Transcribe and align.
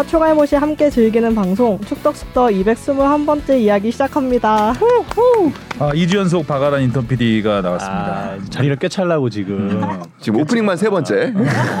축덕과 0.00 0.04
초갈못이 0.06 0.56
함께 0.56 0.88
즐기는 0.90 1.34
방송 1.34 1.78
축덕숙덕 1.80 2.50
221번째 2.50 3.60
이야기 3.60 3.90
시작합니다. 3.90 4.70
아, 5.78 5.92
2주 5.92 6.16
연속 6.16 6.46
박아란 6.46 6.82
인턴 6.82 7.06
PD가 7.06 7.60
나왔습니다. 7.60 8.30
아, 8.32 8.38
자리를 8.50 8.76
꿰찰라고 8.76 9.30
지금 9.30 9.80
지금 10.20 10.40
오프닝만 10.40 10.76
세 10.76 10.88
번째. 10.90 11.34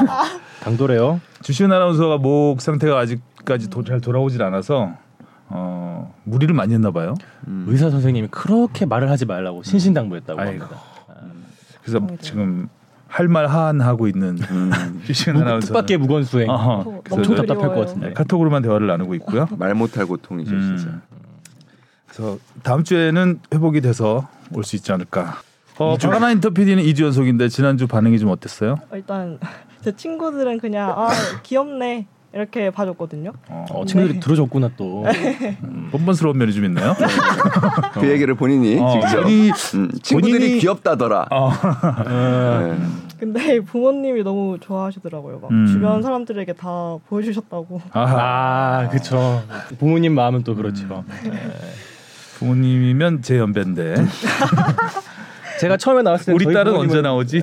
당돌해요. 0.62 1.20
주시은 1.42 1.72
아나운서가 1.72 2.18
목 2.18 2.60
상태가 2.60 2.98
아직까지 2.98 3.70
도, 3.70 3.82
잘 3.84 4.00
돌아오질 4.00 4.42
않아서 4.42 4.92
어, 5.48 6.14
무리를 6.24 6.54
많이 6.54 6.74
했나 6.74 6.90
봐요. 6.90 7.14
의사 7.66 7.90
선생님이 7.90 8.28
그렇게 8.30 8.86
말을 8.86 9.10
하지 9.10 9.24
말라고 9.24 9.62
신신당부했다고 9.62 10.40
아이고. 10.40 10.64
합니다. 10.64 10.82
그래서 11.82 12.06
지금 12.20 12.68
할말 13.10 13.46
하한하고 13.48 14.06
있는 14.06 14.38
주시은 15.04 15.36
아나운서. 15.36 15.66
뜻밖의 15.68 15.98
무건수행. 15.98 16.48
어허, 16.48 16.76
너무 16.84 17.02
그래서 17.02 17.16
엄청. 17.32 17.36
답답할 17.46 17.68
것 17.74 17.80
같은데. 17.80 18.06
네, 18.08 18.12
카톡으로만 18.14 18.62
대화를 18.62 18.86
나누고 18.86 19.14
있고요. 19.16 19.48
말 19.58 19.74
못할 19.74 20.06
고통이죠 20.06 20.52
음. 20.54 20.76
진짜. 20.76 21.00
그래서 22.06 22.38
다음 22.62 22.84
주에는 22.84 23.40
회복이 23.52 23.80
돼서 23.80 24.28
올 24.54 24.62
수 24.64 24.76
있지 24.76 24.92
않을까. 24.92 25.38
어, 25.78 25.96
인턴 26.32 26.54
PD는 26.54 26.82
2주 26.84 27.04
연속인데 27.04 27.48
지난주 27.48 27.86
반응이 27.86 28.18
좀 28.18 28.30
어땠어요? 28.30 28.76
일단 28.92 29.38
제 29.82 29.94
친구들은 29.94 30.58
그냥 30.58 30.90
아 30.90 31.08
귀엽네 31.42 32.06
이렇게 32.32 32.70
봐줬거든요. 32.70 33.32
어, 33.48 33.84
친구들이 33.86 34.14
네. 34.14 34.20
들어줬구나 34.20 34.70
또. 34.76 35.04
뻔뻔스러운 35.90 36.38
면이 36.38 36.52
좀 36.52 36.64
있나요? 36.64 36.94
그 37.94 38.08
얘기를 38.08 38.34
본인이 38.34 38.78
어, 38.80 38.92
직접. 39.00 39.22
본인이 39.22 39.50
음, 39.74 39.90
친구들이 40.02 40.38
본인이- 40.38 40.60
귀엽다더라. 40.60 41.26
어, 41.30 41.50
네. 42.06 42.76
근데 43.18 43.60
부모님이 43.60 44.22
너무 44.22 44.56
좋아하시더라고요. 44.60 45.40
막 45.40 45.50
음. 45.50 45.66
주변 45.66 46.02
사람들에게 46.02 46.52
다 46.54 46.96
보여주셨다고. 47.08 47.82
아, 47.92 48.88
그쵸. 48.90 49.42
부모님 49.78 50.14
마음은 50.14 50.42
또 50.44 50.54
그렇죠. 50.54 51.04
부모님이면 52.38 53.20
제 53.22 53.36
연배인데 53.38 53.96
제가 55.60 55.76
처음에 55.76 56.00
나왔을 56.00 56.26
때 56.26 56.32
우리 56.32 56.46
딸은 56.54 56.72
부모님은- 56.72 56.78
언제 56.78 57.02
나오지? 57.02 57.42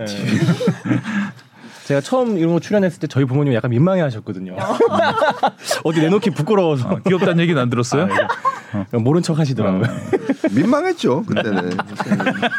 네. 1.88 1.94
제가 1.94 2.02
처음 2.02 2.38
이런 2.38 2.52
거 2.52 2.60
출연했을 2.60 3.00
때 3.00 3.08
저희 3.08 3.24
부모님이 3.24 3.56
약간 3.56 3.72
민망해하셨거든요. 3.72 4.58
어디 5.86 6.02
내놓기 6.02 6.32
부끄러워서 6.32 6.90
어, 6.90 7.00
귀엽다는 7.08 7.40
얘기는 7.40 7.60
안 7.62 7.70
들었어요? 7.70 8.08
그냥 8.90 9.04
모른 9.04 9.22
척 9.22 9.40
하시더라고요. 9.40 9.84
민망했죠 10.52 11.24
그때는. 11.24 11.78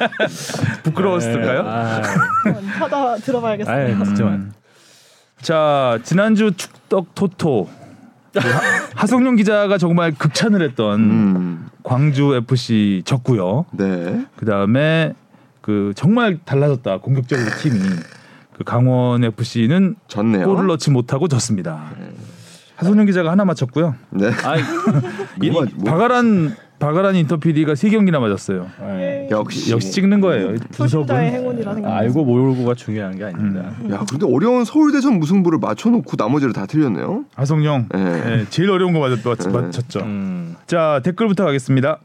부끄러웠을까요? 0.83 1.63
아, 1.67 2.03
찾아 2.79 3.17
들어봐야겠어요. 3.17 4.05
진짜. 4.05 4.25
음. 4.25 4.53
자 5.43 5.99
지난주 6.05 6.53
축덕 6.57 7.15
토토 7.15 7.69
그 8.33 8.39
하- 8.41 8.61
하성룡 8.97 9.37
기자가 9.37 9.77
정말 9.77 10.13
극찬을 10.15 10.63
했던 10.63 11.01
음. 11.01 11.69
광주 11.83 12.35
FC 12.35 13.03
졌고요. 13.05 13.67
네. 13.73 14.25
그 14.37 14.47
다음에 14.47 15.13
그 15.61 15.93
정말 15.97 16.39
달라졌다 16.47 16.99
공격적으로 16.99 17.47
팀이 17.61 17.79
그 18.59 18.65
강원 18.65 19.23
FC는 19.25 19.95
졌네요. 20.09 20.45
골을 20.47 20.67
넣지 20.67 20.91
못하고 20.91 21.29
졌습니다. 21.29 21.91
하성룡 22.77 23.07
기자가 23.07 23.31
하나 23.31 23.45
맞췄고요. 23.45 23.95
네. 24.11 24.31
아이, 24.45 24.61
이 25.43 25.51
뭐- 25.51 25.65
박아란 25.85 26.55
박아란 26.81 27.17
인터 27.17 27.39
PD가 27.39 27.75
세 27.75 27.89
경기나 27.91 28.21
맞았어요. 28.21 28.69
예. 28.83 29.29
역시. 29.33 29.73
역시 29.73 29.91
찍는 29.93 30.21
거예요. 30.21 30.55
분석은 30.73 31.09
행운이라 31.17 31.75
생각합니다. 31.75 31.97
알고 31.97 32.25
모르고가 32.25 32.75
중요한 32.75 33.17
게 33.17 33.25
아닙니다. 33.25 33.73
야 33.91 34.05
근데 34.09 34.27
어려운 34.33 34.65
서울대전 34.65 35.19
무승부를 35.19 35.59
맞춰놓고 35.59 36.13
나머지를 36.17 36.53
다 36.53 36.67
틀렸네요. 36.67 37.25
하성룡 37.35 37.89
네. 37.93 38.01
예, 38.41 38.47
제일 38.51 38.71
어려운 38.71 38.93
거 38.93 39.01
맞았, 39.01 39.19
맞, 39.25 39.39
네. 39.39 39.49
맞췄죠. 39.51 40.01
음. 40.01 40.55
자 40.69 41.01
댓글부터 41.05 41.45
가겠습니다. 41.47 41.99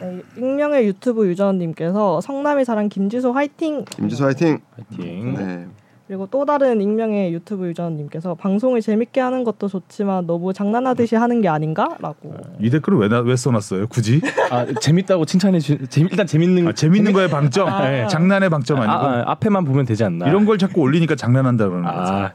네, 0.00 0.22
익명의 0.38 0.86
유튜브 0.86 1.26
유저님께서 1.28 2.22
성남이 2.22 2.64
자랑 2.64 2.88
김지수 2.88 3.30
화이팅 3.32 3.84
김지수 3.84 4.24
화이팅. 4.24 4.58
파이팅. 4.90 5.34
네. 5.34 5.66
그리고 6.14 6.28
또 6.30 6.44
다른 6.44 6.80
익명의 6.80 7.34
유튜브 7.34 7.66
유저님께서 7.66 8.36
방송을 8.36 8.80
재밌게 8.80 9.20
하는 9.20 9.42
것도 9.42 9.66
좋지만 9.66 10.28
너무 10.28 10.52
장난하듯이 10.52 11.16
하는 11.16 11.40
게 11.40 11.48
아닌가라고 11.48 12.36
이 12.60 12.70
댓글을 12.70 13.00
왜, 13.00 13.08
나, 13.08 13.18
왜 13.18 13.34
써놨어요? 13.34 13.88
굳이? 13.88 14.20
아, 14.48 14.64
재밌다고 14.80 15.24
칭찬해 15.24 15.58
주. 15.58 15.88
재미, 15.88 16.08
일단 16.12 16.24
재밌는 16.24 16.68
아, 16.68 16.72
재밌는 16.72 17.12
거에 17.12 17.28
방점, 17.28 17.66
아. 17.68 17.92
예, 17.92 18.06
장난의 18.06 18.48
방점 18.48 18.78
아, 18.78 18.82
아니고 18.84 18.96
아, 18.96 19.24
앞에만 19.32 19.64
보면 19.64 19.86
되지 19.86 20.04
않나. 20.04 20.28
이런 20.28 20.46
걸 20.46 20.56
자꾸 20.56 20.82
올리니까 20.82 21.16
장난한다 21.16 21.68
그러는 21.68 21.84
거죠. 21.92 22.12
아, 22.12 22.32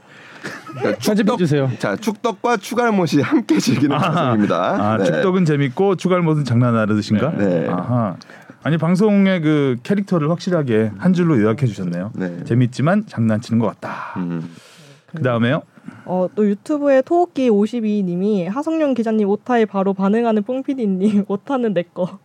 그러니까 0.75 0.97
편집해 0.99 1.37
주세요. 1.37 1.69
자 1.79 1.95
축덕과 1.95 2.57
추갈못이 2.57 3.21
함께 3.21 3.59
즐기는 3.59 3.97
방송입니다. 3.97 4.57
아, 4.57 4.97
네. 4.97 5.05
축덕은 5.05 5.45
재밌고 5.45 5.95
추갈못은 5.95 6.43
장난하듯인가? 6.43 7.31
네. 7.37 7.69
아하. 7.69 8.17
아니 8.63 8.77
방송의 8.77 9.41
그 9.41 9.77
캐릭터를 9.83 10.29
확실하게 10.29 10.91
한 10.97 11.13
줄로 11.13 11.39
요약해 11.41 11.65
주셨네요. 11.65 12.11
네. 12.15 12.43
재밌지만 12.43 13.05
장난치는 13.07 13.59
것 13.59 13.67
같다. 13.67 14.13
음. 14.17 14.49
그 15.15 15.23
다음에요. 15.23 15.61
어, 16.05 16.27
또 16.35 16.45
유튜브에 16.47 17.01
토끼 17.01 17.49
52님이 17.49 18.47
하성룡 18.47 18.93
기자님 18.93 19.27
오타에 19.29 19.65
바로 19.65 19.93
반응하는 19.93 20.43
뽕피디님 20.43 21.25
오타는 21.29 21.73
내 21.73 21.83
거. 21.83 22.19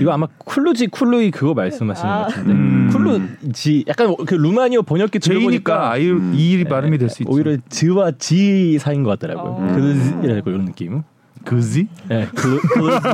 이거 0.00 0.12
아마 0.12 0.26
쿨루지 0.38 0.86
쿨루이 0.88 1.30
그거 1.30 1.52
말씀하시는 1.52 2.10
아. 2.10 2.18
것 2.22 2.28
같은데. 2.28 2.52
음. 2.52 2.90
쿨루지 2.92 3.84
약간 3.86 4.16
그 4.26 4.34
루마니어 4.34 4.82
번역기 4.82 5.18
들어보니까 5.18 5.90
아이 5.90 6.10
음. 6.10 6.32
이 6.34 6.64
발음이 6.64 6.96
될 6.98 7.10
수 7.10 7.22
있죠. 7.22 7.32
오히려 7.32 7.56
지와 7.68 8.12
지 8.12 8.78
사이인 8.78 9.02
것 9.02 9.10
같더라고요. 9.10 9.52
어. 9.52 9.74
그이라고 9.74 10.50
이런 10.50 10.64
느낌. 10.64 11.02
그지? 11.46 11.88
네, 12.08 12.26
클루지. 12.34 13.08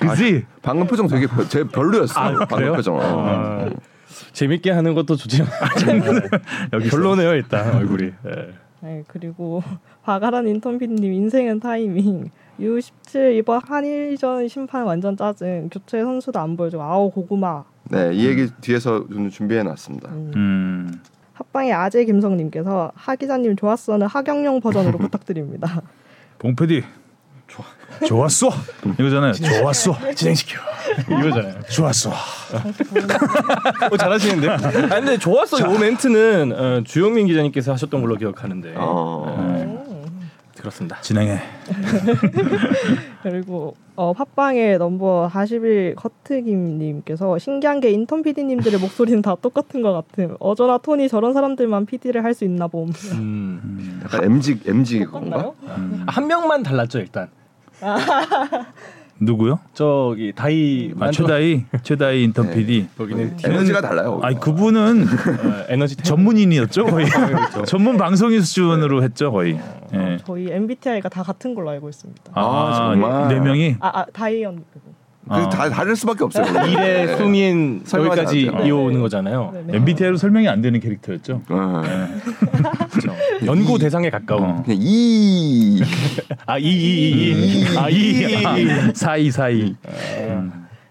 그지? 0.00 0.46
방금 0.62 0.86
표정 0.86 1.06
되게 1.06 1.26
별- 1.26 1.48
제 1.48 1.64
별로였어요. 1.64 2.24
아, 2.24 2.30
방금 2.40 2.56
그래요? 2.56 2.72
표정. 2.74 2.96
어. 2.96 3.00
아, 3.02 3.70
재밌게 4.32 4.70
하는 4.72 4.94
것도 4.94 5.16
좋지만 5.16 5.48
여기 6.72 6.88
별로네요 6.90 7.34
일단 7.34 7.74
얼굴이. 7.76 8.12
네. 8.24 8.48
네, 8.80 9.04
그리고 9.08 9.62
박아란 10.04 10.46
인턴피디님 10.48 11.12
인생은 11.12 11.60
타이밍. 11.60 12.30
U17 12.60 13.36
이번 13.36 13.60
한일전 13.64 14.48
심판 14.48 14.84
완전 14.84 15.16
짜증. 15.16 15.68
교체 15.70 16.02
선수도 16.02 16.40
안 16.40 16.56
보여주고 16.56 16.82
아우 16.82 17.10
고구마. 17.10 17.64
네, 17.84 18.12
이 18.12 18.26
얘기 18.26 18.48
뒤에서 18.60 19.06
좀 19.08 19.30
준비해 19.30 19.62
놨습니다. 19.62 20.10
음. 20.10 20.32
음. 20.34 21.00
합방의 21.34 21.72
아재 21.72 22.04
김성님께서 22.04 22.90
하 22.96 23.14
기자님 23.14 23.54
좋았어는 23.54 24.08
하경영 24.08 24.60
버전으로 24.60 24.98
부탁드립니다. 24.98 25.68
좋아. 25.70 25.82
좋았어. 28.06 28.50
이거잖아요. 28.98 29.32
좋았어. 29.34 29.96
진행시켜. 30.14 30.58
이거잖아요. 31.08 31.62
좋았어. 31.70 32.10
어, 33.90 33.96
잘하시는데. 33.96 34.48
아 34.48 34.56
근데 35.00 35.18
좋았어. 35.18 35.60
요 35.60 35.78
멘트는 35.78 36.52
어, 36.52 36.80
주영민 36.84 37.26
기자님께서 37.26 37.72
하셨던 37.72 38.00
걸로 38.00 38.16
기억하는데. 38.16 38.74
어. 38.76 39.36
음. 39.38 39.78
그렇습니다. 40.58 41.00
진행해. 41.02 41.38
그리고 43.22 43.76
어, 43.94 44.12
팟빵의 44.12 44.78
넘버 44.78 45.28
41 45.32 45.94
커트김님께서 45.96 47.38
신기한 47.38 47.78
게 47.80 47.90
인턴 47.90 48.22
PD님들의 48.22 48.80
목소리는 48.80 49.22
다 49.22 49.36
똑같은 49.40 49.82
것 49.82 49.92
같음. 49.92 50.36
어저나 50.40 50.78
톤이 50.78 51.08
저런 51.08 51.32
사람들만 51.32 51.86
PD를 51.86 52.24
할 52.24 52.34
수 52.34 52.44
있나 52.44 52.66
봄. 52.68 52.90
음. 53.12 54.00
약간 54.04 54.24
MG 54.24 54.60
MG 54.66 55.04
건가? 55.06 55.42
똑같나요? 55.42 55.54
한 56.06 56.26
명만 56.26 56.62
달랐죠 56.62 56.98
일단. 56.98 57.28
누구요? 59.20 59.58
저기 59.74 60.32
다이 60.32 60.92
아, 61.00 61.10
최다희 61.10 61.64
최다희 61.82 62.22
인턴 62.22 62.46
네. 62.50 62.54
PD. 62.54 62.88
거기는 62.96 63.36
에너지가 63.44 63.80
달라요. 63.80 64.20
아니 64.22 64.38
그분은 64.38 65.02
어, 65.02 65.64
에너지 65.68 65.96
탱- 65.96 66.04
전문인이었죠 66.04 66.84
거의. 66.86 67.06
전문 67.66 67.96
방송인 67.96 68.42
수준으로 68.42 69.02
했죠 69.02 69.32
거의. 69.32 69.58
예. 69.92 70.18
저희 70.24 70.52
MBTI가 70.52 71.08
다 71.08 71.24
같은 71.24 71.54
걸로 71.56 71.70
알고 71.70 71.88
있습니다. 71.88 72.22
아, 72.32 72.40
아, 72.40 72.90
정말? 72.92 73.28
네 73.28 73.40
명이. 73.40 73.76
아, 73.80 74.04
다이언 74.12 74.62
그거. 75.28 75.48
그다 75.48 75.68
다를 75.70 75.94
수밖에 75.96 76.24
없어요. 76.24 76.46
일의 76.66 77.06
네. 77.06 77.16
숨인 77.16 77.82
여기까지. 77.92 78.50
이어오는 78.64 79.00
거잖아요. 79.00 79.50
네네. 79.54 79.76
MBTI로 79.78 80.16
설명이 80.16 80.48
안 80.48 80.60
되는 80.60 80.80
캐릭터였죠. 80.80 81.42
어. 81.48 81.82
그렇죠. 82.90 83.12
연구 83.46 83.78
대상에 83.78 84.10
가까운. 84.10 84.42
어. 84.44 84.62
그냥 84.64 84.78
이 84.80 85.80
아이이 86.46 87.64
이 87.72 87.76
아 87.76 87.88
이 87.90 88.44
아, 88.44 88.92
사이 88.94 89.30
사이. 89.30 89.74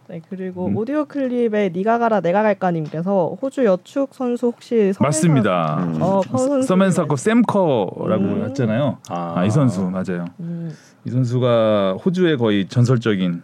네 0.09 0.21
그리고 0.29 0.67
음. 0.67 0.77
오디오 0.77 1.03
클립에 1.03 1.71
니가 1.75 1.97
가라 1.99 2.21
내가 2.21 2.41
갈까님께서 2.41 3.35
호주 3.41 3.65
여축 3.65 4.13
선수 4.13 4.45
혹시 4.47 4.93
서맨 4.93 5.07
맞습니다. 5.07 5.83
음. 5.83 5.97
어, 6.01 6.21
선 6.29 6.37
선수. 6.47 6.67
서맨사 6.67 7.03
커 7.03 7.15
샘 7.17 7.56
커라고 7.56 8.23
음. 8.23 8.45
했잖아요. 8.47 8.99
아. 9.09 9.33
아, 9.35 9.43
이 9.45 9.49
선수 9.49 9.81
맞아요. 9.89 10.23
음, 10.39 10.71
이 11.05 11.09
선수가 11.09 11.97
호주의 12.05 12.37
거의 12.37 12.67
전설적인 12.69 13.41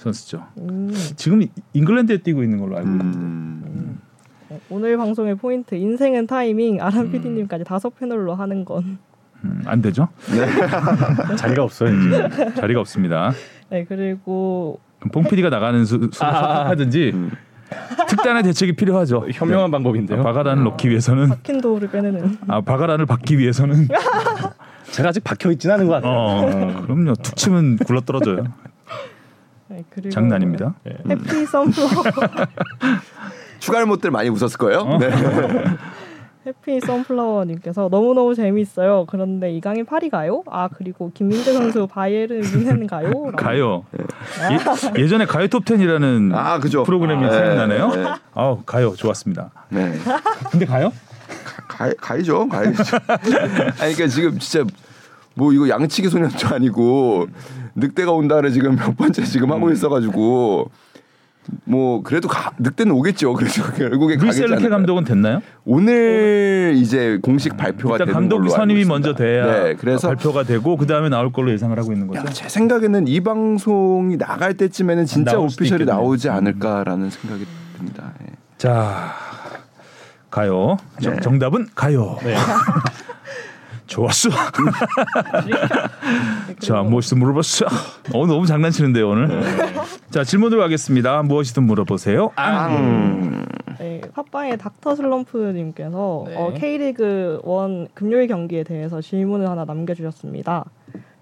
선수죠. 0.00 0.46
음. 0.58 0.90
지금 1.16 1.42
잉글랜드에 1.74 2.18
뛰고 2.18 2.42
있는 2.42 2.58
걸로 2.58 2.76
알고 2.78 2.88
있는데. 2.88 3.18
음. 3.18 4.00
네, 4.48 4.60
오늘 4.70 4.96
방송의 4.96 5.36
포인트 5.36 5.74
인생은 5.74 6.26
타이밍 6.26 6.80
아람 6.80 7.06
음. 7.06 7.12
PD님까지 7.12 7.64
다섯 7.64 7.90
패널로 7.90 8.34
하는 8.34 8.64
건 8.64 8.98
음, 9.44 9.62
안 9.66 9.80
되죠. 9.82 10.08
자리가 11.36 11.62
없어요 11.62 11.94
이제. 11.94 12.52
자리가 12.56 12.80
없습니다. 12.80 13.32
네 13.68 13.84
그리고 13.84 14.80
그럼 14.98 15.10
뽕 15.12 15.24
PD가 15.24 15.50
나가는 15.50 15.84
수, 15.84 16.08
수 16.12 16.24
아. 16.24 16.68
하든지 16.70 17.14
특단의 18.08 18.42
대책이 18.42 18.72
필요하죠. 18.76 19.26
현명한 19.30 19.70
방법인데요. 19.70 20.22
바가란을 20.22 20.64
넣기 20.64 20.88
위해서는 20.88 21.28
박힌 21.28 21.60
도우를 21.60 21.90
빼내는 21.90 22.38
아 22.48 22.60
바가란을 22.62 23.06
받기 23.06 23.38
위해서는 23.38 23.86
제가 24.90 25.10
아직 25.10 25.22
박혀 25.22 25.52
있진 25.52 25.70
않은 25.70 25.86
것 25.86 25.92
같아요. 25.94 26.12
어 26.12 26.82
그럼요 26.82 27.14
툭 27.22 27.36
치면 27.36 27.76
굴러 27.76 28.00
떨어져요. 28.00 28.44
네, 29.70 29.84
장난입니다. 30.10 30.74
해피 31.08 31.46
선플라워 31.46 32.02
추가할 33.60 33.86
못들 33.86 34.10
많이 34.10 34.28
웃었을 34.28 34.58
거예요. 34.58 34.80
어? 34.80 34.98
네. 34.98 35.10
해피 36.46 36.80
선플라워님께서 36.80 37.88
너무 37.90 38.14
너무 38.14 38.34
재밌어요. 38.34 39.04
그런데 39.08 39.52
이강인 39.52 39.84
파리 39.84 40.08
가요? 40.08 40.42
아 40.50 40.68
그리고 40.68 41.12
김민재 41.12 41.52
선수 41.52 41.86
바이에른 41.86 42.40
뮌헨 42.40 42.86
가요? 42.86 43.30
가요. 43.36 43.84
예, 43.98 45.00
예전에 45.02 45.26
가요 45.26 45.46
톱10이라는 45.46 46.34
아 46.34 46.58
그죠. 46.58 46.82
프로그램이 46.82 47.24
아, 47.26 47.30
생각나네요. 47.30 47.88
네, 47.90 47.96
네. 48.02 48.10
아우 48.34 48.62
가요 48.64 48.94
좋았습니다. 48.96 49.50
네. 49.68 49.92
근데 50.50 50.64
가요? 50.64 50.92
가, 51.68 51.92
가야죠. 52.00 52.48
가야죠. 52.48 52.82
아니 53.78 53.94
그러니까 53.94 54.06
지금 54.08 54.38
진짜 54.38 54.64
뭐 55.34 55.52
이거 55.52 55.68
양치기 55.68 56.08
소년도 56.08 56.54
아니고 56.54 57.28
늑대가 57.74 58.12
온다를 58.12 58.52
지금 58.52 58.76
몇 58.76 58.96
번째 58.96 59.24
지금 59.24 59.50
하고 59.52 59.70
있어가지고 59.70 60.70
뭐 61.64 62.02
그래도 62.02 62.28
가, 62.28 62.52
늑대는 62.58 62.92
오겠죠. 62.92 63.32
그래서 63.34 63.62
결국에 63.74 64.14
루이 64.14 64.18
가겠지 64.20 64.38
셀르케 64.38 64.54
않을까요? 64.56 64.70
감독은 64.70 65.04
됐나요? 65.04 65.40
오늘 65.64 66.74
이제 66.76 67.18
공식 67.22 67.56
발표가 67.56 67.94
일단 67.94 68.06
되는 68.06 68.12
감독 68.14 68.38
걸로 68.38 68.50
선임이. 68.50 68.84
먼저 68.84 69.14
돼야 69.14 69.46
네, 69.46 69.74
그래서 69.74 70.08
발표가 70.08 70.42
되고 70.44 70.76
그 70.76 70.86
다음에 70.86 71.08
나올 71.08 71.32
걸로 71.32 71.50
예상을 71.50 71.76
하고 71.76 71.92
있는 71.92 72.06
거죠. 72.06 72.20
야, 72.20 72.24
제 72.26 72.48
생각에는 72.48 73.08
이 73.08 73.20
방송이 73.20 74.16
나갈 74.18 74.54
때쯤에는 74.54 75.06
진짜 75.06 75.38
오피셜이 75.38 75.68
있겠네. 75.82 75.84
나오지 75.90 76.28
않을까라는 76.28 77.10
생각이 77.10 77.46
듭니다. 77.76 78.12
예. 78.22 78.26
자 78.58 79.12
가요. 80.30 80.76
정- 81.02 81.14
네. 81.14 81.20
정답은 81.20 81.68
가요. 81.74 82.16
네. 82.22 82.36
좋았어. 83.90 84.28
네, 85.46 86.54
자 86.60 86.82
무엇이든 86.82 87.18
물어봤어. 87.18 87.66
어 88.14 88.26
너무 88.26 88.46
장난치는데요 88.46 89.08
오늘. 89.08 89.28
네. 89.28 89.40
자 90.10 90.22
질문으로 90.24 90.60
가겠습니다. 90.62 91.22
무엇이든 91.24 91.64
물어보세요. 91.64 92.30
앙. 92.36 93.44
네, 93.78 94.00
팟빵의 94.14 94.58
닥터 94.58 94.94
슬럼프님께서 94.94 96.24
네. 96.28 96.36
어, 96.36 96.52
K리그 96.54 97.40
1 97.44 97.88
금요일 97.94 98.28
경기에 98.28 98.62
대해서 98.62 99.00
질문을 99.00 99.48
하나 99.50 99.64
남겨주셨습니다. 99.64 100.64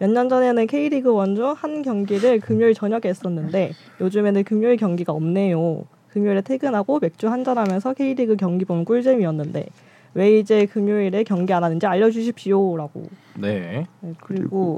몇 0.01 0.11
년 0.11 0.29
전에는 0.29 0.67
K리그 0.67 1.11
1중한 1.11 1.83
경기를 1.85 2.39
금요일 2.41 2.75
저녁에 2.75 3.03
했었는데 3.07 3.73
요즘에는 4.01 4.45
금요일 4.45 4.77
경기가 4.77 5.13
없네요. 5.13 5.85
금요일에 6.11 6.43
퇴근하고 6.43 6.99
맥주 7.01 7.29
한잔하면서 7.29 7.95
K리그 7.95 8.37
경기 8.37 8.65
보는 8.65 8.85
꿀잼이었는데 8.85 9.67
왜 10.15 10.39
이제 10.39 10.67
금요일에 10.67 11.23
경기 11.25 11.53
안 11.53 11.63
하는지 11.65 11.87
알려주십시오라고. 11.87 13.05
네. 13.37 13.87
네, 14.01 14.13
그리고 14.23 14.77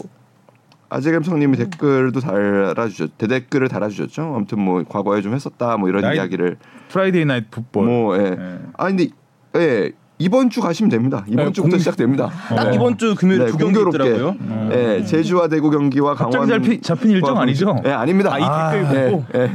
아재감성님이 0.89 1.57
댓글도 1.57 2.21
달아주셨 2.21 3.17
대댓글을 3.19 3.69
달아주셨죠. 3.69 4.23
아무튼 4.35 4.61
뭐 4.61 4.83
과거에 4.89 5.21
좀 5.23 5.35
했었다 5.35 5.77
뭐 5.77 5.89
이런 5.89 6.03
나이- 6.03 6.17
이야기를 6.17 6.57
Friday 6.89 7.25
Night 7.25 7.47
Football. 7.51 7.87
뭐 7.87 8.19
예. 8.19 8.37
예. 8.39 8.59
아 8.77 8.87
근데 8.89 9.09
예 9.57 9.93
이번 10.19 10.51
주 10.51 10.61
가시면 10.61 10.91
됩니다. 10.91 11.25
이번 11.29 11.47
네, 11.47 11.53
주부터 11.53 11.71
공- 11.75 11.79
시작됩니다. 11.79 12.29
딱 12.49 12.67
어. 12.67 12.73
이번 12.73 12.99
주 12.99 13.15
금요일 13.15 13.39
네, 13.41 13.47
두 13.47 13.57
경기 13.57 13.79
공교롭게. 13.79 14.11
있더라고요. 14.11 14.71
예, 14.73 15.05
제주와 15.05 15.49
대구 15.49 15.71
경기와 15.71 16.15
갑자기 16.15 16.47
강원 16.47 16.49
잡히, 16.63 16.81
잡힌 16.81 17.11
일정 17.13 17.39
아니죠? 17.39 17.77
예, 17.87 17.91
아닙니다. 17.93 18.35
아, 18.35 18.75
이 18.75 18.83
댓글 18.83 18.97
예, 19.07 19.11
보고 19.11 19.25
예. 19.39 19.51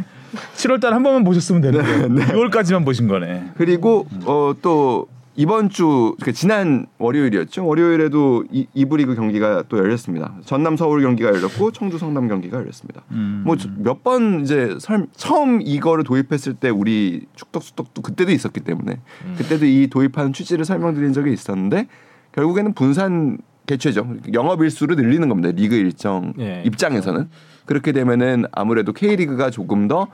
7월달 0.55 0.89
한 0.91 1.03
번만 1.03 1.23
보셨으면 1.23 1.61
되는데 1.61 2.25
6월까지만 2.33 2.83
보신 2.85 3.07
거네. 3.07 3.51
그리고 3.57 4.07
어, 4.25 4.53
또 4.61 5.07
이번 5.37 5.69
주 5.69 6.15
그러니까 6.19 6.31
지난 6.31 6.85
월요일이었죠. 6.97 7.65
월요일에도 7.65 8.45
이, 8.51 8.67
이부 8.73 8.97
리그 8.97 9.15
경기가 9.15 9.63
또 9.67 9.77
열렸습니다. 9.77 10.33
전남 10.45 10.77
서울 10.77 11.01
경기가 11.01 11.29
열렸고 11.29 11.71
청주 11.71 11.97
성남 11.97 12.27
경기가 12.27 12.57
열렸습니다. 12.57 13.03
음. 13.11 13.43
뭐몇 13.45 14.03
번 14.03 14.41
이제 14.41 14.75
설, 14.79 15.07
처음 15.15 15.61
이거를 15.61 16.03
도입했을 16.05 16.53
때 16.53 16.69
우리 16.69 17.25
축덕 17.35 17.63
수덕도 17.63 18.01
그때도 18.01 18.31
있었기 18.31 18.61
때문에 18.61 19.01
그때도 19.37 19.65
이 19.65 19.87
도입하는 19.87 20.31
취지를 20.31 20.63
설명드린 20.63 21.11
적이 21.11 21.33
있었는데 21.33 21.87
결국에는 22.31 22.73
분산 22.73 23.37
개최죠. 23.65 24.15
영업 24.33 24.61
일수를 24.61 24.95
늘리는 24.95 25.27
겁니다. 25.27 25.49
리그 25.51 25.75
일정 25.75 26.33
예. 26.39 26.61
입장에서는 26.65 27.29
그렇게 27.65 27.91
되면은 27.91 28.45
아무래도 28.51 28.93
K리그가 28.93 29.49
조금 29.49 29.87
더 29.87 30.07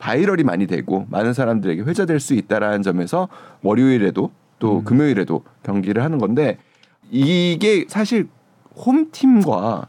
viral이 0.00 0.44
많이 0.44 0.66
되고 0.66 1.06
많은 1.10 1.32
사람들에게 1.32 1.82
회자될 1.82 2.20
수 2.20 2.34
있다라는 2.34 2.82
점에서 2.82 3.28
월요일에도 3.62 4.30
또 4.58 4.82
금요일에도 4.82 5.44
경기를 5.62 6.02
하는 6.02 6.18
건데 6.18 6.58
이게 7.10 7.84
사실 7.88 8.28
홈 8.74 9.10
팀과 9.10 9.88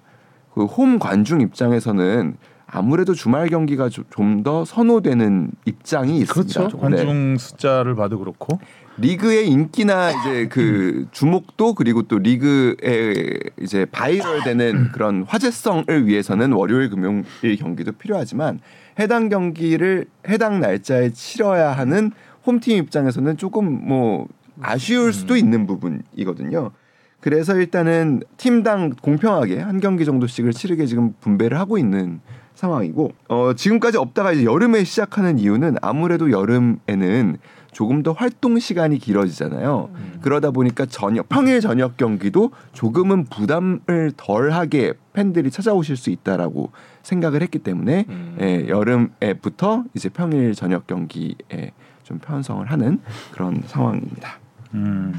그 0.54 0.66
홈 0.66 0.98
관중 1.00 1.42
입장에서는 1.42 2.36
아무래도 2.70 3.14
주말 3.14 3.48
경기가 3.48 3.90
좀 3.90 4.44
더 4.44 4.66
선호되는 4.66 5.52
입장이 5.66 6.20
있습니다. 6.20 6.60
그렇죠. 6.62 6.78
네. 6.78 6.98
관중 6.98 7.38
숫자를 7.38 7.96
봐도 7.96 8.20
그렇고. 8.20 8.60
리그의 8.98 9.48
인기나 9.48 10.12
이제 10.12 10.48
그 10.50 11.08
주목도 11.12 11.76
그리고 11.76 12.02
또 12.04 12.18
리그의 12.18 13.40
이제 13.62 13.86
viral되는 13.86 14.92
그런 14.92 15.24
화제성을 15.24 16.08
위해서는 16.08 16.52
월요일 16.52 16.90
금요일 16.90 17.56
경기도 17.60 17.92
필요하지만 17.92 18.60
해당 19.00 19.30
경기를 19.30 20.08
해당 20.28 20.60
날짜에 20.60 21.12
치러야 21.12 21.72
하는 21.72 22.12
홈팀 22.46 22.78
입장에서는 22.78 23.38
조금 23.38 23.88
뭐 23.88 24.28
아쉬울 24.62 25.14
수도 25.14 25.36
있는 25.36 25.68
부분이거든요. 25.68 26.72
그래서 27.20 27.56
일단은 27.56 28.22
팀당 28.38 28.92
공평하게 29.02 29.60
한 29.60 29.80
경기 29.80 30.06
정도씩을 30.06 30.52
치르게 30.54 30.86
지금 30.86 31.14
분배를 31.20 31.60
하고 31.60 31.78
있는 31.78 32.22
상황이고 32.54 33.12
어 33.30 33.54
지금까지 33.54 33.98
없다가 33.98 34.32
이제 34.32 34.44
여름에 34.44 34.84
시작하는 34.84 35.38
이유는 35.40 35.78
아무래도 35.82 36.32
여름에는 36.32 37.38
조금 37.72 38.02
더 38.02 38.12
활동 38.12 38.58
시간이 38.58 38.98
길어지잖아요. 38.98 39.90
그러다 40.22 40.50
보니까 40.50 40.88
저녁 40.88 41.30
평일 41.30 41.62
저녁 41.62 41.96
경기도 41.96 42.52
조금은 42.74 43.26
부담을 43.26 44.12
덜하게 44.18 44.94
팬들이 45.14 45.52
찾아오실 45.52 45.96
수 45.96 46.10
있다라고 46.10 46.72
생각을 47.04 47.44
했기 47.44 47.60
때문에 47.60 48.06
음. 48.10 48.38
예, 48.42 48.68
여름에부터 48.68 49.84
이제 49.94 50.10
평일 50.10 50.56
저녁 50.56 50.88
경기에 50.88 51.74
좀 52.04 52.18
편성을 52.18 52.66
하는 52.72 53.00
그런 53.32 53.62
상황입니다. 53.68 54.40
음. 54.74 55.14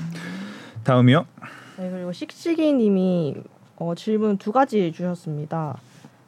다음이요. 0.85 1.27
네, 1.79 1.91
그리고 1.91 2.13
씩씩이 2.13 2.73
님이 2.75 3.37
어, 3.77 3.95
질문 3.95 4.39
두 4.39 4.53
가지 4.53 4.91
주셨습니다. 4.93 5.79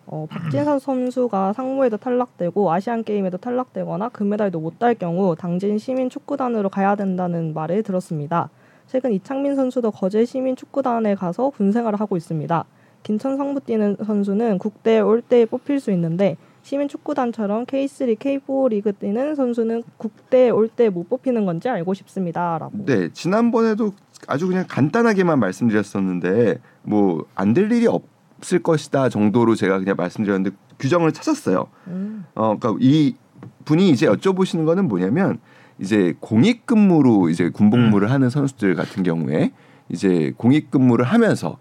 어, 0.06 0.26
박진선 0.28 0.78
선수가 0.80 1.52
상무에도 1.52 1.96
탈락되고 1.96 2.72
아시안 2.72 3.04
게임에도 3.04 3.38
탈락되거나 3.38 4.08
금메달도 4.08 4.58
못 4.60 4.78
딸 4.78 4.94
경우 4.94 5.36
당진 5.36 5.78
시민 5.78 6.10
축구단으로 6.10 6.68
가야 6.68 6.96
된다는 6.96 7.54
말을 7.54 7.82
들었습니다. 7.82 8.50
최근 8.88 9.12
이창민 9.12 9.54
선수도 9.54 9.92
거제 9.92 10.24
시민 10.24 10.56
축구단에 10.56 11.14
가서 11.14 11.50
군 11.50 11.70
생활을 11.70 12.00
하고 12.00 12.16
있습니다. 12.16 12.64
김천 13.04 13.36
상무 13.36 13.60
뛰는 13.60 13.96
선수는 14.04 14.58
국대에 14.58 15.00
올때 15.00 15.46
뽑힐 15.46 15.78
수 15.80 15.90
있는데 15.92 16.36
시민 16.70 16.86
축구단처럼 16.86 17.66
K3, 17.66 18.16
K4 18.16 18.68
리그 18.68 18.92
뛰는 18.92 19.34
선수는 19.34 19.82
국대에 19.96 20.50
올때 20.50 20.88
못 20.88 21.08
뽑히는 21.08 21.44
건지 21.44 21.68
알고 21.68 21.94
싶습니다라고. 21.94 22.84
네, 22.86 23.08
지난번에도 23.12 23.92
아주 24.28 24.46
그냥 24.46 24.66
간단하게만 24.68 25.40
말씀드렸었는데 25.40 26.58
뭐 26.82 27.24
안 27.34 27.54
될 27.54 27.72
일이 27.72 27.88
없을 27.88 28.62
것이다 28.62 29.08
정도로 29.08 29.56
제가 29.56 29.80
그냥 29.80 29.96
말씀드렸는데 29.96 30.56
규정을 30.78 31.10
찾았어요. 31.10 31.66
음. 31.88 32.24
어, 32.36 32.56
그러니까 32.56 32.78
이 32.80 33.16
분이 33.64 33.90
이제 33.90 34.06
여쭤보시는 34.06 34.64
거는 34.64 34.86
뭐냐면 34.86 35.40
이제 35.80 36.14
공익 36.20 36.66
근무로 36.66 37.30
이제 37.30 37.48
군복무를 37.48 38.12
하는 38.12 38.30
선수들 38.30 38.76
같은 38.76 39.02
경우에 39.02 39.50
이제 39.88 40.32
공익 40.36 40.70
근무를 40.70 41.04
하면서 41.04 41.58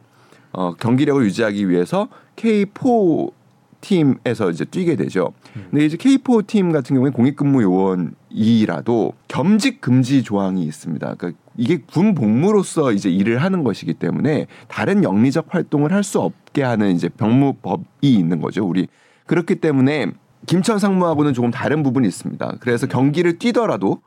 어, 0.51 0.75
경기력을 0.75 1.23
유지하기 1.25 1.67
위해서 1.67 2.09
K4 2.35 3.38
팀에서 3.81 4.49
이제 4.49 4.65
뛰게 4.65 4.95
되죠. 4.95 5.33
근데 5.69 5.85
이제 5.85 5.97
K4 5.97 6.47
팀 6.47 6.71
같은 6.71 6.95
경우에 6.95 7.11
공익근무 7.11 7.61
요원이라도 7.63 9.13
겸직 9.27 9.81
금지 9.81 10.23
조항이 10.23 10.63
있습니다. 10.63 11.15
그러니까 11.15 11.39
이게 11.57 11.77
군 11.77 12.15
복무로서 12.15 12.91
이제 12.91 13.09
일을 13.09 13.41
하는 13.43 13.63
것이기 13.63 13.93
때문에 13.95 14.47
다른 14.67 15.03
영리적 15.03 15.47
활동을 15.49 15.91
할 15.93 16.03
수 16.03 16.19
없게 16.21 16.63
하는 16.63 16.91
이제 16.95 17.09
병무법이 17.09 17.83
있는 18.01 18.41
거죠. 18.41 18.65
우리 18.65 18.87
그렇기 19.27 19.55
때문에 19.55 20.07
김천 20.47 20.79
상무하고는 20.79 21.33
조금 21.33 21.51
다른 21.51 21.83
부분이 21.83 22.07
있습니다. 22.07 22.57
그래서 22.61 22.87
경기를 22.87 23.37
뛰더라도 23.37 24.01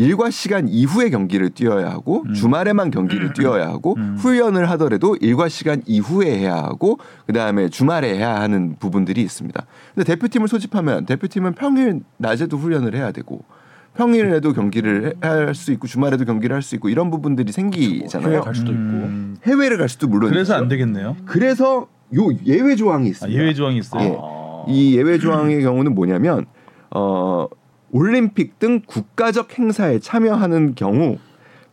일과 0.00 0.30
시간 0.30 0.66
이후에 0.66 1.10
경기를 1.10 1.50
뛰어야 1.50 1.90
하고 1.90 2.22
음. 2.26 2.32
주말에만 2.32 2.90
경기를 2.90 3.34
뛰어야 3.34 3.68
하고 3.68 3.96
훈련을 4.16 4.70
하더라도 4.70 5.14
일과 5.20 5.48
시간 5.50 5.82
이후에 5.86 6.38
해야 6.38 6.54
하고 6.56 6.98
그다음에 7.26 7.68
주말에 7.68 8.16
해야 8.16 8.40
하는 8.40 8.76
부분들이 8.78 9.20
있습니다. 9.20 9.66
근데 9.94 10.04
대표팀을 10.10 10.48
소집하면 10.48 11.04
대표팀은 11.04 11.52
평일 11.52 12.00
낮에도 12.16 12.56
훈련을 12.56 12.94
해야 12.94 13.12
되고 13.12 13.42
평일에도 13.94 14.54
경기를 14.54 15.16
할 15.20 15.54
수 15.54 15.70
있고 15.72 15.86
주말에도 15.86 16.24
경기를 16.24 16.54
할 16.54 16.62
수 16.62 16.74
있고 16.76 16.88
이런 16.88 17.10
부분들이 17.10 17.52
생기잖아요. 17.52 18.30
해외 18.30 18.40
갈 18.40 18.54
수도 18.54 18.72
있고. 18.72 18.80
음, 18.80 19.36
해외를 19.44 19.76
갈 19.76 19.88
수도 19.90 20.08
물론 20.08 20.30
그래서 20.30 20.54
있죠. 20.54 20.62
안 20.62 20.68
되겠네요. 20.68 21.16
그래서 21.26 21.88
요 22.16 22.28
예외 22.46 22.74
조항이 22.74 23.06
아, 23.06 23.10
있습니다. 23.10 23.38
예외 23.38 23.52
조항이 23.52 23.76
있어요. 23.78 24.02
예. 24.02 24.16
아. 24.18 24.64
이 24.68 24.96
예외 24.96 25.18
조항의 25.18 25.60
경우는 25.62 25.94
뭐냐면 25.94 26.46
어 26.94 27.46
올림픽 27.92 28.58
등 28.58 28.80
국가적 28.86 29.58
행사에 29.58 29.98
참여하는 29.98 30.74
경우 30.74 31.18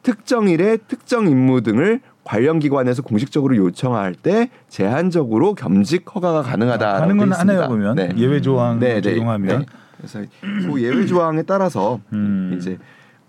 특정 0.04 0.48
일에 0.48 0.78
특정 0.78 1.28
임무 1.28 1.62
등을 1.62 2.02
관련 2.24 2.60
기관에서 2.60 3.02
공식적으로 3.04 3.56
요청할 3.56 4.16
때 4.16 4.50
제한적으로 4.68 5.54
겸직 5.54 6.14
허가가 6.14 6.42
가능하다. 6.42 7.02
하는 7.02 7.18
건 7.18 7.32
하네요 7.32 7.68
보면 7.68 7.96
네. 7.96 8.10
예외 8.18 8.42
조항 8.42 8.80
네, 8.80 8.96
네, 8.96 9.02
적용하면 9.02 9.60
네. 9.60 9.66
그래서 9.98 10.22
그 10.42 10.82
예외 10.82 11.06
조항에 11.06 11.44
따라서 11.44 12.00
음. 12.14 12.56
이제 12.58 12.78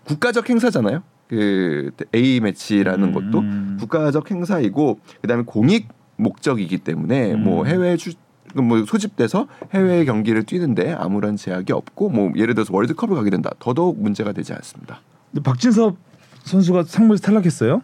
국가적 0.05 0.49
행사잖아요. 0.51 1.03
그 1.29 1.91
A 2.15 2.41
매치라는 2.41 3.09
음. 3.09 3.13
것도 3.13 3.45
국가적 3.79 4.31
행사이고 4.31 4.99
그다음에 5.21 5.45
공익 5.47 5.89
목적이기 6.17 6.79
때문에 6.79 7.35
음. 7.35 7.45
뭐 7.45 7.65
해외 7.67 7.97
주, 7.97 8.13
뭐 8.55 8.85
소집돼서 8.85 9.47
해외 9.73 10.05
경기를 10.05 10.45
뛰는데 10.45 10.93
아무런 10.93 11.37
제약이 11.37 11.73
없고 11.73 12.09
뭐 12.11 12.33
예를 12.37 12.55
들어서 12.55 12.75
월드컵을 12.75 13.17
가게 13.17 13.31
된다. 13.31 13.51
더더욱 13.59 14.01
문제가 14.01 14.33
되지 14.33 14.53
않습니다. 14.55 15.01
근데 15.31 15.43
박진섭 15.43 15.97
선수가 16.45 16.85
상무에서 16.85 17.23
탈락했어요. 17.23 17.83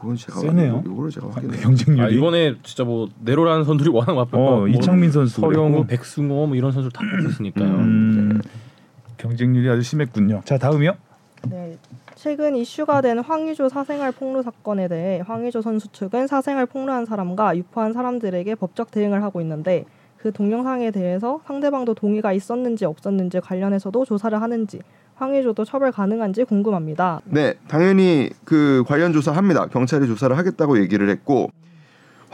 그건 0.00 0.16
제가 0.16 0.38
세네요. 0.40 0.82
요거를 0.84 1.10
제가 1.10 1.28
확인해. 1.30 1.58
경쟁률이. 1.58 2.02
아, 2.06 2.08
이번에 2.10 2.56
진짜 2.62 2.84
뭐 2.84 3.08
내로라는 3.20 3.64
선수들이 3.64 3.94
워낙 3.94 4.14
많고 4.14 4.36
어, 4.36 4.56
뭐 4.58 4.68
이창민 4.68 5.10
선수 5.10 5.40
그랬고. 5.40 5.86
백승호 5.86 6.46
뭐 6.46 6.56
이런 6.56 6.72
선수를 6.72 6.92
다 6.92 7.00
뽑혔으니까요. 7.22 7.66
음, 7.66 8.40
경쟁률이 9.16 9.68
아주 9.70 9.82
심했군요. 9.82 10.42
자 10.44 10.58
다음이요. 10.58 10.92
네. 11.48 11.78
최근 12.24 12.56
이슈가 12.56 13.02
된 13.02 13.18
황의조 13.18 13.68
사생활 13.68 14.10
폭로 14.10 14.40
사건에 14.40 14.88
대해 14.88 15.22
황의조 15.26 15.60
선수 15.60 15.92
측은 15.92 16.26
사생활 16.26 16.64
폭로한 16.64 17.04
사람과 17.04 17.54
유포한 17.54 17.92
사람들에게 17.92 18.54
법적 18.54 18.90
대응을 18.90 19.22
하고 19.22 19.42
있는데 19.42 19.84
그 20.16 20.32
동영상에 20.32 20.90
대해서 20.90 21.42
상대방도 21.44 21.92
동의가 21.92 22.32
있었는지 22.32 22.86
없었는지 22.86 23.40
관련해서도 23.40 24.06
조사를 24.06 24.40
하는지 24.40 24.80
황의조도 25.16 25.66
처벌 25.66 25.92
가능한지 25.92 26.44
궁금합니다. 26.44 27.20
네, 27.26 27.56
당연히 27.68 28.30
그 28.46 28.84
관련 28.86 29.12
조사합니다. 29.12 29.66
경찰이 29.66 30.06
조사를 30.06 30.34
하겠다고 30.38 30.80
얘기를 30.80 31.10
했고 31.10 31.50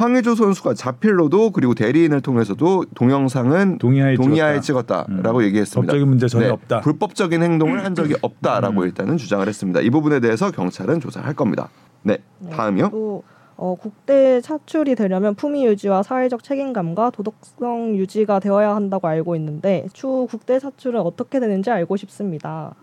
황의조 0.00 0.34
선수가 0.34 0.72
자필로도 0.72 1.50
그리고 1.50 1.74
대리인을 1.74 2.22
통해서도 2.22 2.86
동영상은 2.94 3.76
동의하에 3.76 4.14
동의하에 4.14 4.60
찍었다. 4.60 5.04
찍었다 5.04 5.22
라고 5.22 5.40
음. 5.40 5.44
얘기했습니다. 5.44 5.92
법적인 5.92 6.08
문제 6.08 6.26
전혀 6.26 6.46
네, 6.46 6.52
없다. 6.52 6.80
불법적인 6.80 7.42
행동을 7.42 7.84
한 7.84 7.94
적이 7.94 8.14
없다라고 8.22 8.80
음. 8.80 8.86
일단은 8.86 9.18
주장을 9.18 9.46
했습니다. 9.46 9.80
이 9.82 9.90
부분에 9.90 10.20
대해서 10.20 10.50
경찰은 10.50 11.00
조사할 11.00 11.34
겁니다. 11.34 11.68
네, 12.02 12.16
네, 12.38 12.50
다음이요. 12.50 12.88
또 12.90 13.22
어, 13.58 13.76
국대 13.78 14.40
차출이 14.40 14.94
되려면 14.94 15.34
품위 15.34 15.66
유지와 15.66 16.02
사회적 16.02 16.42
책임감과 16.42 17.10
도덕성 17.10 17.94
유지가 17.96 18.40
되어야 18.40 18.74
한다고 18.74 19.06
알고 19.06 19.36
있는데 19.36 19.86
추후 19.92 20.26
국대 20.26 20.58
차출은 20.58 20.98
어떻게 20.98 21.40
되는지 21.40 21.70
알고 21.70 21.98
싶습니다. 21.98 22.74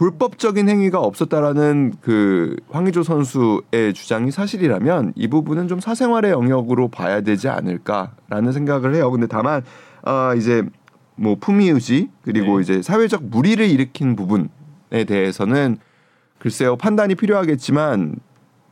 불법적인 0.00 0.66
행위가 0.66 0.98
없었다라는 0.98 1.92
그 2.00 2.56
황의조 2.70 3.02
선수의 3.02 3.92
주장이 3.92 4.30
사실이라면 4.30 5.12
이 5.14 5.28
부분은 5.28 5.68
좀 5.68 5.78
사생활의 5.78 6.30
영역으로 6.30 6.88
봐야 6.88 7.20
되지 7.20 7.50
않을까라는 7.50 8.52
생각을 8.52 8.94
해요. 8.94 9.10
근데 9.10 9.26
다만 9.26 9.62
아 10.02 10.32
이제 10.34 10.62
뭐 11.16 11.36
품위 11.38 11.68
유지 11.68 12.08
그리고 12.22 12.56
네. 12.56 12.62
이제 12.62 12.80
사회적 12.80 13.24
무리를 13.24 13.68
일으킨 13.68 14.16
부분에 14.16 15.04
대해서는 15.06 15.76
글쎄요 16.38 16.76
판단이 16.76 17.14
필요하겠지만 17.14 18.16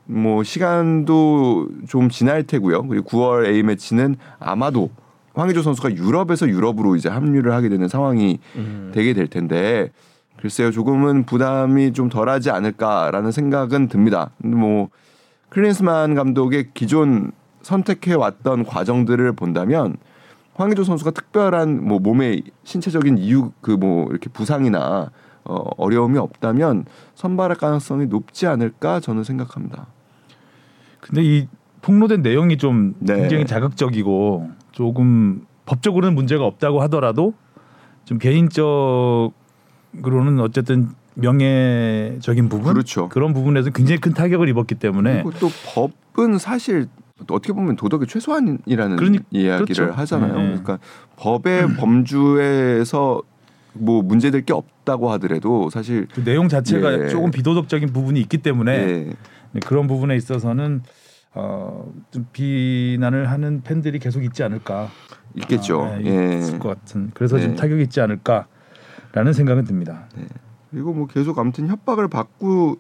뭐 0.07 0.43
시간도 0.43 1.69
좀 1.89 2.09
지날 2.09 2.45
테고요. 2.45 2.87
그리고 2.87 3.07
9월 3.07 3.45
A 3.45 3.63
매치는 3.65 4.17
아마도 4.39 4.89
황의조 5.35 5.61
선수가 5.61 5.95
유럽에서 5.95 6.49
유럽으로 6.49 6.97
이제 6.97 7.11
합류를 7.11 7.53
하게 7.53 7.69
되는 7.69 7.87
상황이 7.87 8.39
음. 8.57 8.93
되게 8.95 9.13
될 9.13 9.27
텐데 9.27 9.93
글쎄요 10.41 10.71
조금은 10.71 11.25
부담이 11.25 11.93
좀 11.93 12.09
덜하지 12.09 12.51
않을까라는 12.51 13.33
생각은 13.33 13.89
듭니다. 13.89 14.31
뭐 14.39 14.89
클린스만 15.51 16.15
감독의 16.15 16.71
기존 16.75 17.33
선택해 17.63 18.15
왔던 18.15 18.65
과정들을 18.65 19.33
본다면 19.33 19.97
황의조 20.55 20.85
선수가 20.85 21.11
특별한 21.13 21.85
뭐 21.87 21.99
몸의 21.99 22.43
신체적인 22.65 23.19
이유 23.19 23.53
그 23.61 23.77
뭐 23.77 24.07
이렇게 24.11 24.29
부상이나 24.31 25.11
어, 25.45 25.55
어려움이 25.77 26.19
없다면 26.19 26.85
선발할 27.15 27.57
가능성이 27.57 28.07
높지 28.07 28.47
않을까 28.47 29.01
저는 29.01 29.25
생각합니다. 29.25 29.87
근데 31.01 31.23
이 31.23 31.49
폭로된 31.81 32.23
내용이 32.23 32.59
좀 32.59 32.95
네. 32.99 33.21
굉장히 33.21 33.47
자극적이고 33.47 34.51
조금 34.73 35.47
법적으로는 35.65 36.15
문제가 36.15 36.45
없다고 36.45 36.83
하더라도 36.83 37.35
좀 38.05 38.19
개인적 38.19 39.33
으로는 40.05 40.41
어쨌든 40.41 40.89
명예적인 41.15 42.49
부분 42.49 42.73
그렇죠. 42.75 43.09
그런 43.09 43.33
부분에서 43.33 43.71
굉장히 43.71 44.01
큰 44.01 44.13
타격을 44.13 44.49
입었기 44.49 44.75
때문에 44.77 45.23
그리고 45.23 45.31
또 45.39 45.49
법은 45.75 46.39
사실 46.39 46.87
어떻게 47.29 47.53
보면 47.53 47.77
도덕의 47.77 48.07
최소한이라는 48.07 48.97
그러니- 48.97 49.25
이야기를 49.31 49.67
그렇죠. 49.75 49.93
하잖아요. 49.93 50.37
네. 50.37 50.43
그러니까 50.49 50.79
법의 51.17 51.75
범주에서 51.77 53.23
뭐 53.73 54.03
문제될 54.03 54.45
게 54.45 54.53
없다고 54.53 55.11
하더라도 55.13 55.71
사실 55.71 56.07
그 56.13 56.23
내용 56.25 56.49
자체가 56.49 57.05
예. 57.05 57.09
조금 57.09 57.31
비도덕적인 57.31 57.93
부분이 57.93 58.21
있기 58.21 58.39
때문에 58.39 58.73
예, 58.73 59.13
네, 59.53 59.61
그런 59.67 59.87
부분에 59.87 60.17
있어서는 60.17 60.83
어, 61.35 61.93
좀 62.11 62.27
비난을 62.33 63.31
하는 63.31 63.63
팬들이 63.63 63.99
계속 63.99 64.25
있지 64.25 64.43
않을까 64.43 64.89
있겠죠. 65.37 65.83
아, 65.83 65.99
네, 65.99 66.33
예. 66.35 66.39
있을 66.39 66.59
것 66.59 66.69
같은 66.71 67.11
그래서 67.15 67.39
좀 67.39 67.51
네. 67.51 67.57
타격이 67.57 67.83
있지 67.83 68.01
않을까 68.01 68.47
라는 69.19 69.33
생각은 69.33 69.65
듭니다. 69.65 70.05
그리고 70.71 70.93
뭐 70.95 71.09
계속 71.09 71.37
아무튼 71.41 71.67
협박을 71.67 72.07
받고 72.07 72.77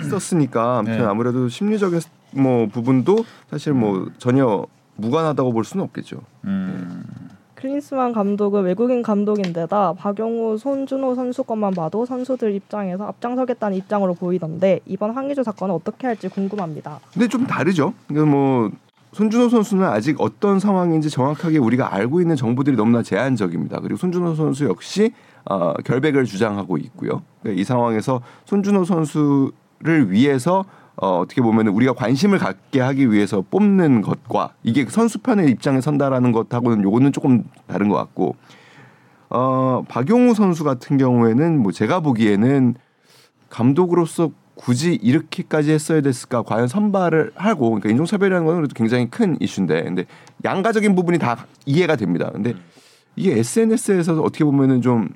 있었으니까 0.00 0.78
아무튼 0.80 0.98
네. 0.98 1.04
아무래도 1.04 1.48
심리적인 1.48 2.00
뭐 2.32 2.66
부분도 2.66 3.24
사실 3.50 3.72
뭐 3.72 4.10
전혀 4.18 4.66
무관하다고 4.96 5.52
볼 5.54 5.64
수는 5.64 5.84
없겠죠. 5.84 6.20
음. 6.44 7.04
클린스만 7.54 8.12
감독은 8.12 8.64
외국인 8.64 9.02
감독인데다 9.02 9.94
박용우, 9.94 10.58
손준호 10.58 11.14
선수 11.14 11.42
것만 11.42 11.72
봐도 11.72 12.04
선수들 12.04 12.54
입장에서 12.54 13.04
앞장서겠다는 13.04 13.76
입장으로 13.78 14.12
보이던데 14.12 14.80
이번 14.84 15.12
황의조 15.12 15.42
사건은 15.42 15.74
어떻게 15.74 16.06
할지 16.06 16.28
궁금합니다. 16.28 17.00
근데 17.14 17.28
좀 17.28 17.46
다르죠. 17.46 17.94
그러니까 18.08 18.30
뭐 18.30 18.70
손준호 19.12 19.50
선수는 19.50 19.86
아직 19.86 20.20
어떤 20.20 20.58
상황인지 20.58 21.10
정확하게 21.10 21.58
우리가 21.58 21.94
알고 21.94 22.20
있는 22.20 22.34
정보들이 22.34 22.76
너무나 22.76 23.02
제한적입니다. 23.02 23.80
그리고 23.80 23.96
손준호 23.96 24.34
선수 24.34 24.64
역시 24.64 25.12
어, 25.44 25.74
결백을 25.84 26.24
주장하고 26.24 26.78
있고요. 26.78 27.22
그러니까 27.42 27.60
이 27.60 27.64
상황에서 27.64 28.22
손준호 28.46 28.84
선수를 28.84 30.10
위해서 30.10 30.64
어, 30.96 31.18
어떻게 31.18 31.42
보면 31.42 31.68
우리가 31.68 31.92
관심을 31.92 32.38
갖게 32.38 32.80
하기 32.80 33.10
위해서 33.10 33.42
뽑는 33.50 34.00
것과 34.00 34.54
이게 34.62 34.86
선수편의 34.86 35.50
입장에 35.50 35.80
선다라는 35.80 36.32
것하고는 36.32 36.82
요거는 36.82 37.12
조금 37.12 37.44
다른 37.66 37.88
것 37.88 37.96
같고 37.96 38.36
어, 39.28 39.82
박용우 39.88 40.34
선수 40.34 40.64
같은 40.64 40.96
경우에는 40.96 41.58
뭐 41.58 41.72
제가 41.72 42.00
보기에는 42.00 42.74
감독으로서 43.50 44.30
굳이 44.64 44.94
이렇게까지 44.94 45.72
했어야 45.72 46.00
됐을까? 46.02 46.42
과연 46.42 46.68
선발을 46.68 47.32
하고 47.34 47.70
그러니까 47.70 47.90
인종 47.90 48.06
차별이라는 48.06 48.46
건 48.46 48.56
그래도 48.56 48.74
굉장히 48.74 49.10
큰 49.10 49.36
이슈인데 49.40 49.82
근데 49.82 50.04
양가적인 50.44 50.94
부분이 50.94 51.18
다 51.18 51.46
이해가 51.66 51.96
됩니다. 51.96 52.30
근데 52.32 52.54
이게 53.16 53.38
SNS에서 53.38 54.20
어떻게 54.20 54.44
보면은 54.44 54.80
좀 54.80 55.08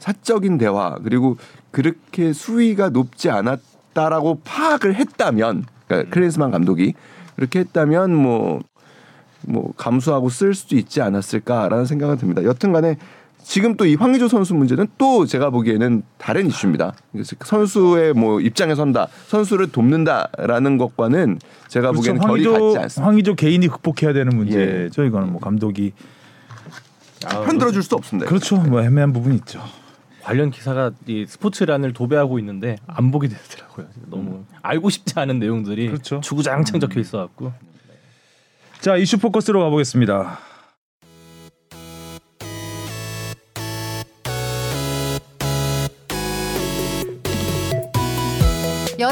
사적인 0.00 0.58
대화 0.58 0.96
그리고 1.02 1.38
그렇게 1.70 2.34
수위가 2.34 2.90
높지 2.90 3.30
않았다라고 3.30 4.40
파악을 4.44 4.94
했다면 4.94 5.64
그러니까 5.86 6.10
클린스만 6.10 6.50
감독이 6.50 6.92
그렇게 7.36 7.60
했다면 7.60 8.14
뭐뭐 8.14 9.72
감수하고 9.78 10.28
쓸 10.28 10.52
수도 10.52 10.76
있지 10.76 11.00
않았을까라는 11.00 11.86
생각은 11.86 12.18
듭니다. 12.18 12.44
여튼간에 12.44 12.98
지금 13.42 13.76
또 13.76 13.84
이 13.84 13.94
황의조 13.96 14.28
선수 14.28 14.54
문제는 14.54 14.86
또 14.98 15.26
제가 15.26 15.50
보기에는 15.50 16.02
다른 16.18 16.46
이슈입니다. 16.46 16.94
선수의 17.44 18.12
뭐 18.14 18.40
입장에 18.40 18.74
선다, 18.74 19.08
선수를 19.28 19.72
돕는다라는 19.72 20.78
것과는 20.78 21.38
제가 21.68 21.90
그렇죠. 21.90 22.14
보기에는 22.14 22.20
결이 22.20 22.44
같지 22.44 22.78
않습니다. 22.78 23.06
황의조 23.06 23.34
개인이 23.34 23.66
극복해야 23.68 24.12
되는 24.12 24.32
예. 24.32 24.36
문제죠. 24.36 25.04
이거는 25.04 25.32
뭐 25.32 25.40
감독이 25.40 25.92
편들어 27.22 27.70
줄 27.72 27.82
수 27.82 27.94
없습니다. 27.96 28.28
그렇죠. 28.28 28.56
뭐 28.56 28.82
애매한 28.82 29.12
부분이 29.12 29.34
있죠. 29.36 29.62
관련 30.22 30.50
기사가 30.50 30.92
이 31.06 31.24
스포츠란을 31.26 31.92
도배하고 31.92 32.38
있는데 32.38 32.76
안 32.86 33.10
보게 33.10 33.28
되더라고요. 33.28 33.86
너무 34.06 34.44
알고 34.62 34.90
싶지 34.90 35.14
않은 35.18 35.38
내용들이 35.38 35.88
그렇죠. 35.88 36.20
주구장창 36.20 36.78
적혀 36.78 37.00
있어갖고 37.00 37.52
자 38.80 38.96
이슈 38.96 39.18
포커스로 39.18 39.60
가보겠습니다. 39.64 40.38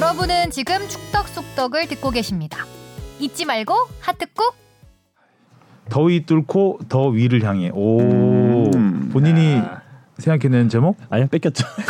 여러분은 0.01 0.53
지금 0.53 0.77
축덕 0.87 1.27
속덕을 1.27 1.89
듣고 1.89 2.11
계십니다. 2.11 2.65
잊지 3.19 3.45
말고 3.47 3.75
하트 3.99 4.27
꾹. 4.33 4.55
더위 5.89 6.25
뚫고 6.25 6.79
더 6.89 7.09
위를 7.09 7.43
향해. 7.43 7.73
오 7.75 8.71
음. 8.77 9.11
본인이 9.13 9.57
아. 9.57 9.81
생각해낸 10.19 10.69
제목? 10.69 10.97
아니요 11.11 11.27
뺏겼죠. 11.27 11.67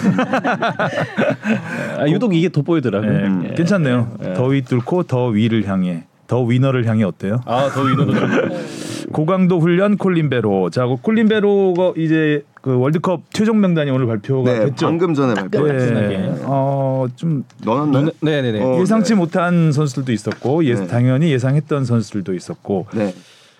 아, 1.98 2.08
유독 2.08 2.34
이게 2.34 2.48
돋보이더라고요. 2.48 3.12
네, 3.12 3.26
음. 3.26 3.48
예. 3.50 3.54
괜찮네요. 3.54 4.16
예. 4.24 4.32
더위 4.32 4.62
뚫고 4.62 5.02
더 5.02 5.26
위를 5.26 5.68
향해. 5.68 6.04
더 6.28 6.42
위너를 6.42 6.86
향해 6.86 7.04
어때요? 7.04 7.42
아더 7.44 7.82
위너도 7.82 8.12
고강도 9.12 9.60
훈련 9.60 9.98
콜린베로. 9.98 10.70
자, 10.70 10.86
그 10.86 10.96
콜린베로가 10.96 11.92
이제 11.98 12.42
그 12.68 12.78
월드컵 12.78 13.22
최종 13.32 13.60
명단이 13.62 13.90
오늘 13.90 14.06
발표가 14.06 14.52
네, 14.52 14.60
됐죠. 14.66 14.84
방금 14.84 15.14
전에 15.14 15.32
발표. 15.32 15.66
네. 15.66 16.38
어, 16.42 17.06
좀 17.16 17.42
넣었나요? 17.64 18.10
네 18.20 18.42
네 18.42 18.52
네. 18.52 18.62
어, 18.62 18.78
예상치 18.82 19.14
네. 19.14 19.18
못한 19.18 19.72
선수들도 19.72 20.12
있었고, 20.12 20.66
예, 20.66 20.74
네. 20.74 20.86
당연히 20.86 21.30
예상했던 21.32 21.86
선수들도 21.86 22.34
있었고, 22.34 22.86
네. 22.92 23.14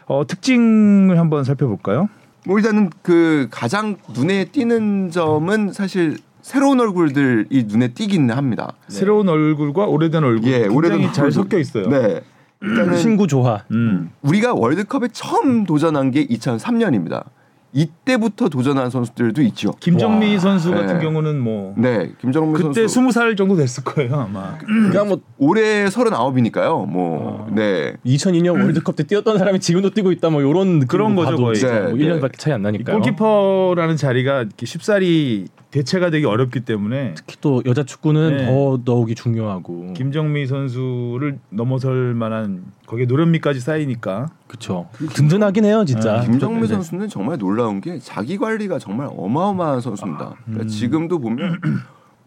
어, 0.05 0.27
특징을 0.27 1.19
한번 1.19 1.45
살펴볼까요? 1.45 2.11
뭐 2.47 2.59
일단은 2.59 2.91
그 3.00 3.49
가장 3.50 3.97
눈에 4.15 4.45
띄는 4.45 5.11
점은 5.11 5.73
사실 5.73 6.19
새로운 6.43 6.79
얼굴들이 6.79 7.65
눈에 7.67 7.88
띄긴 7.95 8.31
합니다. 8.31 8.75
새로운 8.88 9.31
얼굴과 9.31 9.87
오래된 9.87 10.23
얼굴, 10.23 10.50
예, 10.53 10.67
오래된 10.67 11.00
잘 11.15 11.25
얼굴. 11.27 11.33
섞여 11.33 11.59
있어요. 11.59 11.88
네. 11.88 12.21
일단은 12.61 12.99
신구 12.99 13.27
조화. 13.27 13.65
음. 13.71 14.11
우리가 14.21 14.53
월드컵에 14.53 15.09
처음 15.12 15.65
도전한 15.65 16.11
게 16.11 16.27
2003년입니다. 16.27 17.25
이때부터 17.72 18.48
도전한 18.48 18.90
선수들도 18.90 19.42
있죠. 19.42 19.72
김정미 19.80 20.34
와. 20.34 20.40
선수 20.40 20.70
같은 20.70 20.98
네. 20.98 21.04
경우는 21.04 21.38
뭐 21.38 21.75
네, 21.76 22.12
김정민 22.20 22.54
그때 22.54 22.82
선수 22.82 22.94
스무 22.94 23.12
살 23.12 23.37
정도 23.37 23.56
됐을 23.56 23.84
거예요 23.84 24.16
아마. 24.16 24.56
그러니까 24.58 25.04
뭐 25.04 25.20
올해 25.37 25.87
39이니까요. 25.87 26.87
뭐 26.87 27.46
어. 27.46 27.48
네. 27.54 27.94
2002년 28.06 28.52
월드컵 28.52 28.96
때 28.96 29.02
뛰었던 29.02 29.38
사람이 29.38 29.60
지금도 29.60 29.90
뛰고 29.90 30.12
있다 30.12 30.30
뭐 30.30 30.40
이런 30.40 30.87
그런 30.87 31.14
거죠, 31.14 31.37
거의. 31.37 31.60
뭐 31.60 31.70
네, 31.70 31.92
1년밖에 31.92 32.38
차이 32.38 32.54
안이 32.54 32.62
나니까요. 32.62 32.96
골키퍼라는 32.96 33.96
자리가 33.96 34.46
쉽사리 34.64 35.46
대체가 35.70 36.10
되기 36.10 36.25
어렵기 36.25 36.60
때문에 36.60 37.14
특히 37.14 37.37
또 37.40 37.62
여자 37.66 37.82
축구는 37.84 38.37
네. 38.38 38.46
더 38.46 38.78
더욱이 38.84 39.14
중요하고 39.14 39.92
김정미 39.92 40.46
선수를 40.46 41.38
넘어설 41.50 42.14
만한 42.14 42.64
거기에 42.87 43.04
노련미까지 43.04 43.60
쌓이니까 43.60 44.30
그렇죠. 44.46 44.88
든든하긴 45.12 45.66
해요 45.66 45.84
진짜. 45.84 46.20
아, 46.20 46.20
김정민 46.22 46.62
네. 46.62 46.68
선수는 46.68 47.08
정말 47.08 47.37
놀라운 47.37 47.80
게 47.82 47.98
자기 47.98 48.38
관리가 48.38 48.78
정말 48.78 49.08
어마어마한 49.14 49.80
선수입니다. 49.82 50.37
그러니까 50.44 50.64
음. 50.64 50.68
지금도 50.68 51.18
보면 51.18 51.60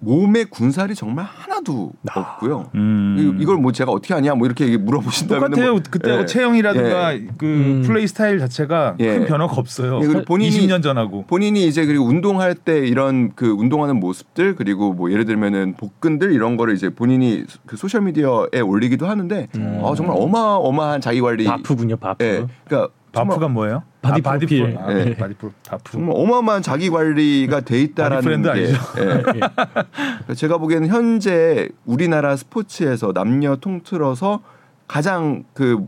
몸에 0.04 0.46
군살이 0.46 0.96
정말 0.96 1.26
하나도 1.26 1.92
없고요. 2.12 2.72
음. 2.74 3.36
이- 3.38 3.42
이걸 3.44 3.58
뭐 3.58 3.72
제가 3.72 3.92
어떻게 3.92 4.16
하냐 4.16 4.34
뭐 4.34 4.48
이렇게 4.48 4.76
물어보신다면 4.78 5.52
똑같아요. 5.52 5.72
뭐, 5.74 5.82
그때 5.92 6.20
예. 6.22 6.26
체형이라든가 6.26 7.14
그 7.38 7.46
음. 7.46 7.84
플레이 7.86 8.08
스타일 8.08 8.40
자체가 8.40 8.96
예. 9.00 9.20
큰 9.20 9.26
변화가 9.28 9.54
없어요. 9.56 10.00
예, 10.02 10.08
그리고 10.08 10.26
본인이- 10.26 10.50
20년 10.68 10.82
전하고. 10.82 11.26
본인이 11.28 11.68
이제 11.68 11.86
그리고 11.86 12.06
운동할 12.06 12.56
때 12.56 12.80
이런 12.88 13.32
그 13.36 13.48
운동하는 13.52 14.00
모습들 14.00 14.56
그리고 14.56 14.94
뭐 14.94 15.12
예를 15.12 15.26
들면은 15.26 15.76
복근들 15.78 16.32
이런 16.34 16.58
거를 16.58 16.74
이제 16.74 16.90
본인이 16.90 17.44
그 17.68 17.78
소셜 17.78 18.02
미디어에 18.02 18.60
올리기도 18.60 19.08
하는데 19.08 19.48
음. 19.56 19.82
아, 19.86 19.94
정말 19.96 20.16
어마어마한 20.20 21.02
자기 21.02 21.22
관리. 21.22 21.44
바프군요 21.46 21.98
바프. 21.98 22.24
예. 22.26 22.46
그러니까 22.66 22.92
바프가 23.12 23.48
뭐예요? 23.50 23.84
body 24.02 24.22
아. 24.26 24.38
프로- 24.38 24.80
아, 24.80 24.94
예. 24.94 25.16
body 25.16 25.34
프로 25.36 25.52
바프. 25.68 25.92
정말 25.92 26.16
어마어마한 26.18 26.62
자기 26.62 26.90
관리가 26.90 27.62
돼 27.62 27.82
있다라는 27.82 28.42
게 28.42 28.50
아니죠? 28.50 28.74
예. 29.00 29.22
그러니까 29.22 30.34
제가 30.36 30.58
보기에는 30.58 30.88
현재 30.88 31.70
우리나라 31.86 32.36
스포츠에서 32.36 33.12
남녀 33.14 33.56
통틀어서 33.58 34.42
가장 34.88 35.44
그 35.54 35.86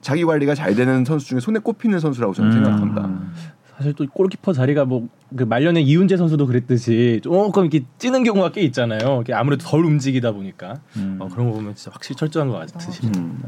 자기 0.00 0.24
관리가 0.24 0.54
잘 0.54 0.74
되는 0.74 1.04
선수 1.04 1.26
중에 1.28 1.40
손에 1.40 1.58
꼽히는 1.60 1.98
선수라고 2.00 2.34
저는 2.34 2.50
음. 2.50 2.52
생각합니다. 2.52 3.10
사실 3.76 3.92
또 3.94 4.06
골키퍼 4.06 4.52
자리가 4.52 4.84
뭐 4.84 5.08
그 5.36 5.42
말년에 5.42 5.80
이훈재 5.80 6.16
선수도 6.16 6.46
그랬듯이 6.46 7.20
조금 7.24 7.64
이렇게 7.64 7.84
찌는 7.98 8.22
경우가 8.22 8.52
꽤 8.52 8.60
있잖아요. 8.62 9.24
아무래도 9.34 9.64
덜 9.66 9.84
움직이다 9.84 10.30
보니까 10.30 10.76
음. 10.96 11.16
어, 11.20 11.26
그런 11.28 11.48
거 11.50 11.56
보면 11.56 11.74
진짜 11.74 11.90
확실히 11.92 12.14
철저한 12.16 12.48
것 12.48 12.58
같으시죠. 12.58 13.08
음. 13.16 13.42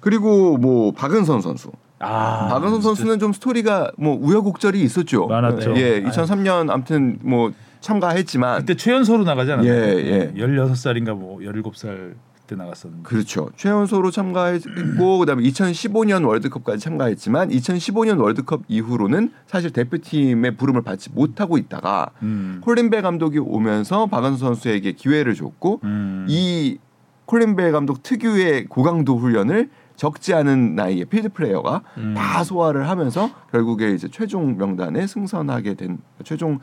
그리고 0.00 0.56
뭐 0.58 0.90
박은선 0.90 1.40
선수. 1.42 1.70
아, 2.02 2.48
박은선 2.48 2.82
선수는 2.82 3.18
좀 3.18 3.32
스토리가 3.32 3.92
뭐 3.96 4.18
우여곡절이 4.20 4.80
있었죠. 4.82 5.26
많았죠. 5.26 5.76
예, 5.76 6.02
2003년 6.02 6.70
아무튼 6.70 7.18
뭐 7.22 7.52
참가했지만 7.80 8.60
그때 8.60 8.74
최연소로 8.76 9.24
나가지 9.24 9.52
않았나요? 9.52 9.72
예, 9.72 10.32
예. 10.32 10.32
16살인가 10.36 11.14
뭐 11.14 11.38
17살 11.38 12.14
때 12.46 12.56
나갔었는데. 12.56 13.08
그렇죠. 13.08 13.50
최연소로 13.56 14.10
참가했고 14.10 15.18
그다음에 15.18 15.42
2015년 15.44 16.26
월드컵까지 16.26 16.80
참가했지만 16.80 17.50
2015년 17.50 18.20
월드컵 18.20 18.62
이후로는 18.68 19.30
사실 19.46 19.70
대표팀의 19.70 20.56
부름을 20.56 20.82
받지 20.82 21.10
못하고 21.12 21.56
있다가 21.56 22.10
음. 22.22 22.60
콜린벨 22.64 23.02
감독이 23.02 23.38
오면서 23.38 24.06
박은선 24.06 24.38
선수에게 24.38 24.92
기회를 24.92 25.34
줬고 25.34 25.80
음. 25.84 26.26
이 26.28 26.78
콜린벨 27.26 27.72
감독 27.72 28.02
특유의 28.02 28.66
고강도 28.66 29.16
훈련을 29.16 29.70
적지 30.02 30.34
않은 30.34 30.74
나이의 30.74 31.04
필드 31.04 31.28
플레이어가 31.28 31.82
음. 31.98 32.14
다 32.16 32.42
소화를 32.42 32.88
하면서 32.88 33.30
결국에 33.52 33.92
이제 33.92 34.08
최종 34.10 34.56
명단에 34.56 35.06
승선하게 35.06 35.74
된 35.74 35.98
최종 36.24 36.58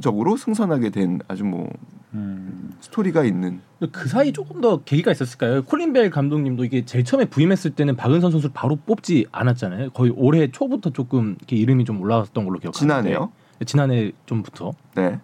적으로 0.00 0.36
승선하게 0.36 0.90
된 0.90 1.20
아주 1.28 1.44
뭐 1.44 1.70
음. 2.12 2.72
스토리가 2.80 3.22
있는 3.22 3.60
그 3.92 4.08
사이 4.08 4.32
조금 4.32 4.60
더 4.60 4.82
계기가 4.82 5.12
있었을까요? 5.12 5.62
콜린 5.62 5.92
벨 5.92 6.10
감독님도 6.10 6.64
이게 6.64 6.84
제일 6.84 7.04
처음에 7.04 7.26
부임했을 7.26 7.70
때는 7.70 7.94
박은선 7.94 8.32
선수를 8.32 8.50
바로 8.52 8.74
뽑지 8.74 9.26
않았잖아요. 9.30 9.90
거의 9.90 10.12
올해 10.16 10.50
초부터 10.50 10.90
조금 10.90 11.36
이렇게 11.38 11.54
이름이 11.54 11.84
좀 11.84 12.00
올라왔던 12.00 12.44
걸로 12.44 12.58
기억하는데 12.58 12.80
지난해요. 12.80 13.30
지난해 13.64 14.10
좀부터 14.26 14.72
네. 14.96 15.20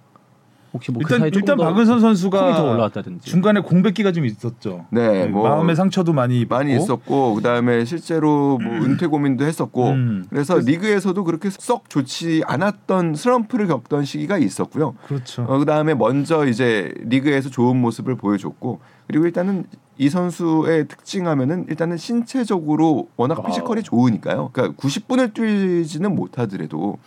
혹시 0.72 0.92
뭐그 0.92 1.14
일단 1.14 1.30
조금 1.30 1.40
일단 1.40 1.56
더 1.56 1.64
박은선 1.64 1.86
폼이 1.86 2.00
더 2.00 2.06
선수가 2.06 2.62
올라왔다든지 2.62 3.30
중간에 3.30 3.60
공백기가 3.60 4.12
좀 4.12 4.24
있었죠. 4.24 4.86
네, 4.90 5.26
뭐 5.26 5.48
마음의 5.48 5.76
상처도 5.76 6.12
많이 6.12 6.44
많이 6.44 6.72
입고. 6.72 6.82
있었고 6.82 7.34
그다음에 7.34 7.84
실제로 7.84 8.58
뭐 8.58 8.74
은퇴 8.74 9.06
고민도 9.06 9.44
했었고 9.44 9.88
음. 9.90 10.24
그래서 10.30 10.58
리그에서도 10.58 11.22
그렇게 11.24 11.50
썩 11.50 11.88
좋지 11.88 12.42
않았던 12.46 13.14
슬럼프를 13.14 13.66
겪던 13.66 14.04
시기가 14.04 14.38
있었고요. 14.38 14.94
그렇죠. 15.06 15.42
어, 15.42 15.58
그다음에 15.58 15.94
먼저 15.94 16.46
이제 16.46 16.92
리그에서 17.00 17.48
좋은 17.48 17.80
모습을 17.80 18.16
보여줬고 18.16 18.80
그리고 19.06 19.26
일단은 19.26 19.64
이 19.96 20.08
선수의 20.08 20.86
특징하면은 20.86 21.66
일단은 21.68 21.96
신체적으로 21.96 23.08
워낙 23.16 23.44
피지컬이 23.44 23.82
좋으니까요. 23.82 24.50
그러니까 24.52 24.80
90분을 24.80 25.34
뛰지는 25.34 26.14
못하더라도 26.14 26.98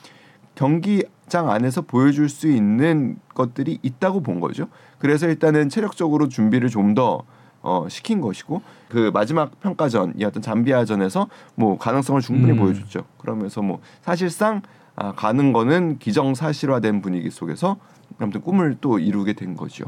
경기 0.56 1.04
장 1.32 1.50
안에서 1.50 1.82
보여줄 1.82 2.28
수 2.28 2.50
있는 2.50 3.15
것들이 3.34 3.80
있다고 3.82 4.20
본 4.20 4.41
거죠. 4.41 4.67
그래서 5.00 5.28
일단은 5.28 5.70
체력적으로 5.70 6.28
준비를 6.28 6.67
좀더 6.67 7.24
어, 7.62 7.88
시킨 7.89 8.20
것이고 8.20 8.62
그 8.89 9.12
마지막 9.13 9.58
평가전이었던 9.62 10.41
잠비아전에서 10.41 11.30
뭐 11.56 11.78
가능성을 11.78 12.20
충분히 12.20 12.52
음. 12.52 12.58
보여줬죠. 12.58 13.06
그러면서 13.17 13.62
뭐 13.62 13.80
사실상 14.02 14.62
아, 14.98 15.13
가는 15.13 15.54
거는 15.54 16.00
기정사실화된 16.00 17.02
분위기 17.02 17.30
속에서 17.30 17.78
아무튼 18.20 18.41
꿈을 18.41 18.76
또 18.82 19.00
이루게 19.00 19.32
된 19.32 19.56
거죠. 19.56 19.86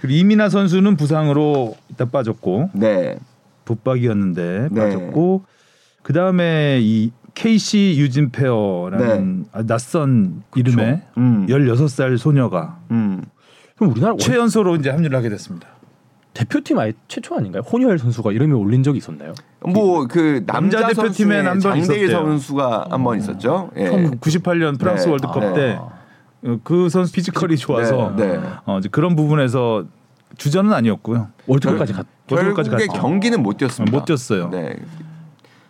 그리고 0.00 0.16
이민아 0.16 0.50
선수는 0.50 0.96
부상으로 0.96 1.74
일단 1.88 2.12
빠졌고 2.12 2.70
네, 2.74 3.18
붙박이었는데 3.64 4.68
네. 4.70 4.80
빠졌고 4.80 5.42
그 6.04 6.12
다음에 6.12 6.78
이 6.80 7.10
KC 7.36 7.96
유진 7.98 8.30
페어라는 8.30 9.44
아, 9.52 9.62
낯선 9.62 10.42
이름의 10.56 11.02
음, 11.18 11.46
16살 11.48 12.16
소녀가 12.18 12.78
음, 12.90 13.22
그럼 13.76 13.92
우리나라 13.92 14.12
원- 14.12 14.18
최연소로 14.18 14.76
이제 14.76 14.88
합류를 14.90 15.16
하게 15.16 15.28
됐습니다. 15.28 15.68
대표팀 16.32 16.78
아예 16.78 16.92
최초 17.08 17.36
아닌가요? 17.36 17.62
혼혈 17.62 17.98
선수가 17.98 18.32
이름이 18.32 18.52
올린 18.54 18.82
적이 18.82 18.98
있었나요? 18.98 19.34
뭐 19.60 20.06
그 20.08 20.44
남자, 20.46 20.86
대표팀에 20.88 21.36
한번 21.40 21.60
장대일 21.60 22.04
있었대요. 22.06 22.26
선수가 22.26 22.86
한 22.90 23.04
번 23.04 23.18
있었죠. 23.18 23.70
예. 23.76 23.84
1998년 23.90 24.78
프랑스 24.78 25.04
네. 25.04 25.10
월드컵 25.10 25.42
아. 25.42 25.52
때그 25.52 26.88
선수 26.88 27.12
피지컬이 27.12 27.56
좋아서 27.58 28.14
네, 28.16 28.38
네. 28.38 28.40
어, 28.64 28.78
이제 28.78 28.88
그런 28.90 29.14
부분에서 29.14 29.84
주전은 30.38 30.72
아니었고요. 30.72 31.28
월드컵까지 31.46 31.92
갔. 31.92 32.06
월드컵까지 32.30 32.70
결국에 32.70 32.86
갔죠. 32.88 33.00
경기는 33.00 33.42
못 33.42 33.56
뛰었습니다. 33.58 33.96
못 33.96 34.04
뛰었어요. 34.06 34.48
네. 34.50 34.76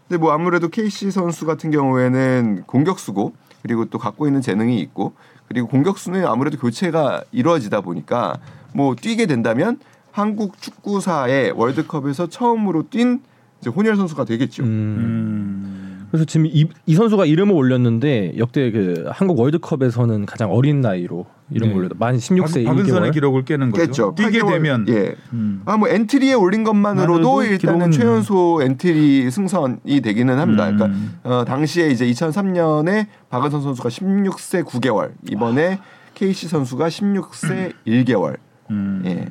근데 0.09 0.21
뭐 0.21 0.33
아무래도 0.33 0.69
KC 0.69 1.11
선수 1.11 1.47
같은 1.47 1.71
경우에는 1.71 2.65
공격수고 2.67 3.35
그리고 3.63 3.87
또 3.87 3.99
갖고 3.99 4.27
있는 4.27 4.41
재능이 4.41 4.79
있고 4.81 5.15
그리고 5.49 5.67
공격수는 5.69 6.27
아무래도 6.27 6.59
교체가 6.59 7.25
이루어지다 7.33 7.81
보니까 7.81 8.39
뭐 8.73 8.95
뛰게 8.95 9.27
된다면 9.27 9.79
한국 10.13 10.61
축구사의 10.61 11.53
월드컵에서 11.53 12.29
처음으로 12.29 12.89
뛴 12.89 13.21
이제 13.61 13.71
혼혈 13.71 13.97
선수가 13.97 14.25
되겠죠. 14.25 14.63
음. 14.63 15.96
음. 16.17 16.19
그래서 16.19 16.25
지금 16.25 16.47
이, 16.47 16.67
이 16.87 16.95
선수가 16.95 17.27
이름을 17.27 17.55
올렸는데 17.55 18.35
역대 18.39 18.71
그 18.71 19.05
한국 19.13 19.39
월드컵에서는 19.39 20.25
가장 20.27 20.51
어린 20.51 20.81
나이로 20.81 21.27
이름을 21.51 21.73
네. 21.75 21.79
올렸다. 21.79 21.95
만 21.99 22.17
16세 22.17 22.65
박- 22.65 22.73
박은선의 22.75 23.11
1개월. 23.11 23.15
기록을 23.15 23.45
깨는 23.45 23.71
거죠. 23.71 23.85
깼죠. 23.85 24.15
뛰게 24.17 24.41
8개월, 24.41 24.49
되면 24.51 24.87
예. 24.89 25.15
음. 25.33 25.63
아뭐 25.67 25.89
엔트리에 25.89 26.33
올린 26.35 26.65
것만으로도 26.65 27.13
만으로도 27.13 27.43
일단은 27.45 27.91
기록은- 27.91 27.93
최연소 27.93 28.61
엔트리 28.63 29.31
승선이 29.31 30.01
되기는 30.03 30.39
합니다. 30.39 30.69
음. 30.71 30.77
그러니까 30.79 30.99
어, 31.41 31.45
당시에 31.45 31.89
이제 31.91 32.07
2003년에 32.07 33.07
박은선 33.29 33.63
선수가 33.63 33.89
16세 33.91 34.65
9개월, 34.65 35.13
이번에 35.31 35.79
케이시 36.15 36.49
선수가 36.49 36.89
16세 36.89 37.73
1개월. 37.87 38.37
음. 38.71 39.03
예. 39.05 39.27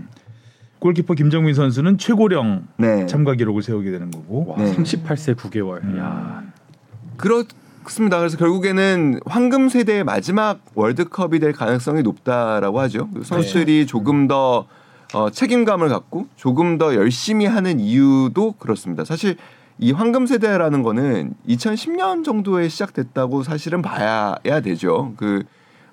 골키퍼 0.80 1.16
김정민 1.16 1.56
선수는 1.56 1.98
최고령 1.98 2.68
네. 2.78 3.08
참가 3.08 3.34
기록을 3.34 3.64
세우게 3.64 3.90
되는 3.92 4.12
거고. 4.12 4.46
와, 4.52 4.58
네. 4.58 4.72
38세 4.76 5.36
9개월. 5.36 5.84
음. 5.84 5.98
야. 5.98 6.44
그렇습니다. 7.18 8.20
그래서 8.20 8.38
결국에는 8.38 9.20
황금 9.26 9.70
세대의 9.70 10.04
마지막 10.04 10.60
월드컵이 10.74 11.40
될 11.40 11.54
가능성이 11.54 12.04
높다라고 12.04 12.80
하죠. 12.82 13.10
그 13.14 13.24
선수들이 13.24 13.86
조금 13.86 14.28
더 14.28 14.66
어, 15.14 15.30
책임감을 15.30 15.90
갖고 15.90 16.28
조금 16.36 16.78
더 16.78 16.96
열심히 16.96 17.46
하는 17.46 17.80
이유도 17.80 18.54
그렇습니다. 18.54 19.06
사실 19.06 19.38
이 19.78 19.92
황금 19.92 20.26
세대라는 20.26 20.84
거는 20.84 21.34
2010년 21.48 22.24
정도에 22.24 22.70
시작됐다고 22.70 23.44
사실은 23.44 23.82
봐야 23.82 24.38
되죠. 24.64 25.14
그 25.18 25.44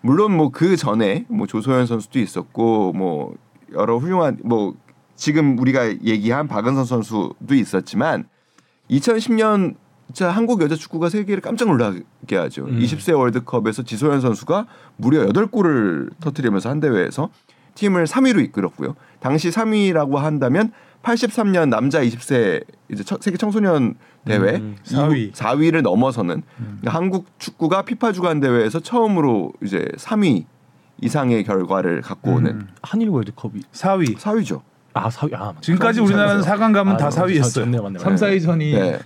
물론 0.01 0.37
뭐 0.37 0.51
그 0.51 0.77
전에 0.77 1.25
뭐 1.29 1.47
조소연 1.47 1.87
선수도 1.87 2.19
있었고 2.19 2.93
뭐 2.93 3.35
여러 3.73 3.99
훌륭한 3.99 4.39
뭐 4.45 4.75
지금 5.15 5.59
우리가 5.59 6.03
얘기한 6.03 6.49
박은선 6.49 6.85
선수도 6.85 7.55
있었지만 7.55 8.29
2010년 8.91 9.77
진짜 10.13 10.31
한국 10.31 10.61
여자 10.63 10.77
축구가 10.77 11.09
세계를 11.09 11.41
깜짝 11.41 11.69
놀라게 11.69 12.37
하죠. 12.37 12.65
음. 12.67 12.79
20세 12.79 13.17
월드컵에서 13.19 13.83
지소연 13.83 14.21
선수가 14.21 14.67
무려 14.97 15.25
8골을 15.27 16.11
터뜨리면서 16.21 16.69
한 16.69 16.81
대회에서 16.81 17.31
팀을 17.75 18.05
3위로 18.05 18.43
이끌었고요. 18.45 18.95
당시 19.21 19.49
3위라고 19.49 20.17
한다면 20.17 20.73
83년 21.03 21.69
남자 21.71 22.01
20세 22.03 22.63
이제 22.91 23.03
첫- 23.03 23.23
세계 23.23 23.37
청소년 23.39 23.95
대회 24.27 24.57
음, 24.57 24.77
4위. 24.85 25.33
4위를 25.33 25.81
넘어서는 25.83 26.43
그러니까 26.57 26.91
한국 26.93 27.27
축구가 27.39 27.83
피파 27.83 28.13
주간 28.13 28.39
대회에서 28.41 28.81
처음으로 28.81 29.53
이제 29.65 29.89
3위 29.97 30.45
이상의 31.01 31.43
결과를 31.45 32.03
갖고 32.03 32.33
오는 32.33 32.51
음. 32.53 32.69
한일 32.83 33.09
월드컵이 33.09 33.63
4위. 33.73 34.17
4위죠. 34.19 34.61
아, 34.95 35.09
사위. 35.09 35.33
아, 35.35 35.55
지금까지 35.63 36.01
우리나라는 36.01 36.43
잘하세요. 36.43 36.55
4강 36.69 36.75
가면 36.75 36.95
아, 36.95 36.97
다 36.99 37.09
저- 37.09 37.25
4위였어요. 37.25 37.43
저- 37.55 37.65
좋네, 37.65 37.81
맞네, 37.81 37.99
3, 37.99 38.15
4위 38.15 38.43
전이 38.43 38.73
네. 38.75 39.01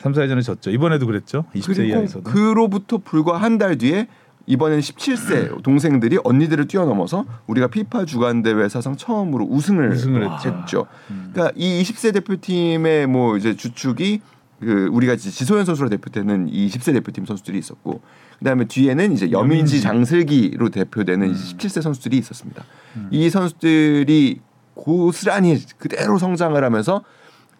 3, 0.00 0.12
4위전에 0.12 0.42
졌죠. 0.42 0.70
이번에도 0.70 1.06
그랬죠. 1.06 1.44
20세 1.54 1.66
그리고 1.66 1.82
이하에서도. 1.82 2.22
그로부터 2.24 2.98
불과 2.98 3.36
한 3.38 3.58
달 3.58 3.76
뒤에 3.78 4.08
이번엔 4.46 4.80
17세 4.80 5.62
동생들이 5.62 6.18
언니들을 6.24 6.66
뛰어넘어서 6.66 7.24
우리가 7.46 7.66
피파 7.68 8.04
주간 8.06 8.42
대회 8.42 8.68
사상 8.68 8.96
처음으로 8.96 9.44
우승을, 9.44 9.90
우승을 9.92 10.28
했죠. 10.32 10.86
음. 11.10 11.30
그러니까 11.32 11.52
이 11.56 11.82
20세 11.82 12.12
대표팀의 12.14 13.06
뭐 13.06 13.36
이제 13.36 13.54
주축이 13.54 14.20
그 14.60 14.88
우리가 14.92 15.16
지소연 15.16 15.64
선수로 15.66 15.88
대표되는 15.90 16.48
이 16.48 16.68
20세 16.68 16.92
대표팀 16.94 17.26
선수들이 17.26 17.58
있었고 17.58 18.00
그다음에 18.38 18.64
뒤에는 18.64 19.12
이제 19.12 19.30
여민지, 19.30 19.76
여민지. 19.76 19.80
장슬기로 19.82 20.70
대표되는 20.70 21.26
음. 21.28 21.32
이제 21.32 21.56
17세 21.56 21.82
선수들이 21.82 22.16
있었습니다. 22.18 22.64
이 23.10 23.28
선수들이 23.30 24.40
고스란히 24.74 25.58
그대로 25.78 26.18
성장을 26.18 26.62
하면서 26.64 27.04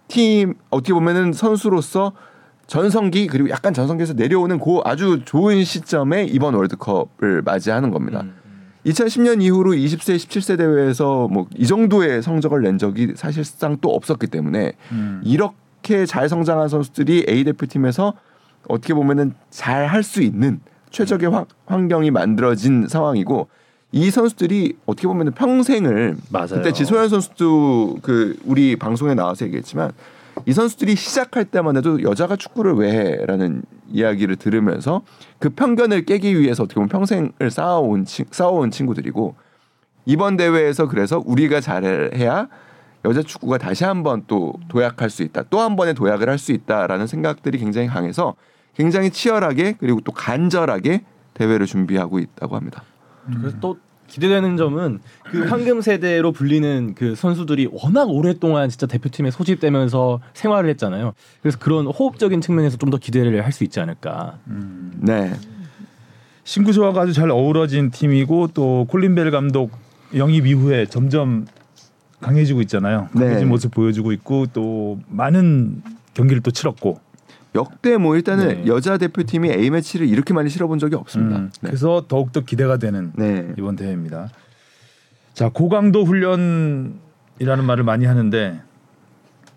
팀 0.09 0.55
어떻게 0.70 0.92
보면은 0.92 1.33
선수로서 1.33 2.12
전성기 2.74 3.26
그리고 3.26 3.50
약간 3.50 3.74
전성기에서 3.74 4.12
내려오는 4.12 4.61
그 4.61 4.78
아주 4.85 5.22
좋은 5.24 5.64
시점에 5.64 6.22
이번 6.26 6.54
월드컵을 6.54 7.42
맞이하는 7.44 7.90
겁니다. 7.90 8.20
음. 8.22 8.33
2010년 8.87 9.42
이후로 9.42 9.72
20세, 9.72 10.14
17세 10.14 10.56
대회에서 10.56 11.26
뭐 11.26 11.48
이 11.56 11.66
정도의 11.66 12.22
성적을 12.22 12.62
낸 12.62 12.78
적이 12.78 13.14
사실상 13.16 13.76
또 13.80 13.90
없었기 13.90 14.28
때문에 14.28 14.74
음. 14.92 15.20
이렇게 15.24 16.06
잘 16.06 16.28
성장한 16.28 16.68
선수들이 16.68 17.26
A 17.28 17.42
대표팀에서 17.42 18.14
어떻게 18.68 18.94
보면은 18.94 19.35
잘 19.50 19.88
할 19.88 20.04
수 20.04 20.22
있는 20.22 20.61
최적의 20.90 21.28
환- 21.28 21.46
환경이 21.66 22.12
만들어진 22.12 22.87
상황이고 22.87 23.48
이 23.90 24.12
선수들이 24.12 24.76
어떻게 24.87 25.09
보면은 25.09 25.33
평생을 25.33 26.16
맞아요. 26.30 26.46
그때 26.50 26.70
지소연 26.72 27.09
선수도 27.09 27.98
그 28.00 28.37
우리 28.44 28.76
방송에 28.76 29.14
나와서 29.14 29.44
얘기했지만 29.46 29.90
이 30.46 30.52
선수들이 30.52 30.96
시작할 30.96 31.44
때만 31.44 31.76
해도 31.76 32.02
여자가 32.02 32.36
축구를 32.36 32.74
왜 32.74 32.90
해라는 32.92 33.62
이야기를 33.88 34.36
들으면서 34.36 35.02
그 35.38 35.50
편견을 35.50 36.04
깨기 36.06 36.38
위해서 36.38 36.62
어떻게 36.62 36.76
보면 36.76 36.88
평생을 36.88 37.50
쌓아온 37.50 38.04
친, 38.04 38.24
쌓아온 38.30 38.70
친구들이고 38.70 39.34
이번 40.06 40.36
대회에서 40.36 40.88
그래서 40.88 41.22
우리가 41.24 41.60
잘해야 41.60 42.48
여자 43.04 43.22
축구가 43.22 43.58
다시 43.58 43.84
한번 43.84 44.24
또 44.26 44.54
도약할 44.68 45.08
수 45.10 45.22
있다. 45.22 45.44
또 45.44 45.60
한 45.60 45.76
번의 45.76 45.94
도약을 45.94 46.28
할 46.28 46.38
수 46.38 46.52
있다라는 46.52 47.06
생각들이 47.06 47.58
굉장히 47.58 47.86
강해서 47.88 48.34
굉장히 48.74 49.10
치열하게 49.10 49.76
그리고 49.78 50.00
또 50.02 50.12
간절하게 50.12 51.04
대회를 51.34 51.66
준비하고 51.66 52.18
있다고 52.18 52.56
합니다. 52.56 52.82
그래서 53.26 53.56
또 53.60 53.76
기대되는 54.10 54.56
점은 54.56 54.98
그 55.24 55.44
황금 55.46 55.80
세대로 55.80 56.32
불리는 56.32 56.94
그 56.96 57.14
선수들이 57.14 57.68
워낙 57.72 58.10
오랫동안 58.10 58.68
진짜 58.68 58.86
대표팀에 58.86 59.30
소집되면서 59.30 60.20
생활을 60.34 60.68
했잖아요. 60.70 61.12
그래서 61.42 61.58
그런 61.58 61.86
호흡적인 61.86 62.40
측면에서 62.40 62.76
좀 62.76 62.90
더 62.90 62.98
기대를 62.98 63.44
할 63.44 63.52
수 63.52 63.62
있지 63.64 63.78
않을까. 63.78 64.38
음. 64.48 64.92
네. 65.00 65.32
신구 66.42 66.72
조화가 66.72 67.02
아주 67.02 67.12
잘 67.12 67.30
어우러진 67.30 67.90
팀이고 67.90 68.48
또 68.52 68.86
콜린 68.88 69.14
벨 69.14 69.30
감독 69.30 69.70
영입 70.16 70.46
이후에 70.46 70.86
점점 70.86 71.46
강해지고 72.20 72.60
있잖아요. 72.62 73.08
네. 73.14 73.26
강해진 73.26 73.48
모습 73.48 73.70
보여주고 73.70 74.10
있고 74.12 74.46
또 74.52 74.98
많은 75.08 75.82
경기를 76.14 76.42
또 76.42 76.50
치렀고 76.50 76.98
역대 77.54 77.96
뭐 77.96 78.16
일단은 78.16 78.64
네. 78.64 78.66
여자 78.66 78.96
대표팀이 78.96 79.50
A 79.50 79.70
매치를 79.70 80.08
이렇게 80.08 80.32
많이 80.32 80.48
실어본 80.50 80.78
적이 80.78 80.96
없습니다. 80.96 81.38
음, 81.38 81.50
네. 81.60 81.68
그래서 81.68 82.04
더욱 82.06 82.32
더 82.32 82.40
기대가 82.40 82.76
되는 82.76 83.12
네. 83.16 83.52
이번 83.58 83.76
대회입니다. 83.76 84.28
자 85.34 85.48
고강도 85.48 86.04
훈련이라는 86.04 87.64
말을 87.64 87.84
많이 87.84 88.04
하는데 88.04 88.60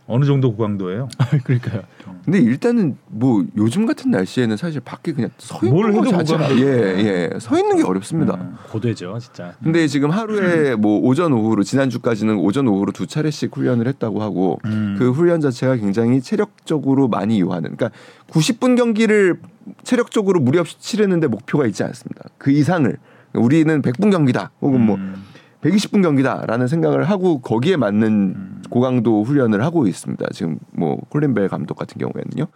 어느 0.05 0.25
정도 0.25 0.53
고강도예요? 0.53 1.07
그러니까요. 1.45 1.83
근데 2.25 2.39
일단은 2.39 2.97
뭐 3.07 3.45
요즘 3.55 3.85
같은 3.85 4.11
날씨에는 4.11 4.57
사실 4.57 4.81
밖에 4.81 5.13
그냥 5.13 5.29
서뭘 5.37 5.89
있는 5.89 6.03
거 6.03 6.09
자체가. 6.11 6.57
예예 6.57 7.29
서 7.39 7.57
있는 7.57 7.77
게 7.77 7.83
어렵습니다. 7.83 8.35
음. 8.35 8.55
고되죠, 8.69 9.17
진짜. 9.19 9.55
근데 9.63 9.87
지금 9.87 10.09
하루에 10.09 10.75
뭐 10.75 10.99
오전 10.99 11.31
오후로 11.31 11.63
지난 11.63 11.89
주까지는 11.89 12.35
오전 12.35 12.67
오후로 12.67 12.91
두 12.91 13.07
차례씩 13.07 13.55
훈련을 13.55 13.87
했다고 13.87 14.21
하고 14.21 14.59
음. 14.65 14.95
그 14.99 15.11
훈련 15.11 15.39
자체가 15.41 15.77
굉장히 15.77 16.21
체력적으로 16.21 17.07
많이 17.07 17.39
요하는 17.39 17.75
그러니까 17.75 17.97
90분 18.29 18.75
경기를 18.77 19.39
체력적으로 19.83 20.39
무리 20.41 20.59
없이 20.59 20.77
치르는데 20.79 21.27
목표가 21.27 21.65
있지 21.65 21.83
않습니다. 21.83 22.25
그 22.37 22.51
이상을 22.51 22.97
우리는 23.33 23.81
100분 23.81 24.11
경기다 24.11 24.51
혹은 24.61 24.81
뭐 24.85 24.95
음. 24.97 25.23
120분 25.63 26.03
경기다라는 26.03 26.67
생각을 26.67 27.03
하고 27.05 27.39
거기에 27.39 27.77
맞는 27.77 28.07
음. 28.07 28.61
고강도 28.69 29.23
훈련을 29.23 29.63
하고 29.63 29.87
있습니다. 29.87 30.25
지금 30.33 30.59
뭐 30.71 30.97
콜린벨 31.09 31.47
감독 31.47 31.75
같은 31.75 31.97
경우에는요. 31.99 32.47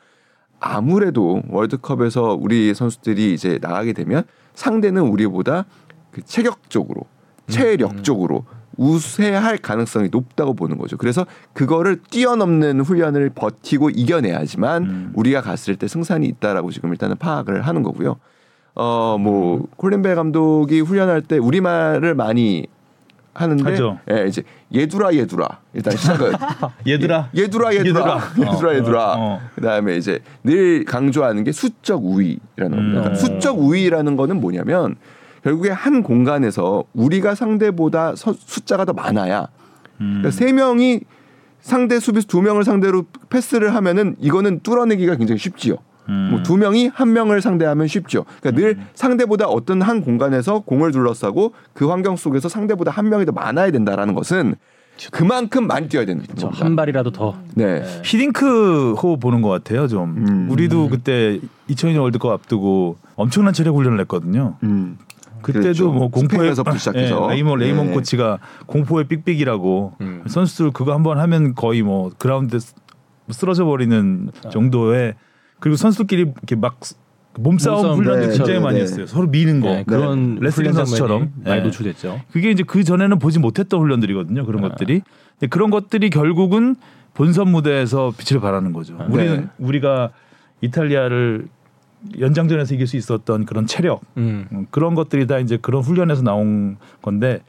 아무래도 0.59 1.41
월드컵에서 1.49 2.37
우리 2.39 2.73
선수들이 2.73 3.33
이제 3.33 3.59
나가게 3.61 3.93
되면 3.93 4.23
상대는 4.55 5.03
우리보다 5.03 5.65
그 6.11 6.21
체격적으로 6.23 7.03
체력적으로 7.47 8.45
우세할 8.75 9.57
가능성이 9.57 10.09
높다고 10.11 10.53
보는 10.53 10.77
거죠. 10.77 10.97
그래서 10.97 11.25
그거를 11.53 12.01
뛰어넘는 12.09 12.81
훈련을 12.81 13.31
버티고 13.31 13.91
이겨내야지만 13.91 14.83
음. 14.83 15.11
우리가 15.15 15.41
갔을 15.41 15.75
때 15.75 15.87
승산이 15.87 16.27
있다라고 16.27 16.71
지금 16.71 16.91
일단은 16.91 17.15
파악을 17.17 17.61
하는 17.61 17.83
거고요. 17.83 18.17
어 18.75 19.17
뭐 19.19 19.65
콜린벨 19.77 20.15
감독이 20.15 20.81
훈련할 20.81 21.21
때 21.21 21.37
우리말을 21.37 22.13
많이 22.13 22.67
하는데 23.37 23.63
하죠. 23.63 23.99
예, 24.11 24.25
이제 24.27 24.41
예두라 24.73 25.13
예두라 25.13 25.47
일단 25.73 25.95
시작은 25.95 26.33
얘들아 27.37 27.75
얘들아. 27.75 28.15
어, 28.15 28.75
예두라 28.75 29.13
어, 29.13 29.15
어. 29.17 29.41
그다음에 29.55 29.95
이제 29.95 30.19
늘 30.43 30.83
강조하는 30.85 31.43
게 31.43 31.51
수적 31.51 32.03
우위라는 32.03 32.37
겁니다. 32.57 32.77
음. 32.77 32.91
그러니까 33.03 33.15
수적 33.15 33.59
우위라는 33.59 34.17
거는 34.17 34.41
뭐냐면 34.41 34.95
결국에 35.43 35.69
한 35.69 36.01
공간에서 36.01 36.83
우리가 36.93 37.35
상대보다 37.35 38.15
서- 38.15 38.33
숫자가 38.33 38.85
더 38.85 38.93
많아야 38.93 39.47
음. 40.01 40.21
그러니까 40.21 40.31
세 40.31 40.51
명이 40.51 41.01
상대 41.61 41.99
수비수 41.99 42.27
두 42.27 42.41
명을 42.41 42.63
상대로 42.63 43.03
패스를 43.29 43.75
하면은 43.75 44.15
이거는 44.19 44.61
뚫어내기가 44.61 45.15
굉장히 45.15 45.37
쉽지요. 45.39 45.75
음. 46.09 46.29
뭐두 46.31 46.57
명이 46.57 46.91
한 46.93 47.13
명을 47.13 47.41
상대하면 47.41 47.87
쉽죠. 47.87 48.25
그러니까 48.41 48.61
늘 48.61 48.77
상대보다 48.93 49.47
어떤 49.47 49.81
한 49.81 50.01
공간에서 50.01 50.59
공을 50.59 50.91
둘러싸고 50.91 51.53
그 51.73 51.87
환경 51.87 52.15
속에서 52.15 52.49
상대보다 52.49 52.91
한 52.91 53.09
명이 53.09 53.25
더 53.25 53.31
많아야 53.31 53.71
된다라는 53.71 54.13
것은 54.13 54.55
그만큼 55.11 55.67
많이 55.67 55.87
뛰어야 55.87 56.05
되는 56.05 56.23
저 56.35 56.47
겁니다. 56.47 56.65
한 56.65 56.75
발이라도 56.75 57.11
더. 57.11 57.37
네. 57.53 57.83
히딩크 58.03 58.93
호흡 58.93 59.19
보는 59.19 59.41
것 59.41 59.49
같아요. 59.49 59.87
좀 59.87 60.15
음. 60.17 60.47
우리도 60.49 60.89
그때 60.89 61.39
2002년 61.69 62.01
월드컵 62.01 62.31
앞두고 62.31 62.97
엄청난 63.15 63.53
체력 63.53 63.75
훈련을 63.75 63.99
했거든요. 64.01 64.55
음. 64.63 64.97
그때도 65.41 65.63
그랬죠. 65.63 65.91
뭐 65.91 66.07
공포의 66.09 66.37
스페인에서부터 66.37 66.77
시작해서. 66.77 67.27
예, 67.29 67.33
레이먼 67.35 67.59
레이먼 67.59 67.87
네. 67.87 67.93
코치가 67.93 68.39
공포의 68.65 69.07
삑삑이라고 69.07 69.93
음. 70.01 70.23
선수들 70.27 70.71
그거 70.71 70.93
한번 70.93 71.19
하면 71.19 71.53
거의 71.53 71.83
뭐 71.83 72.11
그라운드 72.17 72.57
쓰러져 73.29 73.65
버리는 73.65 74.31
정도의 74.51 75.13
그리고 75.59 75.75
선수들끼리 75.75 76.21
이렇게 76.21 76.55
막 76.55 76.79
몸싸움 77.39 77.97
훈련도 77.97 78.27
네, 78.27 78.37
굉장히 78.37 78.53
네, 78.53 78.59
많이 78.59 78.77
네. 78.77 78.83
했어요. 78.83 79.05
서로 79.05 79.27
미는 79.27 79.61
거. 79.61 79.67
네, 79.69 79.83
그런 79.85 80.35
레슬링 80.35 80.71
훈련 80.71 80.85
선수처럼. 80.85 81.33
많이 81.43 81.57
네. 81.57 81.63
노출됐죠. 81.63 82.21
그게 82.31 82.51
이제 82.51 82.63
그 82.63 82.83
전에는 82.83 83.19
보지 83.19 83.39
못했던 83.39 83.79
훈련들이거든요. 83.79 84.45
그런 84.45 84.61
네. 84.61 84.69
것들이. 84.69 85.01
근데 85.39 85.47
그런 85.47 85.69
것들이 85.69 86.09
결국은 86.09 86.75
본선 87.13 87.49
무대에서 87.49 88.13
빛을 88.17 88.41
발하는 88.41 88.73
거죠. 88.73 88.97
네. 88.97 89.05
우리는 89.09 89.49
우리가 89.59 90.11
이탈리아를 90.61 91.47
연장전에서 92.19 92.75
이길 92.75 92.87
수 92.87 92.97
있었던 92.97 93.45
그런 93.45 93.65
체력 93.65 94.01
음. 94.17 94.47
음, 94.51 94.67
그런 94.69 94.95
것들이 94.95 95.27
다 95.27 95.39
이제 95.39 95.57
그런 95.57 95.81
훈련에서 95.81 96.21
나온 96.21 96.77
건데 97.01 97.41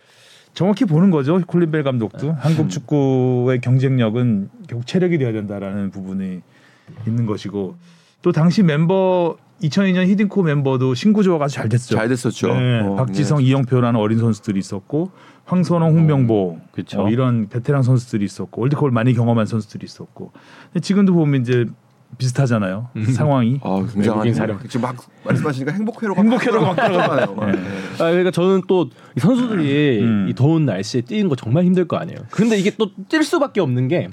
정확히 0.54 0.84
보는 0.84 1.10
거죠. 1.10 1.40
콜린벨 1.46 1.84
감독도 1.84 2.32
한국 2.32 2.70
축구의 2.70 3.60
경쟁력은 3.60 4.48
결국 4.66 4.86
체력이 4.86 5.18
돼야 5.18 5.32
된다라는 5.32 5.90
부분이 5.90 6.40
있는 7.06 7.26
것이고 7.26 7.76
또 8.22 8.32
당시 8.32 8.62
mem버 8.62 9.36
2002년 9.62 10.06
히딩코 10.06 10.42
멤버도 10.42 10.94
신구 10.94 11.22
조화가 11.22 11.46
아주 11.46 11.56
잘 11.56 11.68
됐죠. 11.68 11.96
잘 11.96 12.08
됐었죠. 12.08 12.54
네, 12.54 12.80
어, 12.80 12.94
박지성, 12.94 13.42
이영표라는 13.42 13.98
어린 13.98 14.18
선수들이 14.18 14.58
있었고 14.58 15.10
황선홍, 15.46 15.96
홍명보 15.96 16.58
그쵸. 16.72 17.02
어, 17.02 17.10
이런 17.10 17.48
베테랑 17.48 17.82
선수들이 17.82 18.24
있었고 18.24 18.60
월드컵을 18.60 18.92
많이 18.92 19.14
경험한 19.14 19.46
선수들이 19.46 19.84
있었고 19.84 20.32
근데 20.72 20.80
지금도 20.80 21.12
보면 21.12 21.40
이제 21.40 21.66
비슷하잖아요 22.18 22.88
상황이 23.14 23.58
아, 23.62 23.86
굉장한 23.94 24.34
사령. 24.34 24.58
지금 24.68 24.82
막 24.82 24.96
말씀하시니까 25.24 25.72
행복회로가 25.72 26.20
행복회로가 26.20 26.66
막 26.66 26.74
들어가네요. 26.76 27.52
네. 27.52 27.58
아, 27.94 28.10
그러니까 28.10 28.30
저는 28.30 28.62
또이 28.66 28.90
선수들이 29.18 30.00
음. 30.02 30.26
이 30.28 30.34
더운 30.34 30.66
날씨에 30.66 31.02
뛰는 31.02 31.28
거 31.28 31.36
정말 31.36 31.64
힘들 31.64 31.86
거 31.86 31.96
아니에요. 31.96 32.18
근데 32.30 32.58
이게 32.58 32.70
또 32.76 32.88
뛸 33.08 33.22
수밖에 33.22 33.60
없는 33.60 33.88
게이 33.88 34.08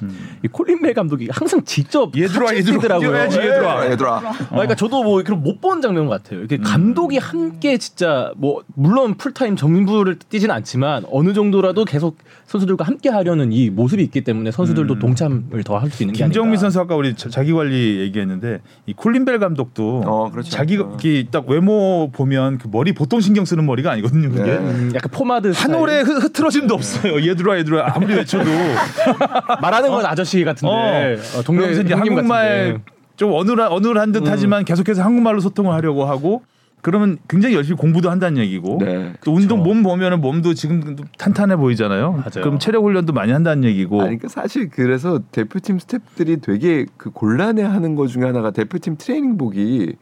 콜린 0.51 0.81
벨 0.81 0.93
감독이 0.93 1.27
항상 1.31 1.63
직접 1.63 2.15
음. 2.15 2.21
얘들아, 2.21 2.55
얘들아. 2.55 2.99
뛰어야지, 2.99 3.39
예. 3.39 3.43
얘들아. 3.45 3.91
얘들아. 3.91 4.15
아, 4.17 4.47
그러니까 4.49 4.75
저도 4.75 5.03
뭐 5.03 5.21
그런 5.23 5.41
못 5.41 5.59
본 5.59 5.81
장면 5.81 6.07
같아요. 6.07 6.39
이렇게 6.39 6.57
음. 6.57 6.63
감독이 6.63 7.17
함께 7.17 7.77
진짜 7.77 8.31
뭐 8.35 8.61
물론 8.75 9.15
풀타임 9.15 9.55
정부를 9.55 10.19
뛰진 10.29 10.51
않지만 10.51 11.05
어느 11.11 11.33
정도라도 11.33 11.85
계속 11.85 12.17
선수들과 12.45 12.83
함께 12.85 13.09
하려는 13.09 13.51
이 13.51 13.69
모습이 13.71 14.03
있기 14.03 14.21
때문에 14.23 14.51
선수들도 14.51 14.99
동참을 14.99 15.63
더 15.63 15.77
할 15.79 15.89
수 15.89 16.03
있는 16.03 16.13
게 16.13 16.23
음. 16.23 16.27
김정민 16.27 16.49
아닌가. 16.51 16.59
선수 16.61 16.79
아까 16.81 16.95
우리 16.95 17.15
자- 17.15 17.29
자기 17.29 17.51
관리 17.53 17.94
얘기했는데 17.99 18.61
이 18.85 18.93
콜린 18.93 19.24
벨 19.24 19.39
감독도 19.39 20.03
어, 20.05 20.29
그렇죠. 20.31 20.49
자기가 20.49 20.83
어. 20.83 20.97
이딱 21.03 21.47
외모 21.49 22.09
보면 22.11 22.57
그 22.57 22.67
머리 22.71 22.93
보통 22.93 23.19
신경 23.21 23.45
쓰는 23.45 23.65
머리가 23.65 23.91
아니거든요. 23.91 24.29
그게 24.29 24.43
네. 24.43 24.57
음, 24.57 24.91
약간 24.95 25.09
포마드 25.11 25.51
한. 25.55 25.75
올에 25.75 26.01
흐- 26.01 26.17
흐트러짐도 26.19 26.73
없어요. 26.73 27.27
얘들아 27.27 27.57
얘들아 27.59 27.93
아무리 27.95 28.13
외쳐도 28.15 28.45
말하는 29.61 29.89
건 29.89 30.05
아저씨 30.05 30.43
같은데 30.43 31.17
어, 31.37 31.41
동네 31.43 31.59
그러면서 31.61 31.81
이제 31.81 31.93
형님 31.93 32.13
한국말 32.13 32.49
같은데. 32.73 32.83
좀 33.15 33.31
어눌한 33.33 33.71
어눌한 33.71 34.11
듯하지만 34.11 34.65
계속해서 34.65 35.01
한국말로 35.03 35.39
소통을 35.39 35.73
하려고 35.73 36.05
하고 36.05 36.43
그러면 36.85 37.17
굉장히 37.27 37.55
열심히 37.55 37.77
공부도 37.77 38.11
한다는 38.11 38.37
얘기고 38.43 38.77
네. 38.79 39.13
또 39.25 39.33
운동 39.33 39.63
몸 39.63 39.81
보면은 39.81 40.21
몸도 40.21 40.53
지금 40.53 40.95
탄탄해 41.17 41.55
보이잖아요. 41.55 42.11
맞아요. 42.11 42.29
그럼 42.43 42.59
체력 42.59 42.83
훈련도 42.83 43.11
많이 43.11 43.31
한다는 43.31 43.63
얘기고 43.63 44.01
아니 44.01 44.09
그러니까 44.19 44.27
사실 44.27 44.69
그래서 44.69 45.19
대표팀 45.31 45.79
스태프들이 45.79 46.41
되게 46.41 46.85
그 46.95 47.09
곤란해하는 47.09 47.95
것 47.95 48.05
중에 48.09 48.23
하나가 48.25 48.51
대표팀 48.51 48.97
트레이닝복이 48.99 49.95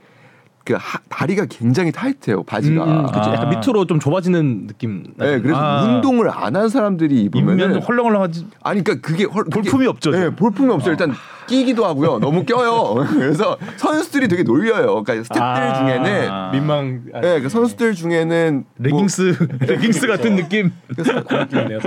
그 0.65 0.73
하- 0.73 0.99
다리가 1.09 1.45
굉장히 1.49 1.93
타이트해요 1.93 2.43
바지가. 2.43 2.83
음, 2.83 2.89
음, 2.99 3.05
그쵸. 3.05 3.19
아. 3.19 3.33
약간 3.33 3.49
밑으로 3.49 3.85
좀 3.85 3.99
좁아지는 3.99 4.67
느낌. 4.67 5.03
네, 5.17 5.39
그래서 5.39 5.57
아. 5.57 5.83
운동을 5.85 6.29
안 6.29 6.55
한 6.57 6.67
사람들이 6.67 7.21
입으면 7.23 7.79
헐렁헐렁하지 7.81 8.45
아니 8.61 8.83
그러니까 8.83 9.07
그게 9.07 9.23
헐, 9.23 9.45
그게- 9.45 9.61
볼품이 9.61 9.87
없죠. 9.87 10.11
네, 10.11 10.25
좀. 10.25 10.35
볼품이 10.35 10.69
없어요. 10.73 10.91
일단 10.91 11.13
끼기도 11.47 11.85
하고요. 11.85 12.19
너무 12.19 12.45
껴요. 12.45 13.05
그래서 13.13 13.57
선수들이 13.77 14.27
되게 14.27 14.43
놀려요. 14.43 15.03
그러니까 15.03 15.23
스태프들 15.23 15.41
아. 15.41 15.73
중에는 15.79 16.51
민망. 16.51 17.01
아, 17.13 17.21
네, 17.21 17.39
그 17.41 17.49
선수들 17.49 17.93
중에는 17.93 18.65
뭐 18.77 18.89
레깅스 18.99 19.47
레깅스 19.67 20.07
같은 20.07 20.35
느낌. 20.35 20.71
느낌이네요. 20.97 21.79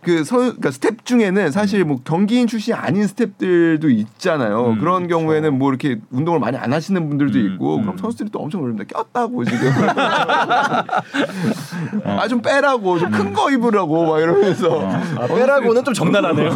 다. 0.00 0.02
그 0.02 0.24
선, 0.24 0.38
그러니까 0.40 0.70
스태프 0.70 1.04
중에는 1.04 1.50
사실 1.50 1.84
뭐 1.84 2.00
경기인 2.04 2.46
출신이 2.46 2.74
아닌 2.74 3.06
스태프들도 3.06 3.90
있잖아요. 3.90 4.70
음, 4.70 4.78
그런 4.78 5.08
경우에는 5.08 5.58
뭐 5.58 5.68
이렇게 5.70 5.98
운동을 6.10 6.40
많이 6.40 6.56
안 6.56 6.72
하시는 6.72 7.08
분들도 7.08 7.38
음, 7.38 7.52
있고 7.54 7.76
음. 7.76 7.82
그럼 7.82 7.98
선수들이 7.98 8.30
또 8.30 8.38
엄청 8.40 8.60
놀립니다. 8.62 8.88
꼈다고 9.12 9.44
지금. 9.44 9.70
아좀 12.04 12.40
빼라고 12.42 12.98
좀 12.98 13.10
큰 13.10 13.32
거 13.34 13.50
입으라고 13.50 14.06
막 14.06 14.20
이러면서. 14.20 14.88
아, 15.18 15.26
빼라고는 15.26 15.84
좀 15.84 15.94
적나라네요. 15.94 16.50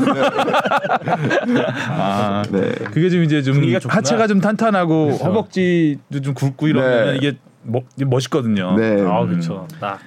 아, 1.91 2.43
네. 2.51 2.73
그게 2.93 3.11
좀 3.11 3.23
이제 3.25 3.43
좀. 3.43 3.63
하체가 3.87 4.27
좀 4.27 4.41
탄탄하고 4.41 5.07
그렇죠. 5.07 5.25
허벅지도 5.25 6.21
좀 6.23 6.35
굵고 6.35 6.69
이러면 6.69 7.13
네. 7.13 7.17
이게 7.17 7.37
멋, 7.63 7.85
멋있거든요. 8.07 8.77
네. 8.77 9.03
아 9.07 9.25
그렇죠. 9.27 9.67
딱. 9.81 9.99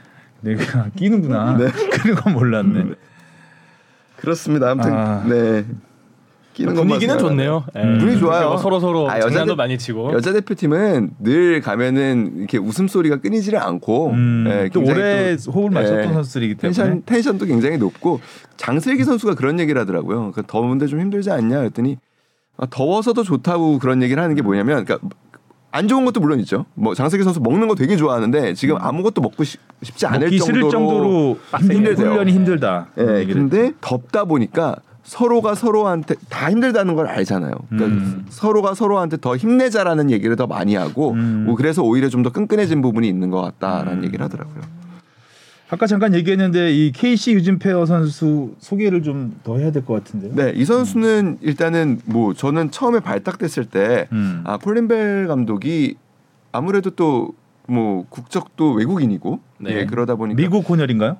내가 0.42 0.88
끼는구나. 0.96 1.58
네. 1.58 1.68
그런 1.92 2.16
건 2.16 2.34
몰랐네. 2.34 2.86
그렇습니다. 4.18 4.72
아무튼 4.72 4.94
아. 4.94 5.24
네. 5.28 5.66
끼는 6.54 6.74
분위기는. 6.74 7.18
좋네요. 7.20 7.66
음. 7.76 7.98
분위기 8.00 8.20
좋아요. 8.20 8.58
서로 8.58 8.80
서로 8.80 9.08
아, 9.10 9.20
장난도 9.20 9.54
여자들- 9.54 9.56
많이 9.56 9.78
치고. 9.78 10.12
여자 10.14 10.34
대표팀은 10.34 11.12
늘 11.20 11.62
가면은 11.62 12.34
이렇게 12.38 12.58
웃음 12.58 12.88
소리가 12.88 13.18
끊이지를 13.18 13.60
않고 13.62 14.10
음, 14.10 14.44
네, 14.48 14.70
또 14.74 14.82
오래 14.82 15.38
또- 15.38 15.52
호흡을 15.52 15.70
맞췄던 15.70 16.08
네. 16.08 16.14
선수들이기 16.14 16.56
때문에. 16.56 16.74
텐션 16.76 17.04
텐션도 17.06 17.46
굉장히 17.46 17.78
높고 17.78 18.22
장슬기 18.58 19.04
선수가 19.04 19.36
그런 19.36 19.60
얘기를 19.60 19.80
하더라고요. 19.80 20.18
그러니까 20.32 20.42
더운데 20.48 20.88
좀 20.88 21.00
힘들지 21.00 21.30
않냐 21.30 21.60
그랬더니 21.60 21.98
아, 22.58 22.66
더워서도 22.68 23.22
좋다고 23.24 23.78
그런 23.78 24.02
얘기를 24.02 24.22
하는 24.24 24.36
게 24.36 24.42
뭐냐면 24.42 24.84
그러니까 24.84 25.08
안 25.72 25.88
좋은 25.88 26.06
것도 26.06 26.20
물론 26.20 26.40
있죠. 26.40 26.66
뭐 26.74 26.96
장슬기 26.96 27.24
선수 27.24 27.40
먹는 27.42 27.68
거 27.68 27.76
되게 27.76 27.96
좋아하는데 27.98 28.54
지금 28.54 28.78
아무것도 28.80 29.22
먹고 29.22 29.44
싶, 29.44 29.60
지 29.96 30.06
않을 30.06 30.36
정도로, 30.38 30.70
정도로 30.72 31.38
힘들, 31.60 31.76
힘들대요. 31.76 32.10
훈련이 32.12 32.32
힘들다. 32.32 32.88
예, 33.00 33.20
얘기를 33.20 33.42
근데 33.42 33.74
덥다 33.82 34.26
보니까 34.26 34.76
서로가 35.04 35.56
서로한테 35.56 36.16
다 36.30 36.50
힘들다는 36.52 36.96
걸 36.96 37.08
알잖아요. 37.08 37.54
그러니까 37.70 37.96
음. 38.06 38.26
서로가 38.30 38.74
서로한테 38.74 39.18
더 39.22 39.38
힘내자라는 39.38 40.12
얘기를 40.12 40.36
더 40.36 40.48
많이 40.48 40.76
하고 40.76 41.12
음. 41.12 41.44
뭐 41.46 41.56
그래서 41.56 41.82
오히려 41.84 42.10
좀 42.10 42.24
더 42.24 42.32
끈끈해진 42.32 42.82
부분이 42.82 43.08
있는 43.08 43.30
것 43.30 43.42
같다라는 43.42 44.00
음. 44.00 44.04
얘기를 44.04 44.24
하더라고요. 44.26 44.62
아까 45.70 45.86
잠깐 45.86 46.14
얘기했는데 46.14 46.72
이 46.74 46.92
KC 46.94 47.34
유진페어 47.34 47.86
선수 47.86 48.54
소개를 48.60 49.04
좀 49.04 49.36
더 49.44 49.58
해야 49.58 49.72
될 49.72 49.84
것 49.84 49.94
같은데요. 49.96 50.34
네, 50.34 50.54
이 50.56 50.64
선수는 50.66 51.40
일단은 51.42 52.00
뭐 52.06 52.34
저는 52.34 52.72
처음에 52.72 53.00
발탁됐을 53.02 53.66
때 53.66 54.08
음. 54.14 54.42
아, 54.46 54.58
콜린벨 54.58 55.28
감독이 55.28 55.96
아무래도 56.52 56.90
또 56.92 57.34
뭐 57.70 58.06
국적도 58.10 58.72
외국인이고 58.72 59.42
네. 59.60 59.80
예, 59.80 59.86
그러다 59.86 60.16
보니까 60.16 60.38
미국 60.38 60.70
혼혈인가요? 60.70 61.18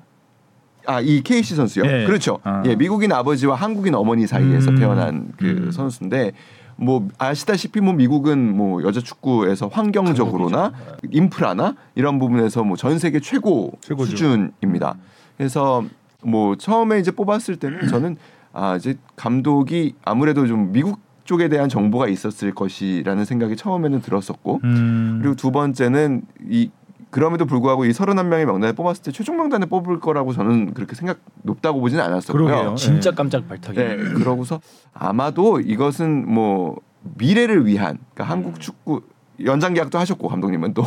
아, 0.86 0.98
이 1.02 1.20
KC 1.22 1.54
선수요. 1.54 1.84
예. 1.84 2.06
그렇죠. 2.06 2.38
아. 2.42 2.62
예, 2.64 2.74
미국인 2.74 3.12
아버지와 3.12 3.54
한국인 3.54 3.94
어머니 3.94 4.26
사이에서 4.26 4.70
음. 4.70 4.76
태어난 4.78 5.32
그 5.36 5.44
음. 5.46 5.70
선수인데 5.70 6.32
뭐 6.80 7.08
아시다시피 7.18 7.80
뭐 7.80 7.92
미국은 7.92 8.56
뭐 8.56 8.82
여자 8.84 9.00
축구에서 9.00 9.66
환경적으로나 9.68 10.72
인프라나 11.10 11.74
이런 11.96 12.18
부분에서 12.18 12.62
뭐 12.64 12.76
전 12.76 12.98
세계 12.98 13.18
최고 13.20 13.72
최고죠. 13.80 14.10
수준입니다. 14.12 14.94
그래서 15.36 15.84
뭐 16.22 16.54
처음에 16.56 17.00
이제 17.00 17.10
뽑았을 17.10 17.56
때는 17.56 17.88
저는 17.88 18.16
아 18.52 18.76
이제 18.76 18.96
감독이 19.16 19.94
아무래도 20.04 20.46
좀 20.46 20.72
미국 20.72 21.00
쪽에 21.24 21.48
대한 21.48 21.68
정보가 21.68 22.08
있었을 22.08 22.54
것이라는 22.54 23.24
생각이 23.24 23.56
처음에는 23.56 24.00
들었었고 24.00 24.60
음. 24.64 25.18
그리고 25.20 25.34
두 25.36 25.50
번째는 25.50 26.22
이 26.48 26.70
그럼에도 27.10 27.46
불구하고 27.46 27.84
이 27.84 27.90
31명의 27.90 28.44
명단에 28.44 28.72
뽑았을 28.72 29.02
때 29.02 29.12
최종 29.12 29.36
명단에 29.36 29.66
뽑을 29.66 30.00
거라고 30.00 30.32
저는 30.32 30.74
그렇게 30.74 30.94
생각 30.94 31.18
높다고 31.42 31.80
보지는 31.80 32.04
않았었고요. 32.04 32.44
그러게요. 32.44 32.74
진짜 32.74 33.10
네. 33.10 33.16
깜짝 33.16 33.48
발탁이. 33.48 33.76
네, 33.76 33.96
그러고서 34.14 34.60
아마도 34.92 35.60
이것은 35.60 36.30
뭐 36.30 36.76
미래를 37.16 37.66
위한 37.66 37.98
그러니까 38.14 38.24
한국 38.24 38.60
축구 38.60 39.02
연장 39.44 39.72
계약도 39.72 39.98
하셨고 39.98 40.28
감독님은 40.28 40.74
또 40.74 40.82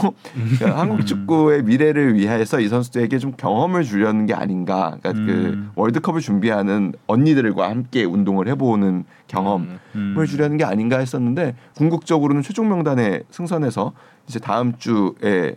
한국 0.75 1.05
축구의 1.05 1.63
미래를 1.63 2.15
위해서 2.15 2.60
이 2.60 2.67
선수들에게 2.67 3.17
좀 3.17 3.31
경험을 3.38 3.84
주려는 3.84 4.25
게 4.25 4.34
아닌가. 4.34 4.97
그러니까 5.01 5.23
음. 5.23 5.25
그 5.25 5.81
월드컵을 5.81 6.21
준비하는 6.21 6.93
언니들과 7.07 7.69
함께 7.69 8.03
운동을 8.03 8.47
해보는 8.49 9.05
경험을 9.27 9.79
음. 9.95 10.25
주려는 10.27 10.57
게 10.57 10.65
아닌가 10.65 10.97
했었는데 10.97 11.55
궁극적으로는 11.77 12.41
최종 12.41 12.67
명단에 12.67 13.23
승선해서 13.31 13.93
이제 14.27 14.39
다음 14.39 14.77
주에 14.77 15.55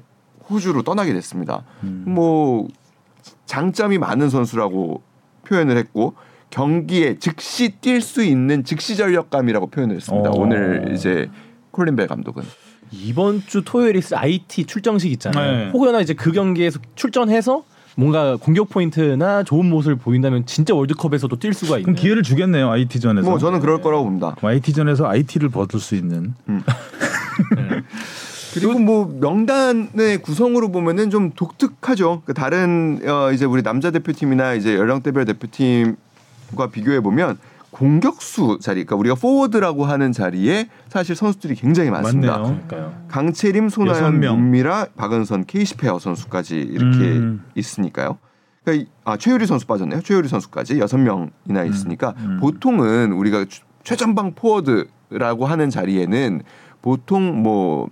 호주로 0.48 0.82
떠나게 0.82 1.12
됐습니다. 1.12 1.64
음. 1.82 2.04
뭐 2.06 2.68
장점이 3.46 3.98
많은 3.98 4.30
선수라고 4.30 5.02
표현을 5.46 5.76
했고 5.76 6.14
경기에 6.50 7.18
즉시 7.18 7.80
뛸 7.80 8.00
수 8.00 8.22
있는 8.22 8.64
즉시 8.64 8.96
전력감이라고 8.96 9.68
표현을 9.68 9.96
했습니다. 9.96 10.30
어. 10.30 10.34
오늘 10.36 10.92
이제 10.94 11.28
콜린 11.70 11.96
벨 11.96 12.06
감독은 12.06 12.44
이번 12.92 13.42
주 13.46 13.62
토요일에 13.64 14.00
IT 14.14 14.66
출정식 14.66 15.10
있잖아요. 15.12 15.64
네. 15.64 15.70
혹여나 15.72 16.00
이제 16.00 16.14
그 16.14 16.30
경기에서 16.30 16.78
출전해서 16.94 17.64
뭔가 17.96 18.36
공격 18.36 18.70
포인트나 18.70 19.42
좋은 19.44 19.68
모습을 19.68 19.96
보인다면 19.96 20.46
진짜 20.46 20.74
월드컵에서도 20.74 21.36
뛸 21.36 21.52
수가 21.52 21.78
있는. 21.78 21.92
그럼 21.92 21.96
기회를 21.96 22.22
주겠네요 22.22 22.70
IT전에서. 22.70 23.28
뭐 23.28 23.38
저는 23.38 23.60
그럴 23.60 23.80
거라고 23.80 24.04
봅니다. 24.04 24.36
IT전에서 24.40 25.06
IT를 25.06 25.48
벗을 25.48 25.80
수 25.80 25.94
있는. 25.94 26.34
그리고 28.54 28.78
뭐 28.78 29.06
명단의 29.20 30.18
구성으로 30.22 30.70
보면은 30.70 31.10
좀 31.10 31.32
독특하죠. 31.32 32.22
그 32.24 32.34
다른 32.34 33.00
어 33.06 33.32
이제 33.32 33.44
우리 33.44 33.62
남자 33.62 33.90
대표팀이나 33.90 34.54
이제 34.54 34.74
연령대별 34.76 35.24
대표팀과 35.24 36.68
비교해 36.72 37.00
보면 37.00 37.38
공격수 37.70 38.58
자리, 38.62 38.84
그러니까 38.84 38.96
우리가 38.96 39.14
포워드라고 39.16 39.84
하는 39.84 40.12
자리에 40.12 40.68
사실 40.88 41.16
선수들이 41.16 41.56
굉장히 41.56 41.90
많습니다. 41.90 42.38
맞네요. 42.38 42.94
강채림, 43.08 43.68
손화연, 43.68 44.20
명. 44.20 44.36
문미라, 44.40 44.86
박은선, 44.96 45.46
케이시 45.46 45.75
페어 45.75 45.98
선수까지 45.98 46.56
이렇게 46.60 46.98
음. 46.98 47.44
있으니까요. 47.56 48.18
그러니까 48.62 48.84
이- 48.84 48.88
아 49.04 49.16
최유리 49.16 49.46
선수 49.46 49.66
빠졌네요. 49.66 50.02
최유리 50.02 50.28
선수까지 50.28 50.78
여섯 50.78 50.98
명이나 50.98 51.64
있으니까 51.66 52.14
음. 52.18 52.38
보통은 52.40 53.10
우리가 53.12 53.44
최- 53.48 53.62
최전방 53.82 54.34
포워드라고 54.36 55.44
하는 55.46 55.68
자리에는 55.68 56.42
보통 56.80 57.42
뭐 57.42 57.88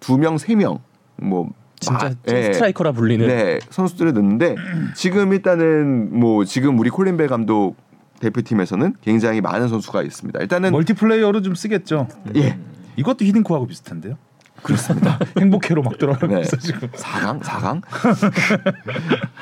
두 0.00 0.18
명, 0.18 0.38
세 0.38 0.54
명, 0.54 0.78
뭐 1.16 1.48
진짜 1.78 2.08
마- 2.08 2.34
예. 2.34 2.44
스트라이커라 2.52 2.92
불리는. 2.92 3.26
네, 3.26 3.58
선수들을 3.70 4.12
넣는데 4.14 4.56
지금 4.94 5.32
일단은 5.32 6.18
뭐 6.18 6.44
지금 6.44 6.78
우리 6.78 6.90
콜린벨 6.90 7.28
감독 7.28 7.76
대표팀에서는 8.20 8.94
굉장히 9.02 9.40
많은 9.42 9.68
선수가 9.68 10.02
있습니다. 10.02 10.40
일단은 10.40 10.72
멀티플레이어로 10.72 11.42
좀 11.42 11.54
쓰겠죠. 11.54 12.08
예. 12.36 12.58
이것도 12.96 13.24
히딩크하고 13.26 13.66
비슷한데요. 13.66 14.16
그렇습니다. 14.66 15.18
행복회로 15.40 15.82
막 15.82 15.98
들어가고 15.98 16.26
네. 16.26 16.40
있어 16.42 16.56
지금. 16.56 16.88
4강? 16.88 17.40
4강? 17.40 17.82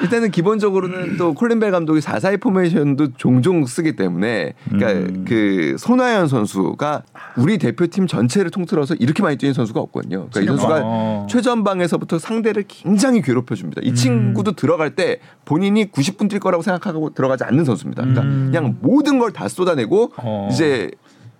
일단은 0.02 0.30
기본적으로는 0.30 1.16
또 1.16 1.34
콜린벨 1.34 1.70
감독이 1.70 2.00
4-4-2 2.00 2.40
포메이션도 2.40 3.14
종종 3.16 3.66
쓰기 3.66 3.96
때문에 3.96 4.54
그러니까 4.68 4.92
음. 4.92 5.24
그 5.26 5.76
손화연 5.78 6.28
선수가 6.28 7.02
우리 7.36 7.58
대표팀 7.58 8.06
전체를 8.06 8.50
통틀어서 8.50 8.94
이렇게 8.94 9.22
많이 9.22 9.36
뛰는 9.36 9.54
선수가 9.54 9.80
없거든요. 9.80 10.28
그러니까 10.30 10.40
이 10.40 10.46
선수가 10.46 10.80
어. 10.84 11.26
최전방에서부터 11.30 12.18
상대를 12.18 12.64
굉장히 12.68 13.20
괴롭혀 13.22 13.54
줍니다. 13.54 13.80
이 13.84 13.94
친구도 13.94 14.52
들어갈 14.52 14.94
때 14.94 15.18
본인이 15.44 15.90
90분 15.90 16.28
뛸 16.30 16.38
거라고 16.40 16.62
생각하고 16.62 17.10
들어가지 17.14 17.44
않는 17.44 17.64
선수입니다. 17.64 18.02
그러니까 18.02 18.22
음. 18.22 18.50
그냥 18.52 18.76
모든 18.80 19.18
걸 19.18 19.34
다 19.34 19.48
쏟아내고 19.48 20.12
어. 20.18 20.48
이제 20.52 20.90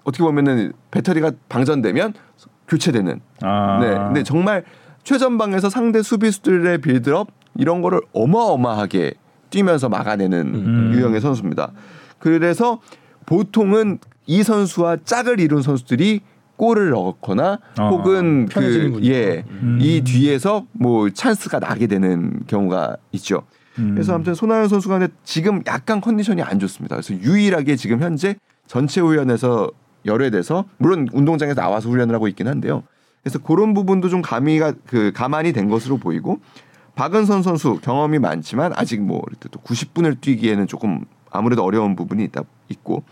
어떻게 0.03 0.25
보면은 0.25 0.73
배터리가 0.91 1.31
방전되면 1.49 2.13
교체되는 2.69 3.21
아. 3.43 3.79
네. 3.81 3.95
근데 3.95 4.23
정말 4.23 4.65
최전방에서 5.03 5.71
상대 5.71 6.03
수비수들의 6.03 6.79
빌드업 6.79 7.29
이런 7.57 7.83
거를 7.83 8.01
어마어마하게 8.13 9.15
뛰면서 9.51 9.89
막아내는 9.89 10.55
음. 10.55 10.93
유형의 10.95 11.21
선수입니다. 11.21 11.73
그래서 12.19 12.81
보통은 13.27 13.99
이 14.27 14.43
선수와 14.43 14.99
짝을 15.05 15.41
이룬 15.41 15.63
선수들이 15.63 16.21
골을 16.57 16.91
넣거나 16.91 17.59
아, 17.77 17.89
혹은. 17.89 18.47
그 18.47 19.01
예, 19.03 19.45
음. 19.49 19.79
이 19.81 20.03
뒤에서 20.03 20.67
뭐 20.73 21.11
찬스가 21.11 21.59
나게 21.59 21.87
되는 21.87 22.41
경우가 22.47 22.97
있죠. 23.13 23.43
음. 23.79 23.93
그래서 23.95 24.15
아무튼 24.15 24.35
손아연 24.35 24.69
선수가 24.69 25.09
지금 25.25 25.63
약간 25.67 26.01
컨디션이 26.01 26.43
안 26.43 26.59
좋습니다. 26.59 26.97
그래서 26.97 27.15
유일하게 27.15 27.77
지금 27.77 28.01
현재 28.01 28.37
전체 28.67 29.01
훈련에서 29.01 29.71
열외돼서 30.05 30.65
물론 30.79 31.09
운동장에서 31.13 31.61
나와서 31.61 31.89
훈련을 31.89 32.15
하고 32.15 32.29
있긴 32.29 32.49
한데요. 32.49 32.83
그래서 33.23 33.39
그런 33.39 33.73
부분도 33.75 34.09
좀 34.09 34.21
가미가 34.23 34.75
그 34.87 35.13
가만히 35.15 35.53
된 35.53 35.69
것으로 35.69 35.97
보이고 35.99 36.41
박은선 36.95 37.43
선수 37.43 37.81
경험이 37.81 38.19
많지만 38.19 38.73
아직 38.77 39.01
뭐 39.03 39.23
또 39.41 39.61
90분을 39.61 40.21
뛰기에는 40.21 40.67
조금 40.67 41.05
아무래도 41.31 41.65
어려운 41.65 41.97
부분이 41.97 42.23
있다 42.25 42.43
있고 42.69 43.03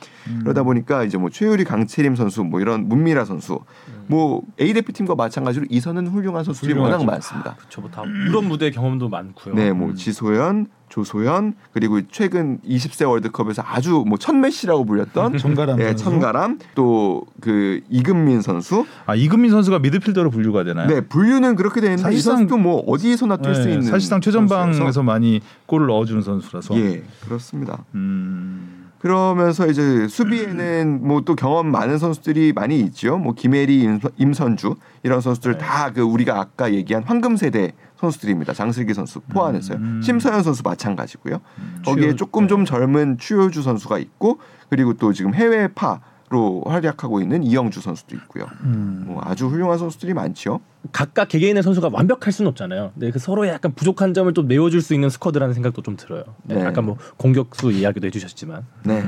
그러다 0.43 0.63
보니까 0.63 1.03
이제 1.03 1.19
뭐 1.19 1.29
최유리 1.31 1.65
강채림 1.65 2.15
선수 2.15 2.45
뭐 2.45 2.61
이런 2.61 2.89
문미라 2.89 3.25
선수 3.25 3.61
뭐 4.07 4.43
A 4.61 4.73
대표팀과 4.75 5.15
마찬가지로 5.17 5.67
이선은 5.69 6.07
훌륭한 6.07 6.45
선수들이 6.45 6.75
워낙 6.75 6.99
훌륭하죠. 6.99 7.05
많습니다. 7.07 7.57
그렇죠. 7.57 7.81
뭐 7.81 7.91
다 7.91 8.05
유럽 8.07 8.45
무대 8.45 8.71
경험도 8.71 9.09
많고요. 9.09 9.55
네, 9.55 9.73
뭐 9.73 9.95
지소연, 9.95 10.67
조소연 10.93 11.55
그리고 11.73 12.01
최근 12.11 12.59
20세 12.69 13.09
월드컵에서 13.09 13.63
아주 13.67 14.05
뭐 14.07 14.19
천메시라고 14.19 14.85
불렸던 14.85 15.39
천가람 15.39 15.81
예. 15.81 15.95
천가람 15.97 16.59
또 16.75 17.25
그 17.41 17.81
이금민 17.89 18.41
선수. 18.43 18.85
아 19.07 19.15
이금민 19.17 19.51
선수가 19.51 19.79
미드필더로 19.81 20.31
분류가 20.31 20.63
되나요? 20.65 20.87
네, 20.87 21.01
분류는 21.01 21.57
그렇게 21.57 21.81
이 21.81 21.97
사실상- 21.97 22.37
선수도 22.37 22.57
뭐 22.59 22.81
어디에서나 22.87 23.39
뛸수 23.39 23.65
네, 23.65 23.73
있는 23.73 23.83
사실상. 23.83 24.21
최전방에서 24.21 25.03
많이 25.03 25.41
골을 25.67 25.87
넣어주는 25.89 26.23
선수라서. 26.23 26.77
예, 26.79 27.03
그렇습니다. 27.25 27.85
음. 27.95 28.79
그러면서 29.01 29.67
이제 29.67 30.07
수비에는 30.07 31.01
뭐 31.05 31.23
또 31.25 31.35
경험 31.35 31.71
많은 31.73 31.99
선수들이 31.99 32.53
많이 32.53 32.79
있죠. 32.81 33.19
뭐 33.19 33.35
김혜리, 33.35 33.83
임선- 33.85 34.13
임선주 34.19 34.77
이런 35.03 35.21
선수들 35.21 35.59
다그 35.59 36.03
우리가 36.03 36.39
아까 36.39 36.73
얘기한 36.73 37.03
황금 37.05 37.37
세대 37.37 37.73
선수들입니다. 38.13 38.53
장슬기 38.53 38.93
선수 38.95 39.21
포함해서요. 39.21 39.79
음. 39.79 40.01
심서연 40.03 40.43
선수 40.43 40.63
마찬가지고요. 40.65 41.41
거기에 41.85 42.09
추요- 42.09 42.17
조금 42.17 42.49
좀 42.49 42.65
젊은 42.65 43.17
추효주 43.17 43.63
선수가 43.63 43.99
있고 43.99 44.39
그리고 44.69 44.95
또 44.95 45.13
지금 45.13 45.35
해외 45.35 45.69
파로 45.69 46.63
활약하고 46.67 47.21
있는 47.21 47.45
이영주 47.45 47.81
선수도 47.81 48.17
있고요. 48.17 48.47
음. 48.65 49.05
뭐 49.07 49.23
아주 49.25 49.47
훌륭한 49.47 49.79
선수들이 49.79 50.15
많죠. 50.15 50.61
각각 50.91 51.29
개개인의 51.29 51.63
선수가 51.63 51.91
완벽할 51.93 52.33
수는 52.33 52.49
없잖아요. 52.51 52.91
네, 52.97 53.13
그 53.13 53.21
서로의 53.21 53.53
약간 53.53 53.73
부족한 53.73 54.15
점을 54.15 54.33
좀 54.35 54.49
메워줄 54.49 54.83
수 54.83 54.95
있는 54.95 55.09
스쿼드라는 55.09 55.55
생각도 55.55 55.81
좀 55.83 55.97
들어요. 55.97 56.25
네, 56.43 56.57
네. 56.57 56.63
아까 56.67 56.83
뭐 56.83 56.97
공격수 57.19 57.71
이야기도 57.71 58.09
해주셨지만 58.09 58.67
네. 58.83 59.05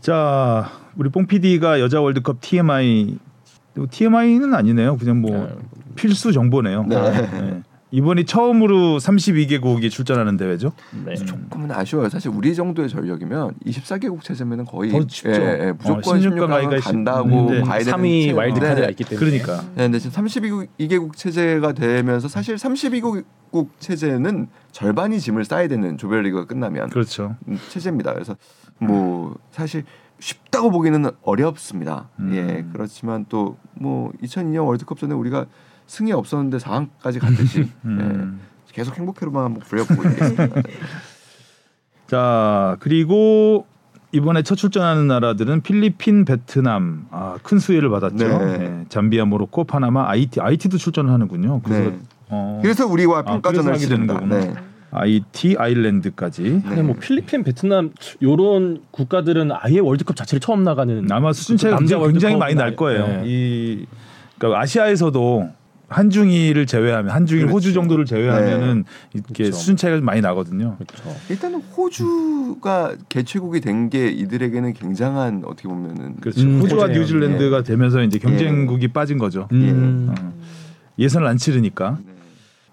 자 0.00 0.70
우리 0.96 1.08
뽕 1.08 1.26
PD가 1.26 1.80
여자 1.80 2.02
월드컵 2.02 2.42
TMI 2.42 3.18
TMI는 3.90 4.52
아니네요. 4.54 4.98
그냥 4.98 5.22
뭐 5.22 5.30
네. 5.30 5.56
필수 5.96 6.30
정보네요. 6.32 6.84
네. 6.84 7.62
네. 7.94 7.98
이번이 7.98 8.24
처음으로 8.24 8.98
32개국이 8.98 9.90
출전하는 9.90 10.36
대회죠. 10.36 10.72
네. 11.04 11.14
조금은 11.14 11.70
아쉬워요. 11.70 12.08
사실 12.08 12.30
우리 12.34 12.54
정도의 12.54 12.88
전력이면 12.88 13.54
24개국 13.66 14.22
체제면은 14.22 14.64
거의. 14.64 14.92
예, 14.92 15.30
예, 15.30 15.70
어, 15.70 15.74
무조건 15.78 16.20
16강 16.20 16.34
16강 16.34 16.48
가기가 16.48 16.76
간다고 16.80 17.28
있는데 17.28 17.62
봐야 17.62 17.78
되는 17.78 17.92
3위 17.92 18.02
체제인데 18.02 18.32
와일드카드가 18.32 18.88
있기 18.90 19.04
때문에 19.04 19.30
그러니까 19.30 19.62
네, 19.74 19.82
근데 19.84 19.98
지금 19.98 20.24
32개국 20.24 21.16
체제가 21.16 21.72
되면서 21.72 22.28
사실 22.28 22.56
32개국 22.56 23.68
체제는 23.78 24.48
절반이 24.72 25.20
짐을 25.20 25.44
싸야 25.44 25.68
되는 25.68 25.96
조별리그가 25.96 26.46
끝나면 26.46 26.90
그렇죠. 26.90 27.36
음, 27.48 27.58
체제입니다. 27.70 28.12
그래서 28.12 28.36
뭐 28.78 29.36
사실 29.52 29.84
쉽다고 30.18 30.70
보기는 30.70 31.10
어렵습니다. 31.22 32.08
음. 32.18 32.32
예, 32.34 32.64
그렇지만 32.72 33.24
또 33.28 33.56
뭐 33.74 34.12
2002년 34.22 34.66
월드컵 34.66 34.98
전에 34.98 35.14
우리가 35.14 35.46
승이 35.86 36.12
없었는데 36.12 36.58
4강까지 36.58 37.20
갔듯이 37.20 37.68
음. 37.84 38.40
예, 38.40 38.72
계속 38.72 38.96
행복해로만 38.98 39.44
한번 39.44 39.62
불려보고 39.62 40.08
있겠습니다. 40.08 40.62
자 42.06 42.76
그리고 42.80 43.66
이번에 44.12 44.42
첫 44.42 44.54
출전하는 44.54 45.08
나라들은 45.08 45.62
필리핀, 45.62 46.24
베트남 46.24 47.06
아, 47.10 47.36
큰 47.42 47.58
수혜를 47.58 47.90
받았죠. 47.90 48.16
네. 48.16 48.58
네. 48.58 48.84
잠비아, 48.88 49.24
모로코, 49.24 49.64
파나마, 49.64 50.08
아이티, 50.08 50.40
아이티도 50.40 50.78
출전을 50.78 51.12
하는군요. 51.12 51.60
그래서 51.62 51.90
네. 51.90 51.98
어, 52.28 52.60
그래서 52.62 52.86
우리와 52.86 53.20
아, 53.20 53.22
평가전을 53.22 53.74
하게 53.74 53.86
되는. 53.86 54.06
거구나. 54.06 54.38
네. 54.38 54.54
아이티, 54.92 55.56
아일랜드까지 55.58 56.62
근데 56.64 56.82
뭐 56.82 56.94
필리핀, 56.94 57.42
베트남 57.42 57.90
요런 58.22 58.82
국가들은 58.92 59.50
아예 59.52 59.80
월드컵 59.80 60.14
자체를 60.14 60.38
처음 60.38 60.62
나가는 60.62 61.10
아마 61.10 61.32
수준 61.32 61.56
차이가 61.56 61.78
굉장히, 61.78 62.06
굉장히 62.06 62.36
많이 62.36 62.54
날 62.54 62.76
거예요. 62.76 63.06
네. 63.08 63.22
이 63.26 63.86
그러니까 64.38 64.60
아시아에서도 64.60 65.50
한중일을 65.88 66.66
제외하면 66.66 67.10
한중일, 67.14 67.42
그렇죠. 67.44 67.54
호주 67.56 67.72
정도를 67.74 68.04
제외하면은 68.04 68.84
이렇게 69.12 69.44
그렇죠. 69.44 69.56
수준 69.56 69.76
차이가 69.76 69.96
좀 69.98 70.06
많이 70.06 70.20
나거든요. 70.20 70.76
그렇죠. 70.78 71.16
일단은 71.28 71.60
호주가 71.76 72.94
개최국이 73.08 73.60
된 73.60 73.88
게 73.90 74.08
이들에게는 74.08 74.72
굉장한 74.72 75.42
어떻게 75.44 75.68
보면은 75.68 76.16
그렇죠. 76.16 76.40
음, 76.40 76.60
호주와. 76.60 76.88
뉴질랜드가 76.88 77.62
되면서 77.62 78.02
이제 78.02 78.18
경쟁국이 78.18 78.88
빠진 78.88 79.18
거죠. 79.18 79.46
음. 79.52 80.12
어. 80.18 80.32
예선을 80.98 81.26
안 81.26 81.36
치르니까. 81.36 81.98
네. 82.04 82.12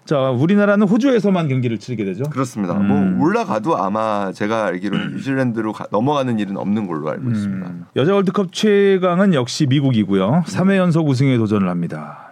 자, 0.06 0.30
우리나라는 0.30 0.88
호주에서만 0.88 1.48
경기를 1.48 1.78
치르게 1.78 2.04
되죠. 2.04 2.24
그렇습니다. 2.24 2.74
음. 2.78 3.16
뭐 3.18 3.26
올라가도 3.26 3.76
아마 3.76 4.32
제가 4.32 4.64
알기로는 4.66 5.12
뉴질랜드로 5.16 5.72
가- 5.74 5.86
넘어가는 5.92 6.38
일은 6.38 6.56
없는 6.56 6.86
걸로 6.86 7.10
알고 7.10 7.30
있습니다. 7.30 7.66
음, 7.68 7.84
여자 7.94 8.14
월드컵 8.14 8.52
최강은 8.52 9.34
역시 9.34 9.66
미국이고요. 9.66 10.44
3회 10.46 10.76
연속 10.76 11.08
우승에 11.08 11.36
도전을 11.36 11.68
합니다. 11.68 12.31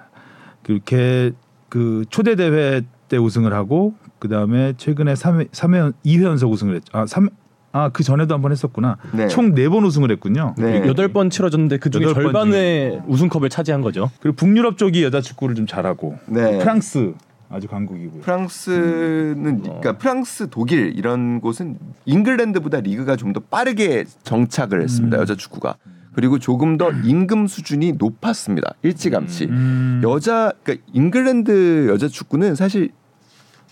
그렇게 0.62 1.32
그 1.68 2.04
초대 2.11 2.36
대회 2.36 2.82
때 3.08 3.16
우승을 3.16 3.52
하고 3.52 3.94
그 4.18 4.28
다음에 4.28 4.74
최근에 4.76 5.14
3회 5.14 5.50
3회 5.50 5.92
2회 6.04 6.22
연속 6.24 6.52
우승을 6.52 6.76
했죠. 6.76 6.90
아, 6.96 7.06
3 7.06 7.28
아, 7.72 7.88
그 7.88 8.02
전에도 8.02 8.34
한 8.34 8.42
번 8.42 8.50
했었구나. 8.52 8.96
네. 9.12 9.28
총네 9.28 9.68
번 9.68 9.84
우승을 9.84 10.11
했군요. 10.11 10.54
네. 10.58 10.86
여덟 10.86 11.08
번 11.08 11.30
치러졌는데 11.30 11.78
그 11.78 11.88
중에 11.90 12.12
절반의 12.12 13.02
우승컵을 13.06 13.48
차지한 13.48 13.80
거죠. 13.80 14.11
그리고 14.20 14.36
북유럽 14.36 14.76
쪽이 14.76 15.04
여자 15.04 15.20
축구를 15.20 15.54
좀 15.54 15.66
잘하고 15.66 16.18
네. 16.26 16.58
프랑스 16.58 17.14
아주 17.48 17.66
강국이고요. 17.68 18.20
프랑스는 18.22 19.62
그러니까 19.62 19.98
프랑스, 19.98 20.48
독일 20.50 20.92
이런 20.96 21.40
곳은 21.40 21.78
잉글랜드보다 22.04 22.80
리그가 22.80 23.16
좀 23.16 23.32
더 23.32 23.38
빠르게 23.40 24.04
정착을 24.24 24.82
했습니다. 24.82 25.16
음. 25.18 25.20
여자 25.20 25.36
축구가. 25.36 25.76
그리고 26.14 26.38
조금 26.38 26.76
더 26.76 26.90
임금 26.90 27.46
수준이 27.46 27.92
높았습니다. 27.92 28.74
일찌감치. 28.82 29.44
음. 29.44 30.00
여자 30.04 30.52
그러니까 30.62 30.84
잉글랜드 30.92 31.88
여자 31.88 32.08
축구는 32.08 32.54
사실 32.54 32.90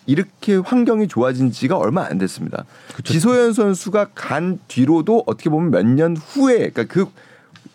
이렇게 0.07 0.57
환경이 0.57 1.09
좋아진 1.09 1.51
지가 1.51 1.77
얼마 1.77 2.05
안 2.07 2.17
됐습니다. 2.19 2.65
지소연 3.05 3.53
선수가 3.53 4.11
간 4.15 4.59
뒤로도 4.69 5.25
어떻게 5.27 5.51
보면 5.51 5.71
몇 5.71 5.85
년 5.85 6.17
후에 6.17 6.71
그러니까 6.71 6.85
그 6.85 7.07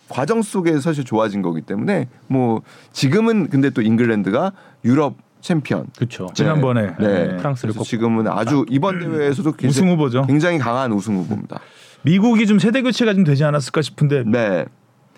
과정 0.10 0.42
속에서 0.42 0.80
사실 0.80 1.04
좋아진 1.04 1.42
거기 1.42 1.62
때문에 1.62 2.08
뭐 2.28 2.62
지금은 2.92 3.50
근데 3.50 3.70
또 3.70 3.82
잉글랜드가 3.82 4.52
유럽 4.86 5.16
챔피언 5.42 5.88
그렇죠. 5.98 6.30
지난번에 6.34 6.96
네. 7.00 7.28
네. 7.28 7.38
프랑스를. 7.38 7.74
지금은 7.84 8.28
아주 8.28 8.66
이번 8.70 9.00
대회에서도 9.00 9.50
우승 9.50 9.58
굉장히, 9.58 9.90
후보죠. 9.92 10.26
굉장히 10.26 10.58
강한 10.58 10.92
우승 10.94 11.18
후보입니다. 11.18 11.60
미국이 12.04 12.46
좀 12.48 12.60
세대 12.60 12.82
교체가 12.82 13.14
좀 13.14 13.24
되지 13.24 13.44
않았을까 13.44 13.82
싶은데 13.82 14.24
네, 14.26 14.66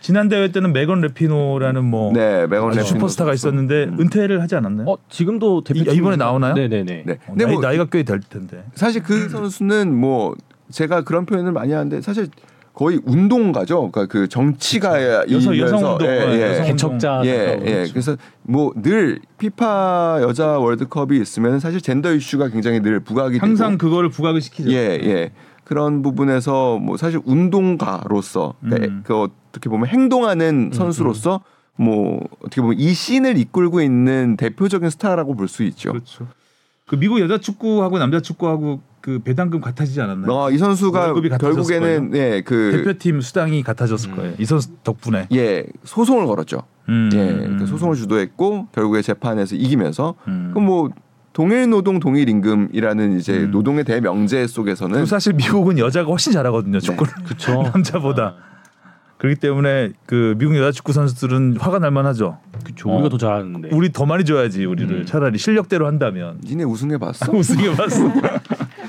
지난 0.01 0.29
대회 0.29 0.51
때는 0.51 0.71
메건 0.73 1.01
라피노라는 1.01 1.83
뭐 1.83 2.13
네, 2.13 2.45
메건 2.47 2.69
라피노 2.69 2.83
슈퍼스타가. 2.83 3.33
있었는데 3.33 3.89
은퇴를 3.99 4.41
하지 4.41 4.55
않았나요? 4.55 4.87
어 4.89 4.97
지금도 5.09 5.63
대표팀 5.63 5.93
이- 5.93 5.95
이번에 5.97 6.15
나오나요? 6.15 6.53
네네네. 6.53 7.03
네. 7.05 7.13
어, 7.13 7.17
근데 7.31 7.45
나이, 7.45 7.53
뭐 7.53 7.61
나이가 7.61 7.85
꽤 7.85 8.03
될 8.03 8.19
텐데. 8.19 8.63
사실 8.75 9.01
그 9.01 9.29
선수는 9.29 9.95
뭐 9.95 10.35
제가 10.71 11.03
그런 11.03 11.25
표현을 11.25 11.51
많이 11.51 11.71
하는데 11.73 12.01
사실 12.01 12.27
거의 12.73 12.99
운동가죠. 13.05 13.89
그러니까 13.89 14.05
그 14.11 14.27
정치가에 14.27 15.23
여성 15.31 15.55
이면서 15.55 15.75
여성 15.77 15.91
운동, 15.93 16.07
예, 16.09 16.19
예. 16.33 16.49
여성 16.51 16.65
개척자. 16.65 17.21
예, 17.23 17.57
예. 17.65 17.85
그래서 17.89 18.17
뭐 18.43 18.73
늘 18.75 19.21
피파 19.37 20.19
여자 20.21 20.59
월드컵이 20.59 21.17
있으면 21.21 21.59
사실 21.61 21.79
젠더 21.79 22.13
이슈가 22.13 22.49
굉장히 22.49 22.81
늘 22.81 22.99
부각이 22.99 23.37
항상 23.37 23.77
되고 23.77 23.89
그거를 23.89 24.09
부각을 24.09 24.41
시키죠. 24.41 24.69
예, 24.71 24.99
예. 25.03 25.31
그런 25.65 26.01
부분에서 26.01 26.77
뭐 26.79 26.95
사실 26.95 27.19
운동가로서 27.25 28.53
그러니까 28.61 28.87
음. 28.87 29.01
그 29.05 29.15
어떻게 29.49 29.69
보면 29.69 29.87
행동하는 29.87 30.71
선수로서 30.73 31.41
뭐 31.75 32.21
어떻게 32.39 32.61
보면 32.61 32.77
이 32.79 32.93
씬을 32.93 33.37
이끌고 33.37 33.81
있는 33.81 34.37
대표적인 34.37 34.89
스타라고 34.89 35.35
볼 35.35 35.47
수 35.49 35.63
있죠. 35.63 35.91
그렇죠. 35.91 36.27
그 36.87 36.95
미국 36.97 37.19
여자 37.19 37.39
축구하고 37.39 37.97
남자 37.97 38.19
축구하고 38.21 38.79
그 39.01 39.19
배당금 39.19 39.59
같아지지 39.59 39.99
않았나요? 40.01 40.31
어, 40.31 40.51
이 40.51 40.57
선수가 40.57 41.13
결국에는 41.39 42.11
예, 42.15 42.41
그 42.45 42.71
대표팀 42.77 43.21
수당이 43.21 43.63
같아졌을 43.63 44.11
음. 44.11 44.15
거예요. 44.15 44.33
이 44.37 44.45
선수 44.45 44.69
덕분에. 44.83 45.27
예, 45.33 45.65
소송을 45.83 46.27
걸었죠. 46.27 46.61
음. 46.89 47.09
예, 47.13 47.57
그 47.57 47.65
소송을 47.65 47.95
주도했고 47.95 48.67
결국에 48.71 49.01
재판에서 49.01 49.55
이기면서 49.55 50.15
음. 50.27 50.51
그럼 50.53 50.65
뭐 50.67 50.89
동일 51.35 51.69
노동 51.69 51.99
동일 51.99 52.29
임금이라는 52.29 53.19
이제 53.19 53.33
음. 53.39 53.51
노동의 53.51 53.83
대명제 53.83 54.47
속에서는 54.47 55.05
사실 55.05 55.33
미국은 55.33 55.77
여자가 55.77 56.09
훨씬 56.09 56.31
잘하거든요. 56.31 56.79
축구를. 56.79 57.11
그렇죠. 57.25 57.61
남자보다. 57.75 58.35
그렇기 59.17 59.41
때문에 59.41 59.91
그 60.05 60.35
미국 60.37 60.55
여자 60.55 60.71
축구 60.71 60.93
선수들은 60.93 61.57
화가 61.59 61.79
날 61.79 61.91
만하죠. 61.91 62.37
그렇죠. 62.63 62.89
어. 62.89 62.93
우리가 62.95 63.09
더 63.09 63.17
잘하는데. 63.17 63.67
우리 63.73 63.91
더 63.91 64.05
많이 64.05 64.23
줘야지 64.23 64.63
우리를 64.63 64.99
음. 64.99 65.05
차라리 65.05 65.37
실력대로 65.37 65.87
한다면. 65.87 66.39
니네 66.41 66.63
우승해 66.63 66.97
봤어? 66.99 67.29
우승해 67.35 67.75
봤어. 67.75 68.13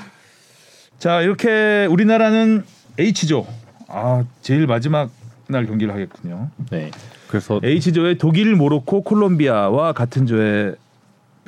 자 0.99 1.19
이렇게 1.21 1.85
우리나라는 1.91 2.63
H조. 2.97 3.45
아 3.89 4.23
제일 4.41 4.67
마지막 4.67 5.09
날 5.49 5.65
경기를 5.65 5.93
하겠군요. 5.93 6.49
네. 6.71 6.91
그래서 7.27 7.59
H조에 7.61 8.13
독일, 8.17 8.55
모로코, 8.55 9.03
콜롬비아와 9.03 9.91
같은 9.91 10.25
조에 10.25 10.75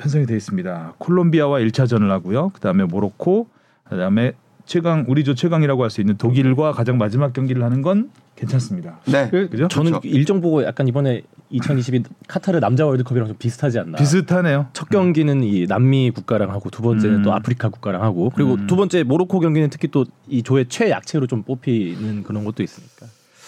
편성이 0.00 0.26
되어 0.26 0.36
있습니다. 0.36 0.94
콜롬비아와 0.98 1.60
1차전을 1.60 2.08
하고요. 2.08 2.50
그다음에 2.50 2.84
모로코, 2.84 3.46
그다음에 3.88 4.32
최강 4.64 5.04
우리 5.08 5.24
조 5.24 5.34
최강이라고 5.34 5.82
할 5.82 5.90
수 5.90 6.00
있는 6.00 6.16
독일과 6.16 6.72
가장 6.72 6.96
마지막 6.96 7.32
경기를 7.32 7.62
하는 7.62 7.82
건 7.82 8.10
괜찮습니다. 8.36 9.00
네. 9.06 9.28
그죠? 9.28 9.68
저는 9.68 9.90
그렇죠. 9.92 10.08
일정 10.08 10.40
보고 10.40 10.62
약간 10.64 10.88
이번에 10.88 11.22
2022 11.50 12.04
카타르 12.28 12.60
남자 12.60 12.86
월드컵이랑 12.86 13.28
좀 13.28 13.36
비슷하지 13.38 13.78
않나. 13.80 13.98
비슷하네요. 13.98 14.68
첫 14.72 14.88
경기는 14.88 15.42
이 15.42 15.66
남미 15.66 16.10
국가랑 16.12 16.50
하고 16.50 16.70
두 16.70 16.80
번째는 16.82 17.16
음. 17.16 17.22
또 17.22 17.34
아프리카 17.34 17.68
국가랑 17.68 18.02
하고 18.02 18.30
그리고 18.34 18.54
음. 18.54 18.66
두 18.66 18.76
번째 18.76 19.02
모로코 19.02 19.40
경기는 19.40 19.68
특히 19.68 19.88
또 19.88 20.04
이 20.28 20.42
조의 20.42 20.66
최약체로 20.68 21.26
좀 21.26 21.42
뽑히는 21.42 22.22
그런 22.22 22.44
것도 22.44 22.62
있으니까. 22.62 23.06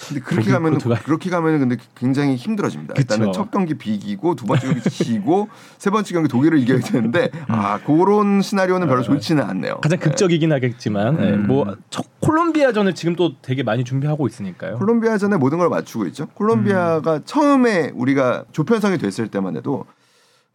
근데 0.09 0.21
그렇게 0.21 0.51
가면 0.51 0.79
그렇게 1.05 1.31
가면은 1.31 1.61
근데 1.61 1.77
굉장히 1.95 2.35
힘들어집니다. 2.35 2.95
그쵸. 2.95 3.01
일단은 3.15 3.33
첫 3.33 3.51
경기 3.51 3.75
비기고 3.75 4.35
두 4.35 4.47
번째 4.47 4.67
경기 4.67 4.91
지고 4.91 5.49
세 5.79 5.91
번째 5.91 6.13
경기 6.13 6.29
독일을 6.29 6.59
이겨야 6.59 6.81
되는데 6.81 7.31
아 7.49 7.79
그런 7.79 8.43
시나리오는 8.43 8.87
별로 8.87 9.03
좋지는 9.03 9.43
않네요. 9.45 9.81
가장 9.81 9.99
네. 9.99 10.05
극적이긴 10.05 10.53
하겠지만 10.53 11.17
네, 11.17 11.31
음. 11.35 11.47
뭐첫 11.47 12.21
콜롬비아전을 12.21 12.95
지금 12.95 13.15
또 13.17 13.41
되게 13.41 13.63
많이 13.63 13.85
준비하고 13.85 14.27
있으니까요. 14.27 14.79
콜롬비아전에 14.79 15.37
모든 15.37 15.59
걸 15.59 15.69
맞추고 15.69 16.07
있죠. 16.07 16.27
콜롬비아가 16.35 17.17
음. 17.17 17.23
처음에 17.25 17.93
우리가 17.95 18.45
조편성이 18.53 18.99
됐을 18.99 19.29
때만 19.29 19.57
해도 19.57 19.87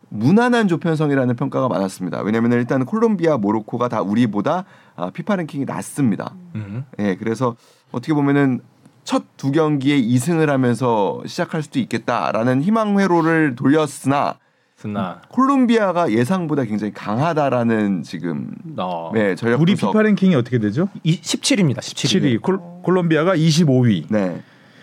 무난한 0.10 0.68
조편성이라는 0.68 1.36
평가가 1.36 1.68
많았습니다. 1.68 2.22
왜냐하면 2.22 2.54
일단 2.54 2.86
콜롬비아, 2.86 3.38
모로코가 3.38 3.90
다 3.90 4.02
우리보다 4.02 4.66
아, 4.96 5.10
피파 5.10 5.36
랭킹이 5.36 5.66
낮습니다. 5.66 6.34
음. 6.56 6.86
예, 7.00 7.16
그래서 7.16 7.56
어떻게 7.92 8.14
보면은 8.14 8.62
첫 9.08 9.24
두 9.38 9.52
경기에 9.54 10.02
2승을 10.02 10.48
하면서 10.48 11.22
시작할 11.26 11.64
수도 11.64 11.80
있겠다라는 11.80 12.62
희망 12.62 13.00
회로를 13.00 13.56
돌렸으나 13.56 14.36
스나. 14.76 15.22
콜롬비아가 15.30 16.12
예상보다 16.12 16.66
굉장히 16.66 16.94
강하다라는 16.94 18.04
지금 18.04 18.52
어. 18.78 19.12
네 19.14 19.36
전력 19.36 19.62
우리 19.62 19.74
분석. 19.76 19.92
피파 19.92 20.02
랭킹이 20.04 20.36
어떻게 20.36 20.60
되죠? 20.60 20.90
이 21.04 21.22
17입니다. 21.22 21.78
17위. 21.78 22.22
7위. 22.22 22.42
콜, 22.42 22.60
콜롬비아가 22.84 23.36
25위. 23.36 24.08
네 24.10 24.42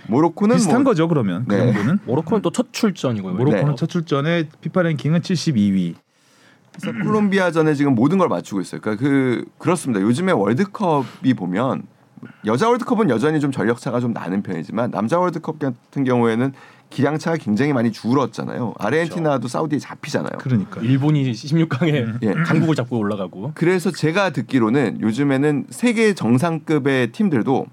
모로코는 0.09 0.57
비슷한 0.57 0.83
뭐 0.83 0.91
거죠 0.93 1.07
그러면 1.07 1.45
그 1.47 1.55
네. 1.55 1.67
정도는. 1.73 1.99
모로코는 2.07 2.41
또 2.43 2.51
첫 2.51 2.73
출전이고요. 2.73 3.35
모로코는 3.35 3.67
네. 3.67 3.75
첫 3.77 3.89
출전에 3.91 4.49
피파 4.63 4.83
랭킹은 4.83 5.21
72위. 5.21 5.95
그래서 6.81 6.99
콜롬비아전에 7.05 7.75
지금 7.75 7.95
모든 7.95 8.17
걸 8.19 8.29
맞추고 8.29 8.61
있어요. 8.63 8.81
그러니까 8.81 9.05
그 9.05 9.45
그렇습니다. 9.59 10.01
요즘에 10.01 10.33
월드컵이 10.33 11.35
보면 11.37 11.83
여자 12.47 12.69
월드컵은 12.69 13.11
여전히 13.11 13.41
좀 13.41 13.53
전력 13.53 13.79
차가 13.81 14.01
좀 14.01 14.13
나는 14.13 14.43
편이지만 14.43 14.91
남자 14.91 15.19
월드컵 15.19 15.59
같은 15.59 16.05
경우에는 16.05 16.53
기량 16.91 17.19
차가 17.19 17.37
굉장히 17.37 17.73
많이 17.73 17.91
줄었잖아요. 17.91 18.75
아르헨티나도 18.79 19.49
사우디에 19.49 19.79
잡히잖아요. 19.79 20.39
그러니까. 20.39 20.81
일본이 20.81 21.33
16강에 21.33 22.23
예. 22.23 22.33
강국을 22.45 22.77
잡고 22.77 22.99
올라가고. 22.99 23.53
그래서 23.55 23.91
제가 23.91 24.31
듣기로는 24.31 25.01
요즘에는 25.01 25.67
세계 25.71 26.15
정상급의 26.15 27.13
팀들도 27.13 27.67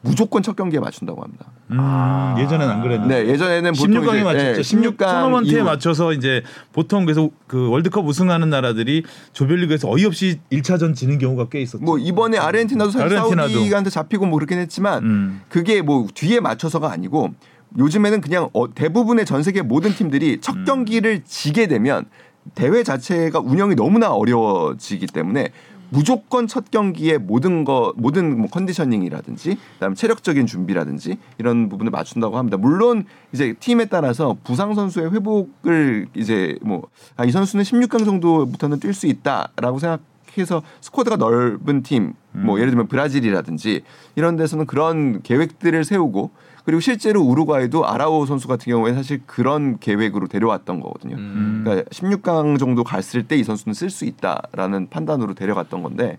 무조건 0.00 0.42
첫 0.42 0.54
경기에 0.54 0.78
맞춘다고 0.80 1.22
합니다. 1.22 1.46
음, 1.70 2.36
예전엔 2.38 2.68
안 2.68 2.82
그랬는데. 2.82 3.24
네, 3.24 3.30
예전에는 3.30 3.72
보통 3.72 4.02
16강에 4.02 4.14
이제, 4.14 4.24
맞췄죠. 4.24 4.58
예, 4.58 4.62
16 4.62 4.96
토너먼트에 4.96 5.56
이후. 5.56 5.64
맞춰서 5.64 6.12
이제 6.12 6.42
보통 6.72 7.04
그래서 7.04 7.28
그 7.46 7.68
월드컵 7.68 8.06
우승하는 8.06 8.48
나라들이 8.48 9.02
조별리그에서 9.32 9.90
어이없이 9.90 10.38
1차전 10.52 10.94
지는 10.94 11.18
경우가 11.18 11.48
꽤 11.50 11.60
있었죠. 11.60 11.84
뭐 11.84 11.98
이번에 11.98 12.38
아르헨티나도 12.38 12.90
사실 12.92 13.06
아르헨티나도. 13.06 13.52
사우디한테 13.52 13.90
잡히고 13.90 14.26
뭐 14.26 14.38
그렇긴 14.38 14.58
했지만 14.58 15.02
음. 15.02 15.40
그게 15.48 15.82
뭐 15.82 16.06
뒤에 16.14 16.40
맞춰서가 16.40 16.90
아니고 16.92 17.34
요즘에는 17.76 18.20
그냥 18.20 18.48
어, 18.54 18.72
대부분의 18.72 19.26
전 19.26 19.42
세계 19.42 19.62
모든 19.62 19.92
팀들이 19.92 20.34
음. 20.34 20.40
첫 20.40 20.64
경기를 20.64 21.22
지게 21.24 21.66
되면 21.66 22.06
대회 22.54 22.82
자체가 22.82 23.40
운영이 23.40 23.74
너무나 23.74 24.10
어려워지기 24.12 25.06
때문에 25.08 25.48
무조건 25.90 26.46
첫 26.46 26.70
경기에 26.70 27.18
모든 27.18 27.64
거 27.64 27.92
모든 27.96 28.38
뭐 28.38 28.48
컨디셔닝이라든지 28.48 29.56
그다음 29.74 29.94
체력적인 29.94 30.46
준비라든지 30.46 31.18
이런 31.38 31.68
부분을 31.68 31.90
맞춘다고 31.90 32.38
합니다. 32.38 32.56
물론 32.56 33.04
이제 33.32 33.54
팀에 33.58 33.86
따라서 33.86 34.36
부상 34.44 34.74
선수의 34.74 35.12
회복을 35.12 36.08
이제 36.14 36.58
뭐 36.62 36.82
이 37.26 37.30
선수는 37.30 37.64
16강 37.64 38.04
정도부터는 38.04 38.78
뛸 38.78 38.92
수 38.92 39.06
있다라고 39.06 39.78
생각 39.78 40.00
해서 40.36 40.62
스쿼드가 40.80 41.16
넓은 41.16 41.82
팀, 41.82 42.12
뭐 42.30 42.56
음. 42.56 42.60
예를 42.60 42.70
들면 42.70 42.86
브라질이라든지 42.86 43.82
이런 44.14 44.36
데서는 44.36 44.66
그런 44.66 45.20
계획들을 45.22 45.84
세우고 45.84 46.30
그리고 46.68 46.80
실제로 46.80 47.22
우루과이도 47.22 47.88
아라오 47.88 48.26
선수 48.26 48.46
같은 48.46 48.70
경우에 48.70 48.92
사실 48.92 49.22
그런 49.24 49.78
계획으로 49.78 50.26
데려왔던 50.26 50.80
거거든요. 50.80 51.16
음. 51.16 51.62
그러니까 51.64 51.88
16강 51.88 52.58
정도 52.58 52.84
갔을 52.84 53.22
때 53.22 53.38
이 53.38 53.42
선수는 53.42 53.72
쓸 53.72 53.88
수 53.88 54.04
있다라는 54.04 54.90
판단으로 54.90 55.32
데려갔던 55.32 55.82
건데 55.82 56.18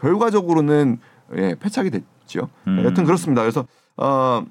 결과적으로는 0.00 1.00
예, 1.36 1.54
패착이 1.60 1.90
됐죠. 1.90 2.48
음. 2.66 2.82
여튼 2.82 3.04
그렇습니다. 3.04 3.42
그래서 3.42 3.66
어, 3.98 4.42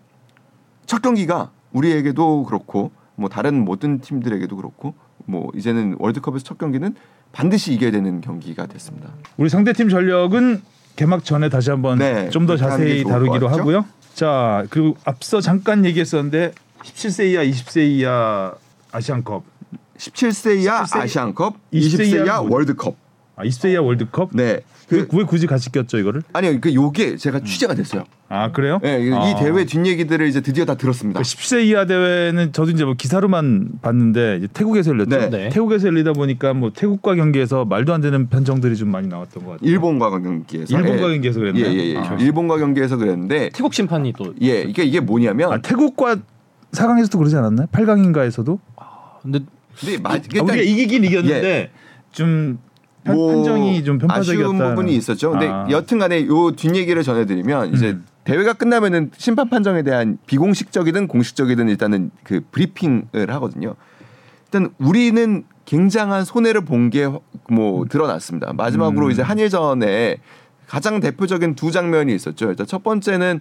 첫 0.85 1.01
경기가 1.01 1.49
우리에게도 1.71 2.43
그렇고 2.43 2.91
뭐 3.15 3.27
다른 3.27 3.65
모든 3.65 4.01
팀들에게도 4.01 4.55
그렇고 4.55 4.93
뭐 5.25 5.49
이제는 5.55 5.95
월드컵에서 5.97 6.43
첫 6.43 6.59
경기는 6.59 6.93
반드시 7.31 7.73
이겨야 7.73 7.89
되는 7.89 8.21
경기가 8.21 8.67
됐습니다. 8.67 9.09
우리 9.37 9.49
상대팀 9.49 9.89
전력은 9.89 10.61
개막 10.95 11.23
전에 11.23 11.49
다시 11.49 11.71
한번 11.71 11.97
네, 11.97 12.29
좀더 12.29 12.55
그렇게 12.55 12.71
하는 12.71 12.85
게 12.85 12.91
자세히 12.91 13.03
다루기로? 13.03 13.47
하고요. 13.47 13.85
자 14.19 14.65
그리고 14.69 14.97
앞서 15.05 15.39
잠깐 15.39 15.85
얘기했었는데 15.85 16.51
17세 16.83 17.31
이하, 17.31 17.41
20세 17.41 17.89
이하 17.89 18.53
아시안컵, 18.91 19.45
17세 19.97 20.57
이하 20.57 20.83
17세 20.83 20.99
아시안컵, 20.99 21.53
20세 21.71 21.99
20세 21.99 22.25
이하 22.25 22.41
월드컵. 22.41 22.97
아 23.39 23.43
20세 23.45 23.71
이하 23.71 23.81
월드컵. 23.81 24.31
네. 24.33 24.59
왜, 24.91 25.05
그왜 25.05 25.23
굳이 25.23 25.47
같이 25.47 25.71
꼈죠 25.71 25.97
이거를? 25.97 26.23
아니요. 26.33 26.59
그 26.59 26.73
요게 26.73 27.15
제가 27.15 27.39
취재가 27.39 27.73
됐어요. 27.73 28.03
아 28.27 28.51
그래요? 28.51 28.79
네, 28.83 29.01
이 29.01 29.13
아. 29.13 29.35
대회 29.35 29.63
뒷얘기들을 29.63 30.27
이제 30.27 30.41
드디어 30.41 30.65
다 30.65 30.75
들었습니다. 30.75 31.19
그 31.19 31.23
10세 31.23 31.63
이하 31.65 31.85
대회는 31.85 32.51
저도 32.51 32.71
이제 32.71 32.83
뭐 32.83 32.95
기사로만 32.95 33.69
봤는데 33.81 34.37
이제 34.37 34.47
태국에서 34.53 34.91
열렸죠. 34.91 35.09
네. 35.09 35.29
네. 35.29 35.49
태국에서 35.49 35.87
열리다 35.87 36.13
보니까 36.13 36.53
뭐 36.53 36.71
태국과 36.75 37.15
경기에서 37.15 37.63
말도 37.63 37.93
안 37.93 38.01
되는 38.01 38.27
편정들이 38.27 38.75
좀 38.75 38.89
많이 38.89 39.07
나왔던 39.07 39.45
것 39.45 39.51
같아요. 39.51 39.69
일본과 39.69 40.09
경기에서 40.09 40.77
일본과 40.77 41.07
예. 41.07 41.13
경기에서 41.13 41.39
그랬나요? 41.39 41.65
예, 41.65 41.73
예, 41.73 41.93
예. 41.93 41.97
아. 41.97 42.17
일본과 42.19 42.57
경기에서 42.57 42.97
그랬는데 42.97 43.51
태국 43.53 43.73
심판이 43.73 44.13
또 44.17 44.33
예, 44.41 44.63
이게 44.63 44.83
이게 44.83 44.99
뭐냐면 44.99 45.53
아, 45.53 45.61
태국과 45.61 46.17
4강에서도 46.73 47.17
그러지 47.17 47.37
않았나요? 47.37 47.67
8강인가에서도 47.67 48.59
근데 49.21 49.39
근데 49.79 49.97
마, 49.97 50.11
아, 50.11 50.19
우리가 50.41 50.55
이기긴 50.55 51.05
이겼는데 51.05 51.71
좀 52.11 52.59
편, 53.09 53.15
뭐 53.17 53.35
판정이 53.35 53.83
좀 53.83 53.97
편파적이었다. 53.97 54.49
아쉬운 54.49 54.69
부분이 54.69 54.95
있었죠. 54.95 55.31
근데 55.31 55.47
아. 55.47 55.67
여튼간에 55.69 56.25
요 56.27 56.51
뒷얘기를 56.51 57.03
전해드리면 57.03 57.73
이제 57.73 57.89
음. 57.91 58.05
대회가 58.23 58.53
끝나면은 58.53 59.11
심판 59.17 59.49
판정에 59.49 59.81
대한 59.83 60.17
비공식적이든 60.27 61.07
공식적이든 61.07 61.69
일단은 61.69 62.11
그 62.23 62.41
브리핑을 62.51 63.29
하거든요. 63.29 63.75
일단 64.45 64.69
우리는 64.79 65.43
굉장한 65.65 66.25
손해를 66.25 66.65
본 66.65 66.89
게 66.89 67.07
뭐 67.51 67.85
드러났습니다. 67.85 68.53
마지막으로 68.53 69.07
음. 69.07 69.11
이제 69.11 69.21
한일전에 69.23 70.17
가장 70.67 70.99
대표적인 70.99 71.55
두 71.55 71.71
장면이 71.71 72.13
있었죠. 72.13 72.49
일단 72.49 72.67
첫 72.67 72.83
번째는 72.83 73.39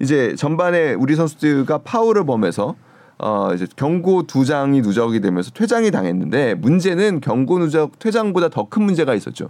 이제 0.00 0.36
전반에 0.36 0.94
우리 0.94 1.16
선수들과 1.16 1.78
파울을 1.78 2.24
범해서 2.24 2.76
어 3.18 3.52
이제 3.54 3.66
경고 3.76 4.22
두 4.26 4.44
장이 4.44 4.80
누적이 4.80 5.20
되면서 5.20 5.50
퇴장이 5.50 5.90
당했는데 5.90 6.54
문제는 6.54 7.20
경고 7.20 7.58
누적 7.58 7.98
퇴장보다 7.98 8.48
더 8.48 8.68
큰 8.68 8.82
문제가 8.82 9.14
있었죠. 9.14 9.48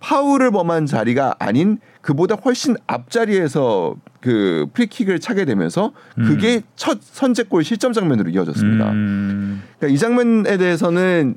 파울을 0.00 0.50
범한 0.50 0.86
자리가 0.86 1.36
아닌 1.38 1.78
그보다 2.00 2.34
훨씬 2.36 2.74
앞자리에서 2.86 3.96
그 4.22 4.66
프리킥을 4.72 5.20
차게 5.20 5.44
되면서 5.44 5.92
그게 6.14 6.62
첫 6.74 6.98
선제골 7.02 7.64
실점 7.64 7.92
장면으로 7.92 8.30
이어졌습니다. 8.30 8.90
음, 8.92 9.62
그러니까 9.78 9.94
이 9.94 9.98
장면에 9.98 10.56
대해서는 10.56 11.36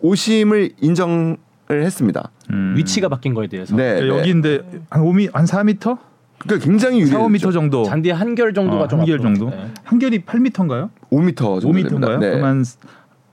오심을 0.00 0.70
인정을 0.80 1.36
했습니다. 1.70 2.30
음. 2.50 2.74
위치가 2.78 3.08
바뀐 3.10 3.34
거에 3.34 3.46
대해서 3.46 3.76
네, 3.76 3.96
그러니까 3.96 4.14
네. 4.14 4.20
여기인데 4.20 4.84
한 4.88 5.02
5미 5.02 5.30
한 5.34 5.44
4m? 5.44 5.98
그러니까 6.38 6.64
굉장히 6.64 7.04
4, 7.04 7.16
유리했죠. 7.20 7.48
5m 7.48 7.52
정도. 7.52 7.82
잔디 7.84 8.10
한결 8.10 8.54
정도가 8.54 8.84
어, 8.84 8.88
좀 8.88 9.00
한결 9.00 9.18
정도. 9.20 9.50
네. 9.50 9.70
한결이 9.84 10.24
8m인가요? 10.24 10.90
5m 11.10 11.36
정도 11.36 11.68
5m인가요? 11.68 11.88
됩니다. 11.88 12.18
네. 12.18 12.30
그럼 12.30 12.44
한, 12.44 12.64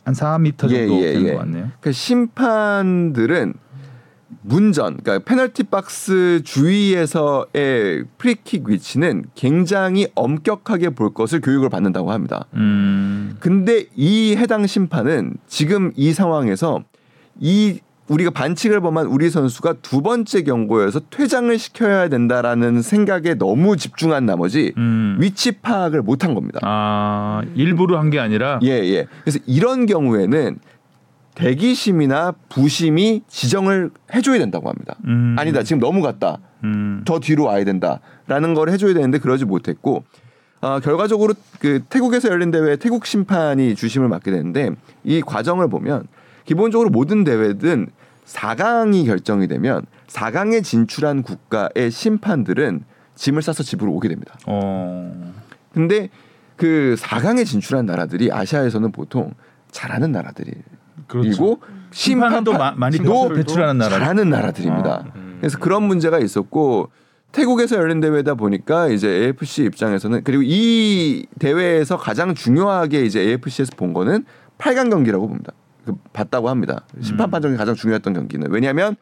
한 0.05 0.13
4m 0.13 0.57
정도 0.57 0.75
예, 0.75 0.87
예, 0.89 1.13
되는 1.13 1.27
예. 1.27 1.31
것 1.33 1.39
같네요. 1.39 1.71
그 1.81 1.91
심판들은 1.91 3.53
문전, 4.41 4.97
그러니까 4.97 5.19
페널티 5.25 5.63
박스 5.63 6.41
주위에서의 6.43 8.05
프리킥 8.17 8.67
위치는 8.67 9.25
굉장히 9.33 10.07
엄격하게 10.13 10.91
볼 10.91 11.13
것을 11.13 11.41
교육을 11.41 11.69
받는다고 11.69 12.11
합니다. 12.11 12.45
음, 12.53 13.37
근데 13.39 13.85
이 13.95 14.35
해당 14.37 14.67
심판은 14.67 15.37
지금 15.47 15.91
이 15.95 16.13
상황에서 16.13 16.83
이 17.39 17.79
우리가 18.07 18.29
반칙을 18.29 18.81
범한 18.81 19.07
우리 19.07 19.29
선수가 19.31 19.75
두 19.81 20.01
번째 20.01 20.43
경고여서 20.43 21.01
퇴장을 21.09 21.57
시켜야 21.57 22.07
된다라는 22.07 22.81
생각에 22.83 23.33
너무 23.33 23.77
집중한 23.77 24.25
나머지 24.27 24.73
음. 24.77 25.17
위치 25.19 25.53
파악을 25.53 26.01
못한 26.03 26.35
겁니다. 26.35 26.59
아 26.63 27.41
일부러 27.55 27.97
한 27.99 28.11
게 28.11 28.19
아니라 28.19 28.59
예, 28.61 28.69
예. 28.69 29.07
그래서 29.23 29.39
이런 29.47 29.87
경우에는 29.87 30.59
대기심이나 31.33 32.33
부심이 32.49 33.23
지정을 33.27 33.89
해줘야 34.13 34.37
된다고 34.39 34.69
합니다. 34.69 34.95
음. 35.05 35.35
아니다, 35.37 35.63
지금 35.63 35.79
너무 35.81 36.01
갔다. 36.01 36.37
음, 36.63 37.01
더 37.05 37.19
뒤로 37.19 37.45
와야 37.45 37.63
된다라는 37.65 38.53
걸 38.53 38.69
해줘야 38.69 38.93
되는데 38.93 39.17
그러지 39.17 39.45
못했고 39.45 40.03
아, 40.61 40.79
결과적으로 40.79 41.33
그 41.59 41.81
태국에서 41.89 42.29
열린 42.29 42.51
대회 42.51 42.75
태국 42.77 43.05
심판이 43.05 43.75
주심을 43.75 44.07
맡게 44.07 44.31
되는데 44.31 44.69
이 45.03 45.21
과정을 45.21 45.67
보면 45.69 46.07
기본적으로 46.45 46.89
모든 46.89 47.23
대회든 47.23 47.87
4강이 48.25 49.05
결정이 49.05 49.47
되면 49.47 49.85
4강에 50.07 50.63
진출한 50.63 51.21
국가의 51.23 51.91
심판들은 51.91 52.83
짐을 53.15 53.41
싸서 53.41 53.63
집으로 53.63 53.91
오게 53.93 54.07
됩니다. 54.09 54.35
어, 54.47 55.33
근데 55.73 56.09
그 56.55 56.95
4강에 56.99 57.45
진출한 57.45 57.85
나라들이 57.85 58.31
아시아에서는 58.31 58.91
보통 58.91 59.33
잘하는 59.71 60.11
나라들이고 60.11 60.61
그렇죠. 61.07 61.57
마- 62.53 62.73
많이 62.75 62.97
도 62.97 63.29
배출하는 63.29 63.77
나라. 63.77 63.91
잘하는 63.99 64.29
나라들입니다. 64.29 64.89
아, 64.89 65.11
음. 65.15 65.37
그래서 65.39 65.57
그런 65.59 65.83
문제가 65.83 66.19
있었고 66.19 66.89
태국에서 67.31 67.75
열린 67.75 67.99
대회다 67.99 68.35
보니까 68.35 68.87
이제 68.87 69.07
AFC 69.09 69.63
입장에서는 69.65 70.21
그리고 70.23 70.41
이 70.45 71.25
대회에서 71.39 71.97
가장 71.97 72.33
중요하게 72.33 73.03
이제 73.03 73.19
AFC에서 73.19 73.73
본 73.75 73.93
거는 73.93 74.25
8강 74.57 74.89
경기라고 74.89 75.27
봅니다. 75.27 75.51
그 75.85 75.93
봤다고 76.13 76.49
합니다. 76.49 76.85
심판 77.01 77.29
음. 77.29 77.31
판정이 77.31 77.57
가장 77.57 77.75
중요했던 77.75 78.13
경기는 78.13 78.51
왜냐하면 78.51 78.95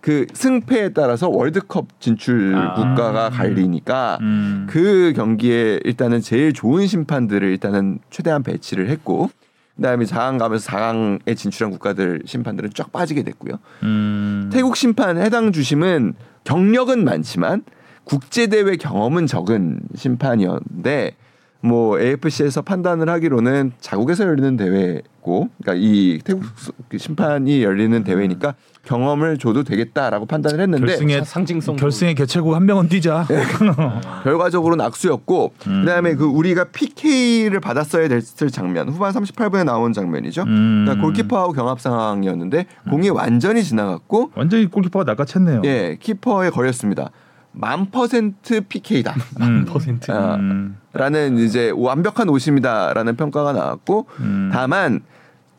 그 0.00 0.26
승패에 0.32 0.90
따라서 0.90 1.28
월드컵 1.28 2.00
진출 2.00 2.54
아. 2.56 2.74
국가가 2.74 3.28
갈리니까 3.28 4.18
음. 4.22 4.66
그 4.70 5.12
경기에 5.14 5.80
일단은 5.84 6.20
제일 6.20 6.52
좋은 6.52 6.86
심판들을 6.86 7.46
일단은 7.48 7.98
최대한 8.08 8.42
배치를 8.42 8.88
했고 8.88 9.30
그다음에 9.76 10.04
4강 10.04 10.38
가면서 10.38 10.70
4강에 10.70 11.36
진출한 11.36 11.70
국가들 11.70 12.22
심판들은 12.24 12.70
쫙 12.74 12.92
빠지게 12.92 13.22
됐고요. 13.22 13.58
음. 13.82 14.50
태국 14.52 14.76
심판 14.76 15.18
해당 15.18 15.52
주심은 15.52 16.14
경력은 16.44 17.04
많지만 17.04 17.62
국제 18.04 18.46
대회 18.46 18.76
경험은 18.76 19.26
적은 19.26 19.80
심판이었는데 19.94 21.16
뭐 21.62 22.00
AFC에서 22.00 22.62
판단을 22.62 23.08
하기로는 23.08 23.72
자국에서 23.80 24.24
열리는 24.24 24.56
대회고, 24.56 25.50
그러니까 25.62 25.74
이 25.76 26.18
태국 26.24 26.44
그 26.88 26.96
심판이 26.96 27.62
열리는 27.62 28.02
대회니까 28.02 28.54
경험을 28.84 29.36
줘도 29.36 29.62
되겠다라고 29.62 30.24
판단을 30.24 30.60
했는데 30.60 30.86
결승에 30.86 31.22
상징성 31.22 31.76
결승에 31.76 32.14
개최국 32.14 32.54
한 32.54 32.64
명은 32.64 32.88
뛰자. 32.88 33.26
결과적으로는 34.24 34.82
악수였고 34.86 35.52
음. 35.66 35.84
그다음에 35.84 36.14
그 36.14 36.24
우리가 36.24 36.64
PK를 36.64 37.60
받았어야 37.60 38.08
됐을 38.08 38.50
장면 38.50 38.88
후반 38.88 39.12
38분에 39.12 39.64
나온 39.64 39.92
장면이죠. 39.92 40.44
음. 40.44 40.84
그러니까 40.86 41.04
골키퍼하고 41.04 41.52
경합 41.52 41.80
상황이었는데 41.80 42.66
공이 42.88 43.10
완전히 43.10 43.62
지나갔고 43.62 44.32
완전히 44.34 44.66
골키퍼가 44.66 45.14
낚아챘네요. 45.14 45.64
예 45.66 45.98
키퍼에 46.00 46.48
걸렸습니다. 46.50 47.10
만 47.52 47.90
퍼센트 47.90 48.60
PK다. 48.60 49.14
음. 49.40 49.64
퍼센트. 49.64 50.10
아, 50.10 50.36
음. 50.36 50.78
라는 50.92 51.38
이제 51.38 51.72
완벽한 51.74 52.28
오심이다라는 52.28 53.16
평가가 53.16 53.52
나왔고 53.52 54.06
음. 54.20 54.50
다만 54.52 55.00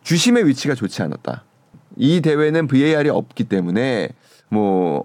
주심의 0.03 0.47
위치가 0.47 0.73
좋지 0.75 1.01
않았다. 1.01 1.43
이 1.97 2.21
대회는 2.21 2.67
VAR이 2.67 3.09
없기 3.09 3.45
때문에 3.45 4.09
뭐 4.49 5.03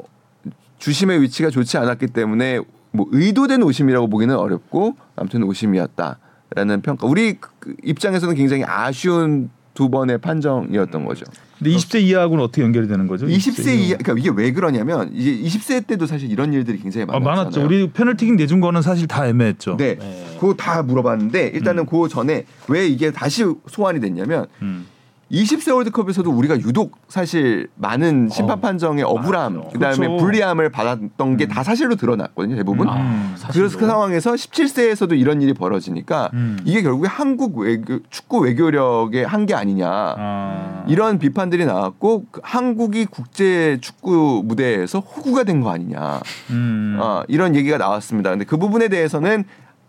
주심의 0.79 1.23
위치가 1.23 1.51
좋지 1.51 1.79
않았기 1.79 2.09
때문에 2.09 2.61
뭐 2.93 3.07
의도된 3.11 3.63
오심이라고 3.63 4.09
보기는 4.09 4.35
어렵고 4.35 4.97
아무튼 5.17 5.43
오심이었다라는 5.43 6.83
평가. 6.83 7.07
우리 7.07 7.35
그 7.59 7.75
입장에서는 7.83 8.35
굉장히 8.35 8.65
아쉬운 8.65 9.51
두 9.77 9.91
번의 9.91 10.19
판정이었던 10.19 11.05
거죠. 11.05 11.27
근데 11.59 11.71
20세 11.71 12.01
이하하고는 12.03 12.43
어떻게 12.43 12.63
연결이 12.63 12.89
되는 12.89 13.07
거죠? 13.07 13.27
20세 13.27 13.77
이하 13.77 13.99
그러니까 13.99 14.15
이게 14.19 14.31
왜 14.35 14.51
그러냐면 14.53 15.13
이제 15.15 15.31
20세 15.31 15.87
때도 15.87 16.07
사실 16.07 16.31
이런 16.33 16.53
일들이 16.53 16.79
굉장히 16.79 17.05
아, 17.05 17.21
많았잖아요. 17.21 17.37
많았죠. 17.37 17.65
우리 17.65 17.91
페널티킥 17.91 18.35
내준 18.35 18.61
거는 18.61 18.83
사실 18.83 19.07
다 19.07 19.29
애매했죠. 19.29 19.77
네. 19.77 19.97
네. 19.97 20.37
그거 20.41 20.55
다 20.55 20.83
물어봤는데 20.83 21.49
일단은 21.55 21.87
그 21.87 22.09
전에 22.09 22.47
왜 22.69 22.89
이게 22.89 23.13
다시 23.13 23.45
소환이 23.69 24.01
됐냐면 24.01 24.47
음. 24.63 24.87
20세 25.31 25.75
월드컵에서도 25.75 26.31
우리가 26.31 26.57
유독 26.61 26.99
사실 27.09 27.67
많은 27.75 28.29
심판 28.29 28.59
어, 28.59 28.61
판정의 28.61 29.03
억울함, 29.03 29.57
맞죠. 29.57 29.69
그다음에 29.71 29.97
그렇죠. 30.07 30.17
불리함을 30.19 30.71
받았던 30.71 31.37
게 31.37 31.47
다 31.49 31.65
사실로 31.65 31.97
드러났거든요, 31.97 32.55
대부분. 32.55 32.89
아, 32.89 33.35
그래서 33.51 33.77
그 33.77 33.87
상황에서 33.87 34.33
17세에서도 34.35 35.19
이런 35.19 35.43
일이 35.43 35.53
벌어지니까 35.53 36.31
음. 36.35 36.59
이게 36.65 36.83
결국에 36.83 37.09
한국 37.09 37.59
외교, 37.59 37.99
축구 38.11 38.39
외교력의 38.39 39.27
한계 39.27 39.55
아니냐. 39.55 39.89
아. 39.89 40.85
이런 40.87 41.19
비판들이 41.19 41.67
나왔고 41.67 42.27
그 42.31 42.41
한국이 42.45 43.07
국제 43.07 43.79
축구 43.81 44.43
무대에서 44.45 45.01
호구가 45.01 45.43
된 45.43 45.61
거 45.61 45.71
아니냐. 45.71 46.21
음. 46.51 46.99
어, 47.01 47.23
이런 47.29 47.57
얘기가 47.57 47.79
나왔습니다. 47.79 48.31
근데 48.31 48.45
그 48.45 48.57
부분에 48.59 48.89
대해서는 48.89 49.45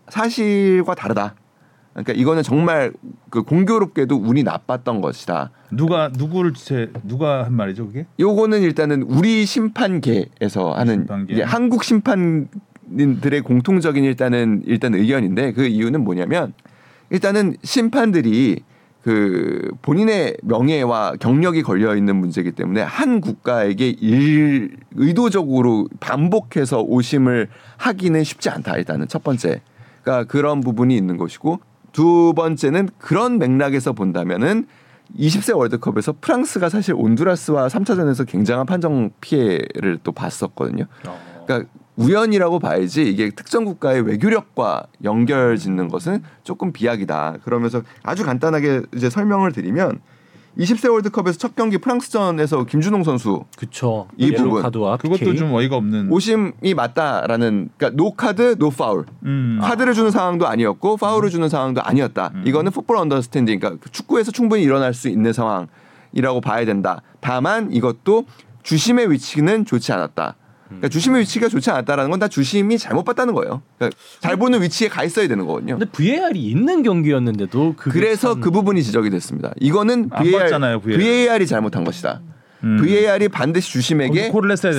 사실과 0.08 0.94
다르다. 0.94 1.34
그러니까 2.04 2.12
이거는 2.12 2.42
정말 2.42 2.92
그 3.30 3.42
공교롭게도 3.42 4.16
운이 4.16 4.44
나빴던 4.44 5.00
것이다. 5.00 5.50
누가 5.72 6.08
누구를 6.08 6.54
제 6.54 6.90
누가 7.02 7.44
한 7.44 7.54
말이죠 7.54 7.86
그게? 7.86 8.06
요거는 8.20 8.62
일단은 8.62 9.02
우리 9.02 9.44
심판계에서 9.44 10.72
하는 10.74 11.00
심판계. 11.00 11.32
이제 11.32 11.42
한국 11.42 11.82
심판들의 11.82 13.40
공통적인 13.42 14.04
일단은 14.04 14.62
일단 14.66 14.94
의견인데 14.94 15.52
그 15.52 15.66
이유는 15.66 16.04
뭐냐면 16.04 16.52
일단은 17.10 17.56
심판들이 17.64 18.60
그 19.02 19.70
본인의 19.82 20.36
명예와 20.42 21.14
경력이 21.18 21.62
걸려 21.62 21.96
있는 21.96 22.16
문제이기 22.16 22.52
때문에 22.52 22.82
한 22.82 23.20
국가에게 23.20 23.88
일 23.88 24.76
의도적으로 24.94 25.88
반복해서 25.98 26.82
오심을 26.82 27.48
하기는 27.78 28.22
쉽지 28.24 28.50
않다 28.50 28.76
일단은 28.76 29.08
첫 29.08 29.24
번째 29.24 29.62
그러니까 30.02 30.24
그런 30.30 30.60
부분이 30.60 30.96
있는 30.96 31.16
것이고 31.16 31.60
두 31.92 32.32
번째는 32.34 32.90
그런 32.98 33.38
맥락에서 33.38 33.92
본다면은 33.92 34.66
20세 35.18 35.56
월드컵에서 35.56 36.16
프랑스가 36.20 36.68
사실 36.68 36.94
온두라스와 36.96 37.68
3차전에서 37.68 38.26
굉장한 38.26 38.66
판정 38.66 39.10
피해를 39.20 39.98
또 40.02 40.12
봤었거든요. 40.12 40.86
그러니까 41.46 41.70
우연이라고 41.96 42.60
봐야지 42.60 43.02
이게 43.08 43.30
특정 43.30 43.64
국가의 43.64 44.02
외교력과 44.02 44.84
연결 45.04 45.56
짓는 45.56 45.88
것은 45.88 46.22
조금 46.44 46.72
비약이다. 46.72 47.38
그러면서 47.42 47.82
아주 48.02 48.24
간단하게 48.24 48.82
이제 48.94 49.10
설명을 49.10 49.52
드리면 49.52 50.00
20세 50.58 50.90
월드컵에서 50.90 51.38
첫 51.38 51.54
경기 51.54 51.78
프랑스전에서 51.78 52.64
김준홍 52.64 53.04
선수 53.04 53.44
그쵸. 53.56 54.08
이 54.16 54.32
옐로우 54.32 54.48
부분. 54.48 54.62
카드와 54.62 54.96
그것도 54.96 55.18
PK. 55.18 55.36
좀 55.36 55.52
어이가 55.54 55.76
없는. 55.76 56.10
오심이 56.10 56.74
맞다라는 56.74 57.70
그러니까 57.76 57.96
no 57.96 58.12
card 58.12 58.56
no 58.58 58.70
foul. 58.70 59.06
음. 59.24 59.58
카드를 59.62 59.94
주는 59.94 60.10
상황도 60.10 60.48
아니었고 60.48 60.96
파울을 60.96 61.30
주는 61.30 61.48
상황도 61.48 61.82
아니었다. 61.82 62.32
음. 62.34 62.42
이거는 62.44 62.72
football 62.72 62.96
understanding, 62.96 63.60
그러니까 63.60 63.88
축구에서 63.92 64.32
충분히 64.32 64.64
일어날 64.64 64.94
수 64.94 65.08
있는 65.08 65.32
상황이라고 65.32 66.40
봐야 66.42 66.64
된다. 66.64 67.02
다만 67.20 67.72
이것도 67.72 68.24
주심의 68.64 69.12
위치는 69.12 69.64
좋지 69.64 69.92
않았다. 69.92 70.34
그러니까 70.68 70.88
주심의 70.88 71.22
위치가 71.22 71.48
좋지 71.48 71.70
않았다라는 71.70 72.10
건 72.10 72.18
다 72.18 72.28
주심이 72.28 72.78
잘못 72.78 73.04
봤다는 73.04 73.32
거예요. 73.34 73.62
그러니까 73.78 73.98
잘 74.20 74.36
보는 74.36 74.60
위치에 74.62 74.88
가 74.88 75.04
있어야 75.04 75.28
되는 75.28 75.46
거거든요. 75.46 75.78
근데 75.78 75.90
VAR이 75.92 76.40
있는 76.42 76.82
경기였는데도 76.82 77.74
그래서 77.78 78.32
참- 78.34 78.40
그 78.40 78.50
부분이 78.50 78.82
지적이 78.82 79.10
됐습니다. 79.10 79.52
이거는 79.60 80.08
안 80.10 80.24
VAR, 80.24 80.44
봤잖아요, 80.44 80.80
VAR. 80.80 80.98
VAR이 80.98 81.46
잘못한 81.46 81.84
것이다. 81.84 82.20
음. 82.64 82.76
VAR이 82.82 83.28
반드시 83.28 83.70
주심에게? 83.70 84.30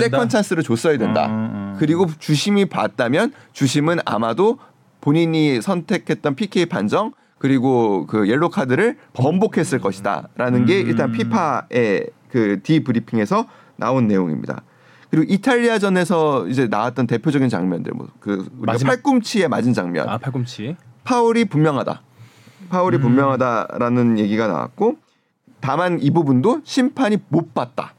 second 0.02 0.28
chance를 0.30 0.64
줬어야 0.64 0.98
된다. 0.98 1.28
음, 1.28 1.32
음. 1.34 1.76
그리고 1.80 2.08
주심이 2.20 2.66
봤다면 2.66 3.32
주심은 3.54 4.00
아마도 4.04 4.60
본인이 5.00 5.62
선택했던 5.62 6.36
PK 6.36 6.66
판정 6.66 7.14
그리고 7.38 8.06
그 8.06 8.28
옐로 8.28 8.50
카드를 8.50 8.98
번복했을 9.14 9.80
것이다라는 9.80 10.66
게 10.66 10.82
음. 10.82 10.88
일단 10.90 11.12
피파의 11.14 12.08
그 12.30 12.60
debriefing에서 12.64 13.46
나온 13.78 14.08
내용입니다. 14.08 14.62
그리고 15.10 15.26
이탈리아전에서 15.34 16.48
이제 16.48 16.68
나왔던 16.68 17.08
대표적인 17.08 17.50
장면들 17.50 17.94
뭐그 17.94 18.32
우리가 18.32 18.50
마지막- 18.74 18.92
팔꿈치에 18.94 19.48
맞은 19.48 19.74
장면 19.74 20.08
아 20.08 20.18
팔꿈치. 20.18 20.76
파울이 21.04 21.46
분명하다. 21.46 22.02
파울이 22.70 22.98
음. 22.98 23.02
분명하다라는 23.02 24.20
얘기가 24.20 24.48
나왔고 24.48 24.98
다만 25.62 26.00
이 26.02 26.12
부분도 26.12 26.62
심판이 26.64 27.18
못 27.30 27.54
봤다. 27.54 27.94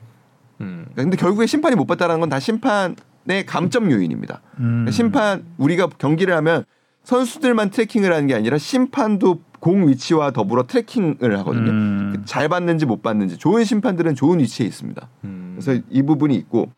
음. 0.61 0.87
근데 0.95 1.17
결국에 1.17 1.47
심판이 1.47 1.75
못 1.75 1.87
봤다라는 1.87 2.21
건 2.21 2.29
다 2.29 2.39
심판의 2.39 3.47
감점 3.47 3.91
요인입니다. 3.91 4.41
음. 4.61 4.87
심판 4.91 5.45
우리가 5.59 5.89
경기를 5.99 6.35
하면 6.37 6.65
선수들만 7.03 7.71
tracking을 7.71 8.13
하는 8.13 8.27
게 8.29 8.35
아니라 8.35 8.59
심판도 8.59 9.41
공 9.59 9.89
위치와 9.89 10.31
더불어 10.31 10.67
tracking을 10.67 11.39
하거든요. 11.41 11.71
음. 11.71 12.23
잘 12.25 12.49
봤는지 12.49 12.87
못 12.87 13.03
봤는지 13.03 13.37
좋은 13.37 13.65
심판들은 13.65 14.15
좋은 14.15 14.39
위치에 14.39 14.67
있습니다. 14.67 15.09
음. 15.25 15.57
그래서 15.59 15.83
이 15.91 16.03
부분이 16.03 16.35
있고 16.37 16.71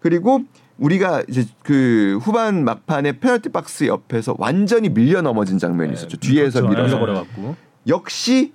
그리고 0.00 0.40
우리가 0.78 1.22
이제 1.28 1.44
그 1.62 2.18
후반 2.22 2.64
막판에 2.64 3.20
페널티 3.20 3.50
박스 3.50 3.84
옆에서 3.86 4.34
완전히 4.38 4.88
밀려 4.88 5.20
넘어진 5.22 5.58
장면이 5.58 5.92
있었죠. 5.92 6.16
뒤에서 6.16 6.62
그렇죠. 6.62 6.68
밀어서 6.68 6.96
밀어버려갖고. 6.96 7.56
역시 7.86 8.52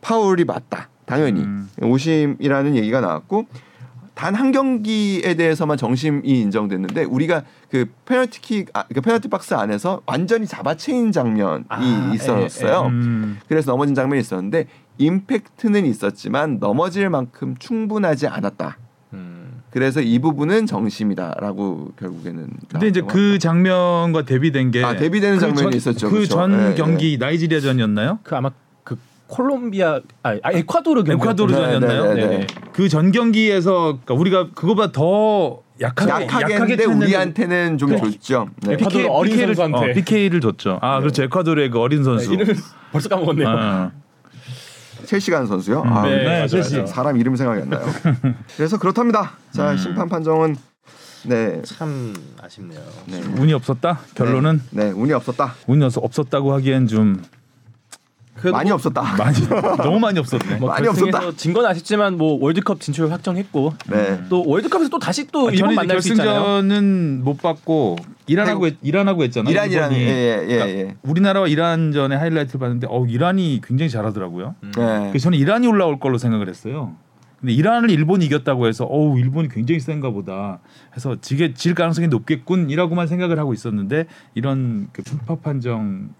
파울이 0.00 0.44
맞다. 0.44 0.88
당연히 1.04 1.40
음. 1.42 1.68
오심이라는 1.82 2.76
얘기가 2.76 3.00
나왔고 3.00 3.46
단 4.14 4.34
한 4.34 4.52
경기에 4.52 5.34
대해서만 5.34 5.76
정심이 5.76 6.20
인정됐는데 6.28 7.04
우리가 7.04 7.42
그 7.70 7.90
페널티킥 8.04 8.70
아, 8.74 8.84
그 8.92 9.00
페널티 9.00 9.28
박스 9.28 9.54
안에서 9.54 10.02
완전히 10.06 10.46
잡아채인 10.46 11.12
장면이 11.12 11.64
아, 11.68 12.12
있었어요. 12.14 12.86
음. 12.86 13.40
그래서 13.48 13.70
넘어진 13.72 13.94
장면이 13.94 14.20
있었는데 14.20 14.66
임팩트는 14.98 15.86
있었지만 15.86 16.58
넘어질 16.60 17.08
만큼 17.10 17.56
충분하지 17.58 18.26
않았다. 18.28 18.76
그래서 19.72 20.02
이 20.02 20.18
부분은 20.18 20.66
정심이다라고 20.66 21.92
결국에는. 21.98 22.46
근데 22.70 22.88
이제 22.88 23.00
왔다. 23.00 23.14
그 23.14 23.38
장면과 23.38 24.22
대비된 24.26 24.70
게. 24.70 24.84
아 24.84 24.94
대비되는 24.94 25.38
그 25.38 25.40
장면이 25.40 25.64
그 25.64 25.70
전, 25.70 25.76
있었죠. 25.76 26.10
그전 26.10 26.50
그 26.50 26.74
경기 26.74 27.18
네, 27.18 27.24
나이지리아전이었나요? 27.24 28.18
그 28.22 28.36
아마 28.36 28.50
그 28.84 28.98
콜롬비아 29.28 30.00
아, 30.22 30.36
아 30.42 30.52
에콰도르 30.52 31.04
경기. 31.04 31.22
에콰도르전이었나요? 31.22 32.14
네, 32.14 32.14
네, 32.14 32.26
네, 32.26 32.38
네. 32.40 32.46
그전 32.74 33.12
경기에서 33.12 33.98
그러니까 34.04 34.14
우리가 34.14 34.50
그거보다 34.54 34.92
더 34.92 35.62
약하게 35.80 36.26
약하게, 36.26 36.54
약하게 36.54 36.84
우리한테는 36.84 37.78
좀 37.78 37.98
그, 37.98 38.10
줬죠. 38.10 38.50
네. 38.66 38.74
에콰도르 38.74 39.06
어린 39.08 39.38
선수한테 39.38 39.78
어, 39.78 39.94
PK를 39.94 40.42
줬죠. 40.42 40.80
아 40.82 41.00
그렇죠. 41.00 41.22
에콰도르의 41.22 41.70
그 41.70 41.80
어린 41.80 42.04
선수. 42.04 42.28
네, 42.28 42.42
이름 42.42 42.54
벌써 42.92 43.08
까먹었네요. 43.08 43.48
아. 43.48 43.90
3시간 45.04 45.46
선수요. 45.46 45.82
아, 45.84 46.06
네, 46.06 46.46
네, 46.46 46.86
사람 46.86 47.16
이름 47.16 47.36
생각이 47.36 47.62
안 47.62 47.70
나요. 47.70 47.84
그래서 48.56 48.78
그렇답니다. 48.78 49.32
자, 49.50 49.72
음. 49.72 49.76
심판 49.76 50.08
판정은 50.08 50.56
네. 51.24 51.62
참 51.64 52.14
아쉽네요. 52.40 52.80
네. 53.06 53.20
운이 53.38 53.52
없었다. 53.52 54.00
결론은 54.14 54.60
네, 54.70 54.86
네 54.86 54.90
운이 54.90 55.12
없었다. 55.12 55.54
운이 55.66 55.84
없었다고 55.84 56.52
하기엔 56.54 56.86
좀 56.86 57.22
많이 58.50 58.70
뭐- 58.70 58.74
없었다. 58.74 59.02
많이 59.16 59.36
너무 59.78 59.98
많이 60.00 60.18
없었네. 60.18 60.56
뭐 60.56 60.68
많이 60.68 60.88
없었다. 60.88 61.32
진건 61.36 61.66
아쉽지만 61.66 62.16
뭐 62.16 62.38
월드컵 62.42 62.80
진출 62.80 63.10
확정했고 63.12 63.74
네. 63.90 64.22
또 64.28 64.42
월드컵에서 64.46 64.88
또 64.90 64.98
다시 64.98 65.26
또 65.28 65.48
아, 65.48 65.52
일본 65.52 65.74
만날 65.74 66.00
수 66.02 66.08
있잖아요. 66.12 66.40
결승전은 66.42 67.22
못 67.24 67.40
봤고 67.40 67.96
이란하고 68.26 68.66
했, 68.66 68.76
이란하고 68.82 69.22
했잖아요. 69.24 69.52
이란이랑 69.52 69.92
일본이. 69.92 70.08
예예 70.10 70.46
예, 70.48 70.56
그러니까 70.56 70.68
예. 70.70 70.96
우리나라와 71.02 71.46
이란전의 71.48 72.18
하이라이트를 72.18 72.58
봤는데 72.60 72.86
어 72.90 73.04
이란이 73.06 73.60
굉장히 73.62 73.90
잘하더라고요. 73.90 74.54
음. 74.62 74.72
예. 74.78 75.08
그래서 75.10 75.24
저는 75.24 75.38
이란이 75.38 75.66
올라올 75.66 76.00
걸로 76.00 76.18
생각을 76.18 76.48
했어요. 76.48 76.94
근데 77.40 77.54
이란을 77.54 77.90
일본이 77.90 78.24
이겼다고 78.26 78.68
해서 78.68 78.84
어우 78.84 79.18
일본이 79.18 79.48
굉장히 79.48 79.80
센가 79.80 80.10
보다 80.10 80.60
해서 80.96 81.16
지게 81.20 81.54
질 81.54 81.74
가능성이 81.74 82.06
높겠군이라고만 82.06 83.08
생각을 83.08 83.36
하고 83.40 83.52
있었는데 83.52 84.06
이런 84.34 84.88
그 84.92 85.02
편파 85.02 85.40
판정 85.42 86.10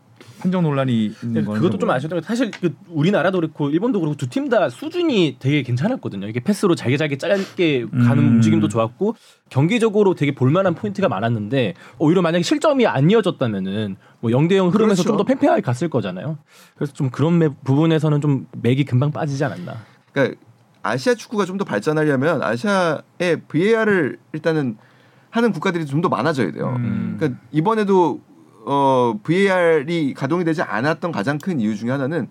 판정 0.43 0.62
논란이 0.64 1.12
있는 1.22 1.45
건 1.45 1.55
그것도 1.57 1.78
좀 1.78 1.88
아쉬웠던 1.90 2.20
게 2.20 2.26
사실 2.26 2.51
그 2.51 2.74
우리나라도 2.90 3.38
그렇고 3.38 3.70
일본도 3.70 4.01
그렇고 4.01 4.16
두 4.16 4.26
팀 4.28 4.49
다 4.49 4.68
수준이 4.68 5.36
되게 5.38 5.62
괜찮았거든요. 5.62 6.26
이게 6.26 6.40
패스로 6.40 6.74
잘게 6.74 6.97
잘게 6.97 7.16
짧게 7.16 7.86
가는 7.90 8.18
음. 8.18 8.28
움직임도 8.34 8.68
좋았고 8.68 9.14
경기적으로 9.51 10.14
되게 10.14 10.34
볼만한 10.34 10.74
포인트가 10.74 11.09
많았는데 11.09 11.74
오히려 11.99 12.22
만약에 12.22 12.43
실점이 12.43 12.86
안 12.86 13.09
이어졌다면은 13.11 13.97
뭐 14.20 14.30
0대 14.30 14.57
0 14.57 14.68
흐름에서 14.68 15.03
그렇죠. 15.03 15.03
좀더 15.05 15.24
팽팽하게 15.24 15.61
갔을 15.62 15.88
거잖아요. 15.88 16.38
그래서 16.74 16.93
좀 16.93 17.11
그런 17.11 17.38
매- 17.38 17.49
부분에서는 17.64 18.20
좀 18.20 18.47
맥이 18.62 18.84
금방 18.84 19.12
빠지지 19.12 19.45
않았나. 19.45 19.74
그러니까 20.12 20.36
아시아 20.82 21.14
축구가 21.14 21.45
좀 21.45 21.59
더 21.59 21.64
발전하려면 21.64 22.43
아시아의 22.43 23.43
VAR을 23.49 24.18
일단은 24.32 24.76
하는 25.30 25.53
국가들이 25.53 25.86
좀 25.86 26.03
더 26.03 26.09
많아져야 26.09 26.51
돼요. 26.53 26.74
음. 26.78 27.14
그러니까 27.18 27.40
이번에도 27.53 28.20
어 28.64 29.18
VAR이 29.22 30.14
가동이 30.14 30.44
되지 30.44 30.62
않았던 30.62 31.12
가장 31.12 31.38
큰 31.38 31.60
이유 31.60 31.76
중에 31.76 31.90
하나는 31.90 32.28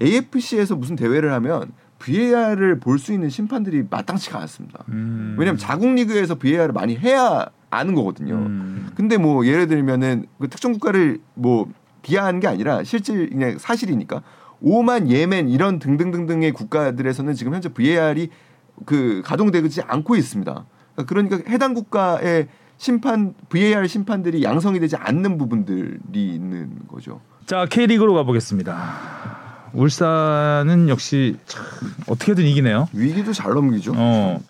AFC에서 0.00 0.76
무슨 0.76 0.96
대회를 0.96 1.32
하면 1.34 1.72
VAR을 1.98 2.80
볼 2.80 2.98
수 2.98 3.12
있는 3.12 3.28
심판들이 3.30 3.84
마땅치가 3.88 4.38
않습니다. 4.40 4.84
음. 4.88 5.36
왜냐하면 5.38 5.58
자국 5.58 5.92
리그에서 5.94 6.36
VAR을 6.36 6.72
많이 6.72 6.96
해야 6.96 7.46
아는 7.70 7.94
거거든요. 7.94 8.34
음. 8.34 8.90
근데 8.94 9.16
뭐 9.16 9.46
예를 9.46 9.66
들면은 9.66 10.26
그 10.38 10.48
특정 10.48 10.72
국가를 10.72 11.18
뭐 11.34 11.68
비하하는 12.02 12.40
게 12.40 12.46
아니라 12.46 12.84
실질 12.84 13.30
그냥 13.30 13.58
사실이니까 13.58 14.22
오만, 14.60 15.10
예멘 15.10 15.48
이런 15.48 15.78
등등등등의 15.78 16.52
국가들에서는 16.52 17.34
지금 17.34 17.54
현재 17.54 17.68
VAR이 17.68 18.30
그 18.86 19.22
가동되지 19.24 19.82
않고 19.82 20.16
있습니다. 20.16 20.64
그러니까 21.06 21.38
해당 21.48 21.74
국가의 21.74 22.48
심판 22.78 23.34
VAR 23.48 23.86
심판들이 23.88 24.42
양성이 24.42 24.80
되지 24.80 24.96
않는 24.96 25.38
부분들이 25.38 26.34
있는 26.34 26.70
거죠. 26.88 27.20
자 27.46 27.66
K리그로 27.70 28.14
가보겠습니다. 28.14 29.34
울산은 29.74 30.88
역시 30.88 31.36
참 31.46 31.64
어떻게든 32.06 32.44
이기네요. 32.44 32.88
위기도 32.92 33.32
잘 33.32 33.52
넘기죠. 33.54 33.92
어. 33.96 34.40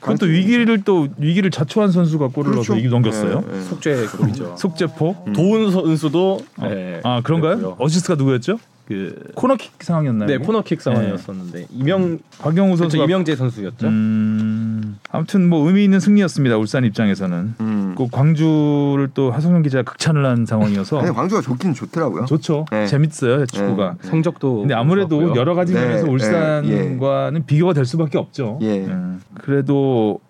그것도 0.00 0.26
위기를 0.26 0.82
또 0.82 1.08
위기를 1.18 1.50
자초한 1.50 1.92
선수가 1.92 2.28
골을 2.28 2.52
그렇죠. 2.52 2.74
넣어서 2.74 2.88
넘겼어요. 2.88 3.40
네, 3.42 3.52
네. 3.52 3.60
속죄 3.60 4.06
그룹이죠. 4.06 4.56
속재포. 4.58 5.26
도훈 5.34 5.70
선수도 5.70 6.40
네, 6.62 7.00
아 7.04 7.20
그런가요? 7.22 7.56
그랬고요. 7.56 7.76
어시스트가 7.78 8.14
누구였죠? 8.14 8.58
그 8.88 9.30
코너킥 9.34 9.72
상황이었나요? 9.84 10.26
네? 10.26 10.38
코너킥 10.38 10.80
상황이었었는데 10.80 11.66
이명 11.70 12.18
박영우 12.38 12.68
그렇죠, 12.70 12.84
선수가 12.84 13.04
이명재 13.04 13.36
선수였죠. 13.36 13.86
음, 13.86 14.59
아무튼 15.10 15.48
뭐 15.48 15.66
의미 15.66 15.84
있는 15.84 16.00
승리였습니다. 16.00 16.56
울산 16.56 16.84
입장에서는. 16.84 17.54
음. 17.60 17.94
그 17.96 18.06
광주를 18.10 19.10
또 19.14 19.30
하성룡 19.30 19.62
기자가 19.62 19.90
극찬을 19.90 20.24
한 20.24 20.46
상황이어서 20.46 21.00
아니, 21.00 21.10
광주가 21.12 21.40
좋긴 21.40 21.74
좋더라고요. 21.74 22.24
좋죠. 22.26 22.66
네. 22.70 22.86
재밌어요 22.86 23.46
축구가. 23.46 23.96
성적도 24.02 24.60
근데 24.60 24.74
아무래도 24.74 25.20
좋았고요. 25.20 25.40
여러 25.40 25.54
가지 25.54 25.74
네, 25.74 25.80
면에서 25.80 26.06
네, 26.06 26.10
울산과는 26.12 27.46
비교가 27.46 27.72
될 27.72 27.84
수밖에 27.84 28.18
없죠. 28.18 28.58
예. 28.62 28.84
음, 28.86 29.20
그래도 29.34 30.20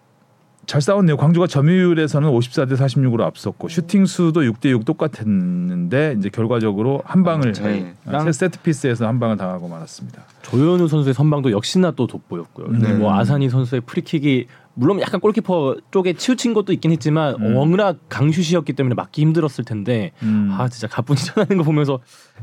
잘 0.70 0.80
싸웠네요. 0.80 1.16
광주가 1.16 1.48
점유율에서는 1.48 2.30
54대 2.30 2.76
46으로 2.76 3.22
앞섰고 3.22 3.68
슈팅 3.68 4.06
수도 4.06 4.42
6대 4.42 4.70
6 4.70 4.84
똑같았는데 4.84 6.14
이제 6.16 6.28
결과적으로 6.28 7.02
한 7.04 7.24
방을 7.24 7.54
네. 7.54 7.92
아, 8.06 8.20
세 8.20 8.30
세트 8.30 8.60
피스에서 8.60 9.04
한 9.08 9.18
방을 9.18 9.36
당하고 9.36 9.66
말았습니다. 9.66 10.22
조현우 10.42 10.86
선수의 10.86 11.12
선방도 11.12 11.50
역시나 11.50 11.90
또 11.96 12.06
돋보였고요. 12.06 12.68
네. 12.68 12.92
뭐 12.92 13.12
아사니 13.12 13.50
선수의 13.50 13.80
프리킥이 13.80 14.46
물론 14.74 15.00
약간 15.00 15.18
골키퍼 15.18 15.78
쪽에 15.90 16.12
치우친 16.12 16.54
것도 16.54 16.72
있긴 16.72 16.92
했지만 16.92 17.34
음. 17.40 17.56
워낙 17.56 17.96
강슛이었기 18.08 18.74
때문에 18.74 18.94
막기 18.94 19.22
힘들었을 19.22 19.64
텐데 19.64 20.12
음. 20.22 20.54
아 20.56 20.68
진짜 20.68 20.86
가뿐히 20.86 21.18
쳐내는 21.18 21.56
거 21.56 21.64
보면서 21.64 21.98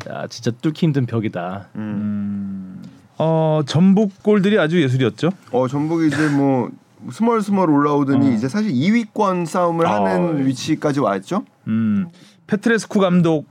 야 0.09 0.28
진짜 0.28 0.51
뚫기 0.51 0.86
힘든 0.86 1.05
벽이다. 1.05 1.69
음. 1.75 1.82
음, 1.82 2.84
어 3.19 3.61
전북 3.65 4.21
골들이 4.21 4.59
아주 4.59 4.82
예술이었죠. 4.84 5.30
어 5.53 5.69
전북이 5.69 6.07
이제 6.07 6.28
뭐 6.28 6.69
스멀스멀 7.12 7.70
올라오더니 7.70 8.28
어. 8.28 8.32
이제 8.32 8.48
사실 8.48 8.72
2위권 8.72 9.45
싸움을 9.45 9.86
아, 9.86 9.95
하는 10.06 10.39
예. 10.39 10.45
위치까지 10.45 11.00
왔죠. 11.00 11.43
음, 11.68 12.08
페트레스쿠 12.48 13.00
감독의 13.00 13.45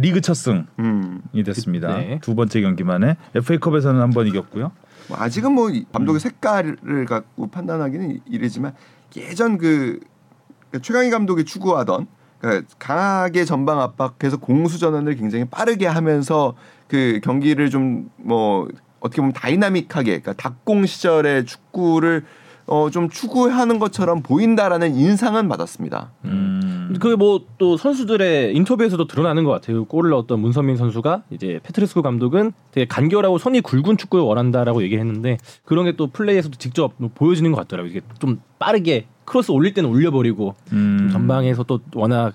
리그 0.00 0.20
첫 0.20 0.34
승이 0.34 0.64
음. 0.78 1.20
됐습니다. 1.44 1.96
네. 1.98 2.18
두 2.22 2.34
번째 2.34 2.60
경기만에 2.60 3.16
FA컵에서는 3.34 4.00
한 4.00 4.10
번 4.10 4.26
이겼고요. 4.26 4.72
뭐 5.08 5.18
아직은 5.20 5.52
뭐 5.52 5.70
이- 5.70 5.80
음. 5.80 5.84
감독의 5.92 6.20
색깔을 6.20 7.04
갖고 7.08 7.48
판단하기는 7.48 8.20
이르지만 8.26 8.74
예전 9.16 9.56
그 9.58 10.00
그러니까 10.70 10.78
최강희 10.82 11.10
감독이 11.10 11.44
추구하던 11.44 12.06
그러니까 12.40 12.66
강하게 12.78 13.44
전방 13.44 13.80
압박해서 13.80 14.36
공수 14.38 14.78
전환을 14.78 15.14
굉장히 15.16 15.44
빠르게 15.46 15.86
하면서 15.86 16.54
그 16.88 17.20
경기를 17.22 17.70
좀 17.70 18.08
뭐 18.18 18.68
어떻게 18.98 19.20
보면 19.20 19.32
다이나믹하게 19.34 20.20
그러니까 20.20 20.32
닭공 20.32 20.84
시절의 20.86 21.44
축구를 21.46 22.24
어 22.66 22.90
좀 22.90 23.08
추구하는 23.08 23.78
것처럼 23.78 24.22
보인다라는 24.22 24.96
인상은 24.96 25.48
받았습니다. 25.48 26.10
음. 26.24 26.96
그게 27.00 27.14
뭐 27.16 27.40
또 27.58 27.76
선수들의 27.76 28.54
인터뷰에서도 28.54 29.06
드러나는 29.06 29.44
것 29.44 29.50
같아요. 29.50 29.84
골을 29.86 30.10
넣었던 30.10 30.38
문선민 30.40 30.76
선수가 30.76 31.22
이제 31.30 31.58
페트레스코 31.62 32.02
감독은 32.02 32.52
되게 32.72 32.86
간결하고 32.86 33.38
선이 33.38 33.60
굵은 33.62 33.96
축구를 33.96 34.24
원한다라고 34.24 34.82
얘기했는데 34.82 35.38
그런 35.64 35.84
게 35.84 35.92
또 35.96 36.08
플레이에서도 36.08 36.56
직접 36.58 36.92
보여지는 37.14 37.52
것 37.52 37.58
같더라고요. 37.62 37.90
이게 37.90 38.00
좀 38.18 38.40
빠르게 38.58 39.06
크로스 39.24 39.50
올릴 39.52 39.72
때는 39.74 39.88
올려버리고 39.90 40.54
음. 40.72 41.08
전방에서 41.12 41.62
또 41.64 41.80
워낙 41.94 42.34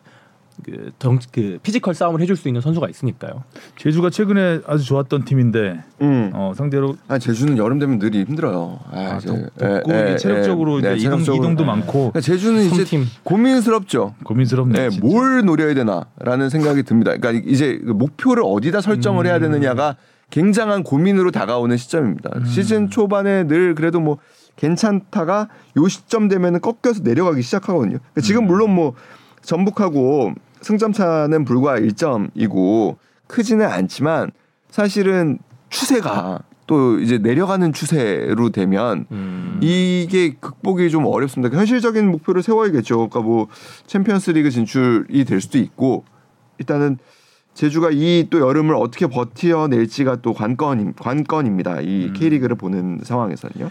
그, 0.66 0.91
정, 0.99 1.20
그 1.32 1.59
피지컬 1.64 1.93
싸움을 1.95 2.22
해줄 2.22 2.36
수 2.36 2.47
있는 2.47 2.62
선수가 2.62 2.88
있으니까요. 2.89 3.43
제주가 3.78 4.09
최근에 4.09 4.62
아주 4.68 4.84
좋았던 4.86 5.26
팀인데 5.26 5.84
음. 6.01 6.32
어, 6.34 6.53
상대로 6.55 6.95
아 7.07 7.18
제주는 7.20 7.57
여름 7.57 7.80
되면 7.80 7.99
늘 7.99 8.14
힘들어요. 8.14 8.80
아, 8.91 8.99
아, 8.99 9.18
이제, 9.18 9.28
덥- 9.28 9.38
예, 9.38 9.68
덥고 9.76 9.93
예, 9.93 10.01
이게 10.09 10.18
체력적으로 10.18 10.76
예. 10.76 10.80
이제 10.80 10.89
네, 10.89 10.95
이동, 10.97 11.12
체력적으로. 11.12 11.43
이동도 11.43 11.66
많고 11.66 11.91
그러니까 12.12 12.22
제주는 12.22 12.62
이제 12.62 12.76
섬팀. 12.76 13.05
고민스럽죠. 13.24 14.16
고민스럽네요. 14.24 14.84
네, 14.84 14.89
진짜. 14.89 15.05
뭘 15.07 15.43
노려야 15.45 15.74
되나라는 15.74 16.49
생각이 16.49 16.84
듭니다. 16.84 17.16
그러니까 17.18 17.43
이제 17.49 17.80
그 17.84 17.91
목표를 17.91 18.43
어디다 18.45 18.82
설정을 18.82 19.26
해야 19.26 19.39
되느냐가 19.39 19.95
굉장한 20.30 20.84
고민으로 20.84 21.32
다가오는 21.32 21.76
시점입니다. 21.76 22.45
시즌 22.45 22.89
초반에 22.89 23.47
늘 23.47 23.76
그래도 23.76 23.99
뭐 23.99 24.18
괜찮다가 24.55 25.49
요 25.78 25.88
시점 25.88 26.28
되면은 26.28 26.62
꺾여서 26.62 27.01
내려가기 27.03 27.41
시작하거든요. 27.41 27.97
그러니까 27.99 28.22
지금 28.22 28.45
물론 28.47 28.74
뭐 28.74 28.93
전북하고 29.41 30.34
승점 30.62 30.93
차는 30.93 31.45
불과 31.45 31.80
1점이고 31.80 32.97
크지는 33.28 33.66
않지만 33.66 34.32
사실은 34.70 35.39
추세가 35.70 36.39
또 36.68 36.99
이제 36.99 37.18
내려가는 37.18 37.74
추세로 37.74 38.49
되면 38.51 39.05
음. 39.12 39.59
이게 39.62 40.36
극복이 40.39 40.89
좀 40.89 41.05
어렵습니다. 41.05 41.55
현실적인 41.57 42.09
목표를 42.09 42.41
세워야겠죠. 42.43 42.95
그러니까 42.97 43.22
뭐 43.22 43.47
챔피언스리그 43.88 44.49
진출이 44.51 45.26
될 45.26 45.41
수도 45.41 45.57
있고 45.57 46.05
일단은 46.59 46.97
제주가 47.53 47.89
이 47.91 48.28
또 48.30 48.39
여름을 48.39 48.76
어떻게 48.76 49.07
버텨낼지가 49.07 50.18
또 50.22 50.34
관건 50.34 50.93
관건입니다. 50.93 51.82
이 51.82 52.14
K리그를 52.14 52.55
보는 52.55 52.99
상황에서는요. 53.03 53.70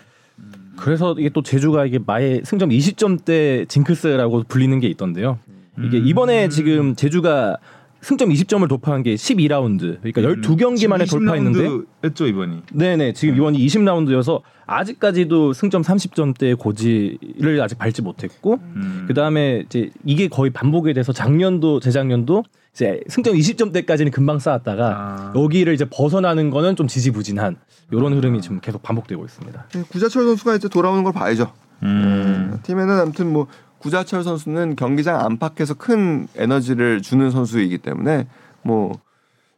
그래서 0.76 1.14
이게 1.18 1.30
또 1.30 1.42
제주가 1.42 1.86
이게 1.86 1.98
마의 2.04 2.42
승점 2.44 2.68
20점대 2.70 3.68
징크스라고 3.68 4.44
불리는 4.48 4.78
게 4.80 4.86
있던데요. 4.88 5.38
이게 5.84 5.98
이번에 5.98 6.48
지금 6.48 6.94
제주가 6.94 7.56
승점 8.02 8.30
20점을 8.30 8.66
돌파한 8.66 9.02
게 9.02 9.14
12라운드. 9.14 9.98
그러니까 10.00 10.22
12경기 10.22 10.88
만에 10.88 11.04
돌파했는데 11.04 11.68
했죠 12.04 12.26
이번이. 12.26 12.62
네 12.72 12.96
네 12.96 13.12
지금 13.12 13.36
이번이 13.36 13.58
20라운드여서 13.66 14.40
아직까지도 14.66 15.52
승점 15.52 15.82
30점대 15.82 16.56
고지를 16.58 17.60
아직 17.60 17.76
밟지 17.76 18.00
못했고 18.02 18.58
음. 18.76 19.04
그 19.06 19.14
다음에 19.14 19.64
이제 19.66 19.90
이게 20.04 20.28
거의 20.28 20.50
반복이 20.50 20.94
돼서 20.94 21.12
작년도 21.12 21.80
재작년도 21.80 22.44
이제 22.72 23.00
승점 23.08 23.34
20점대까지는 23.34 24.12
금방 24.12 24.38
쌓았다가 24.38 24.86
아. 24.88 25.32
여기를 25.36 25.74
이제 25.74 25.84
벗어나는 25.90 26.50
거는 26.50 26.76
좀 26.76 26.86
지지부진한 26.86 27.56
이런 27.92 28.14
흐름이 28.14 28.40
지금 28.40 28.60
계속 28.60 28.82
반복되고 28.82 29.22
있습니다. 29.24 29.66
네, 29.74 29.82
구자철 29.90 30.24
선수가 30.24 30.54
이제 30.54 30.68
돌아오는 30.68 31.02
걸 31.02 31.12
봐야죠. 31.12 31.52
음. 31.82 32.58
팀에는 32.62 32.98
아무튼 32.98 33.32
뭐 33.32 33.46
구자철 33.80 34.22
선수는 34.22 34.76
경기장 34.76 35.20
안팎에서 35.20 35.74
큰 35.74 36.28
에너지를 36.36 37.00
주는 37.02 37.30
선수이기 37.30 37.78
때문에 37.78 38.26
뭐 38.62 38.92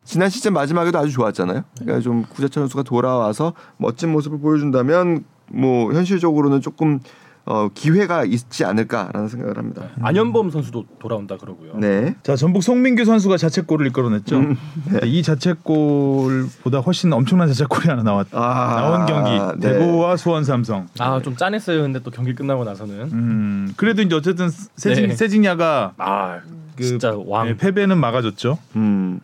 지난 0.05 0.31
시즌 0.31 0.53
마지막에도 0.53 0.99
아주 0.99 1.11
좋았잖아요. 1.13 1.65
그러니까 1.81 2.01
좀 2.01 2.23
구자철 2.23 2.63
선수가 2.63 2.85
돌아와서 2.85 3.53
멋진 3.77 4.11
모습을 4.11 4.39
보여준다면 4.39 5.25
뭐 5.49 5.93
현실적으로는 5.93 6.61
조금 6.61 7.01
어, 7.45 7.69
기회가 7.75 8.25
있지 8.25 8.65
않을까라는 8.65 9.27
생각을 9.29 9.59
합니다. 9.59 9.89
안현범 10.01 10.51
선수도 10.51 10.85
돌아온다 11.01 11.37
그러고요. 11.37 11.75
네. 11.77 12.15
자 12.23 12.37
전북 12.37 12.63
송민규 12.63 13.05
선수가 13.05 13.37
자책골을 13.37 13.89
이끌어냈죠. 13.89 14.37
음, 14.37 14.57
이 15.05 15.23
자책골보다 15.25 16.79
훨씬 16.81 17.13
엄청난 17.13 17.49
자책골이 17.49 17.89
하나 17.89 18.05
나왔 18.05 18.29
아, 18.33 18.75
나온 18.81 19.07
경기 19.07 19.61
네. 19.61 19.73
대구와 19.73 20.17
수원 20.17 20.45
삼성. 20.45 20.87
아좀 20.99 21.35
짠했어요. 21.37 21.83
근데 21.83 21.99
또 22.01 22.13
경기 22.13 22.33
끝나고 22.35 22.63
나서는 22.65 23.13
음 23.13 23.75
그래도 23.77 24.03
이제 24.03 24.15
어쨌든 24.15 24.49
세징 24.77 25.09
네. 25.09 25.15
세징야가 25.17 25.95
아그 25.97 26.83
진짜 26.85 27.13
왕. 27.27 27.49
네, 27.49 27.57
패배는 27.57 27.99
막아줬죠. 27.99 28.59
음. 28.77 29.21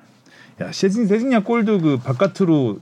야 0.61 0.73
세징 0.73 1.07
세징야 1.07 1.41
골도 1.45 1.79
그 1.81 1.99
바깥으로 1.99 2.81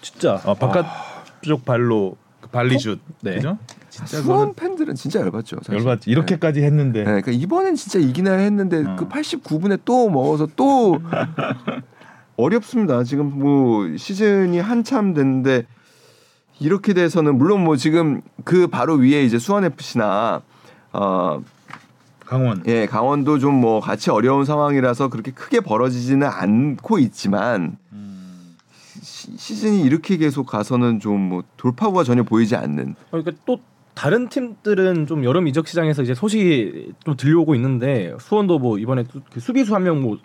진짜 0.00 0.40
어, 0.44 0.54
바깥쪽 0.54 1.64
발로 1.64 2.16
그 2.40 2.48
발리슛 2.48 2.98
네. 3.22 3.36
그죠? 3.36 3.56
진짜 3.94 4.20
수원 4.22 4.24
그거는 4.24 4.54
팬들은 4.54 4.94
진짜 4.96 5.20
열받죠. 5.20 5.56
사실. 5.62 5.74
열받지 5.74 6.10
이렇게까지 6.10 6.62
했는데 6.62 7.00
네, 7.00 7.04
그러니까 7.04 7.30
이번엔 7.30 7.76
진짜 7.76 7.98
이기나 7.98 8.32
했는데 8.32 8.84
어. 8.84 8.96
그 8.96 9.08
89분에 9.08 9.80
또 9.84 10.10
먹어서 10.10 10.48
또 10.56 10.98
어렵습니다. 12.36 13.04
지금 13.04 13.38
뭐 13.38 13.96
시즌이 13.96 14.58
한참 14.58 15.14
됐는데 15.14 15.66
이렇게 16.60 16.92
돼서는 16.94 17.36
물론 17.38 17.62
뭐 17.64 17.76
지금 17.76 18.22
그 18.44 18.66
바로 18.66 18.94
위에 18.94 19.24
이제 19.24 19.38
수원 19.38 19.64
FC나 19.64 20.42
어, 20.92 21.42
강원 22.24 22.62
예, 22.66 22.86
강원도 22.86 23.38
좀 23.38 23.54
뭐 23.60 23.80
같이 23.80 24.10
어려운 24.10 24.44
상황이라서 24.44 25.08
그렇게 25.08 25.30
크게 25.30 25.60
벌어지지는 25.60 26.26
않고 26.26 26.98
있지만 26.98 27.76
시, 29.02 29.36
시즌이 29.36 29.82
이렇게 29.82 30.16
계속 30.16 30.46
가서는 30.46 30.98
좀 31.00 31.28
뭐 31.28 31.44
돌파구가 31.56 32.02
전혀 32.04 32.22
보이지 32.24 32.56
않는 32.56 32.90
어, 32.90 33.22
그러니까 33.22 33.32
또 33.46 33.58
다른 33.94 34.28
팀들은 34.28 35.06
좀 35.06 35.24
여름 35.24 35.46
이적 35.48 35.66
시장에서 35.68 36.02
이제 36.02 36.14
소식이 36.14 36.92
좀 37.04 37.16
들려오고 37.16 37.54
있는데 37.54 38.14
수원도 38.18 38.58
뭐 38.58 38.78
이번에 38.78 39.04
또그 39.04 39.40
수비수 39.40 39.74
한 39.74 39.82
명 39.84 40.00
뭐 40.02 40.18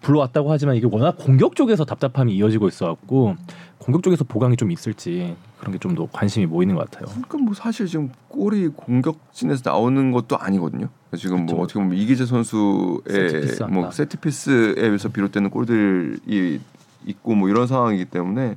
불러왔다고 0.00 0.50
하지만 0.52 0.76
이게 0.76 0.86
워낙 0.90 1.16
공격 1.18 1.56
쪽에서 1.56 1.84
답답함이 1.84 2.34
이어지고 2.36 2.68
있어갖고 2.68 3.34
공격 3.78 4.02
쪽에서 4.04 4.22
보강이 4.24 4.56
좀 4.56 4.70
있을지 4.70 5.34
그런 5.58 5.72
게 5.72 5.78
좀 5.78 5.94
더 5.96 6.06
관심이 6.12 6.46
모이는 6.46 6.74
것 6.76 6.88
같아요. 6.88 7.06
그러니까 7.10 7.38
뭐 7.38 7.52
사실 7.54 7.86
지금 7.86 8.10
골이 8.28 8.68
공격진에서 8.68 9.62
나오는 9.64 10.12
것도 10.12 10.38
아니거든요. 10.38 10.88
지금 11.16 11.46
그쵸. 11.46 11.56
뭐 11.56 11.64
어떻게 11.64 11.80
보면 11.80 11.96
이기재 11.98 12.26
선수의 12.26 13.00
세트피스 13.08 13.62
뭐 13.64 13.82
한다. 13.82 13.90
세트피스에서 13.90 15.08
비롯되는 15.08 15.50
골들이 15.50 16.60
있고 17.06 17.34
뭐 17.34 17.48
이런 17.48 17.66
상황이기 17.66 18.04
때문에 18.06 18.56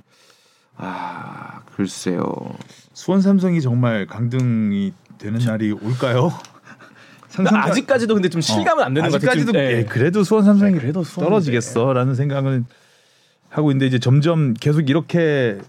아 0.78 1.62
글쎄요. 1.76 2.24
수원 2.94 3.22
삼성이 3.22 3.62
정말 3.62 4.06
강등이 4.06 4.94
되는 5.18 5.40
날이 5.40 5.72
올까요? 5.72 6.32
상상가- 7.30 7.66
아직까지도 7.66 8.14
근데 8.14 8.30
좀 8.30 8.42
실감은 8.42 8.84
안 8.84 8.94
되는 8.94 9.10
것 9.10 9.20
같아요. 9.22 9.32
아직까지도. 9.42 9.60
예, 9.60 9.80
예. 9.80 9.84
그래도 9.86 10.24
수원 10.24 10.44
삼성이 10.44 10.74
네, 10.74 10.80
그래도 10.80 11.04
수원인데. 11.04 11.30
떨어지겠어라는 11.30 12.16
생각은 12.16 12.66
하고 13.50 13.72
있는데 13.72 13.88
이제 13.88 14.00
점점 14.00 14.54
계속 14.54 14.90
이렇게 14.90 15.60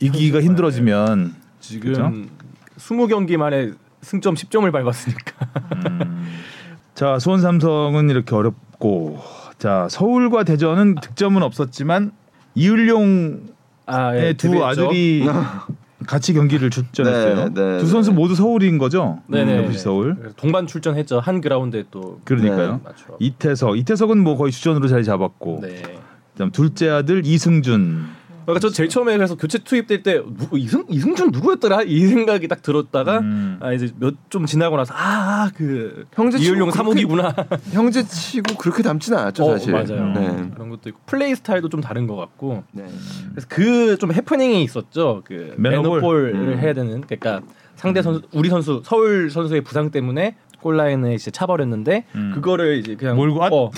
이기기가 0.00 0.40
힘들어지면 0.42 1.34
지금 1.60 2.28
20경기 2.78 3.36
만에 3.36 3.72
승점 4.02 4.34
10점을 4.34 4.70
밟았으니까. 4.70 5.46
자 6.94 7.18
수원 7.18 7.40
삼성은 7.40 8.10
이렇게 8.10 8.34
어렵고 8.34 9.20
자 9.58 9.88
서울과 9.90 10.44
대전은 10.44 10.96
득점은 10.96 11.42
없었지만 11.42 12.12
이을용의 12.54 13.40
아, 13.86 14.16
예, 14.16 14.32
두 14.32 14.48
데뷔했죠. 14.50 14.86
아들이 14.86 15.24
같이 16.06 16.34
경기를 16.34 16.70
출전했어요. 16.70 17.50
네, 17.50 17.54
네, 17.54 17.78
두 17.78 17.86
선수 17.86 18.10
네. 18.10 18.16
모두 18.16 18.34
서울인 18.34 18.78
거죠? 18.78 19.20
네네. 19.26 19.64
FC 19.64 19.78
서울. 19.78 20.16
그래서 20.16 20.34
동반 20.36 20.66
출전했죠. 20.66 21.20
한 21.20 21.40
그라운드에 21.40 21.84
또 21.90 22.20
그러니까요. 22.24 22.80
맞죠. 22.84 23.16
이태석, 23.20 23.78
이태석은 23.78 24.18
뭐 24.18 24.36
거의 24.36 24.52
주전으로 24.52 24.86
자리 24.88 25.04
잡았고, 25.04 25.60
네. 25.62 25.82
그다음 26.32 26.50
둘째 26.50 26.90
아들 26.90 27.24
이승준. 27.24 28.06
그러니까 28.44 28.60
저 28.60 28.70
제일 28.70 28.88
처음에 28.88 29.16
그래서 29.16 29.34
교체 29.36 29.58
투입될 29.58 30.02
때 30.02 30.22
이승 30.54 30.84
이승준 30.88 31.30
누구였더라 31.30 31.82
이 31.82 32.06
생각이 32.08 32.46
딱 32.48 32.62
들었다가 32.62 33.18
음. 33.20 33.58
아 33.60 33.72
이제 33.72 33.90
몇 33.98 34.14
좀 34.30 34.46
지나고 34.46 34.76
나서 34.76 34.92
아그 34.96 36.06
형제 36.14 36.38
이을용 36.38 36.70
치고 36.70 36.70
삼옥이구나. 36.72 37.34
형제 37.72 38.02
치고 38.04 38.56
그렇게 38.56 38.82
남지는 38.82 39.18
않았죠 39.18 39.44
어, 39.44 39.52
사실. 39.58 39.72
맞아요. 39.72 40.12
네. 40.12 40.50
그런 40.54 40.68
것도 40.70 40.88
있고 40.88 41.00
플레이 41.06 41.34
스타일도 41.34 41.68
좀 41.68 41.80
다른 41.80 42.06
것 42.06 42.16
같고 42.16 42.64
네. 42.72 42.84
그래서 43.32 43.46
그 43.48 43.96
좀 43.98 44.12
해프닝이 44.12 44.62
있었죠. 44.64 45.22
그 45.24 45.54
매너볼. 45.56 46.00
매너볼을 46.00 46.34
음. 46.34 46.58
해야 46.58 46.74
되는 46.74 47.00
그러니까 47.02 47.42
상대 47.76 48.02
선수 48.02 48.22
우리 48.32 48.48
선수 48.48 48.82
서울 48.84 49.30
선수의 49.30 49.60
부상 49.62 49.90
때문에 49.90 50.36
골 50.64 50.78
라인에 50.78 51.12
이제 51.14 51.30
차버렸는데 51.30 52.06
음. 52.14 52.32
그거를 52.34 52.78
이제 52.78 52.94
그냥 52.96 53.16
몰고 53.16 53.44
아, 53.44 53.48
어, 53.52 53.70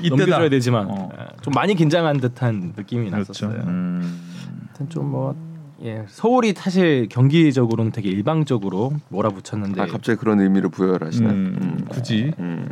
이때다. 0.00 0.16
넘겨줘야 0.16 0.48
되지만 0.48 0.86
어. 0.90 1.08
아, 1.16 1.28
좀 1.40 1.52
많이 1.54 1.76
긴장한 1.76 2.18
듯한 2.18 2.72
느낌이 2.76 3.10
그렇죠. 3.10 3.46
났었어요. 3.46 3.62
음. 3.68 4.20
하여튼 4.66 4.88
좀뭐 4.88 5.36
예, 5.84 6.04
서울이 6.08 6.54
사실 6.56 7.06
경기적으로는 7.08 7.92
되게 7.92 8.08
일방적으로 8.10 8.94
몰아붙였는데 9.08 9.80
아 9.80 9.86
갑자기 9.86 10.18
그런 10.18 10.40
의미를 10.40 10.68
부여를 10.68 11.06
하시네. 11.06 11.30
음, 11.30 11.58
음. 11.60 11.84
굳이 11.88 12.32
음. 12.40 12.68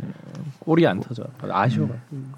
골이 0.59 0.85
안 0.85 0.99
터져. 0.99 1.23
아쉬워. 1.49 1.87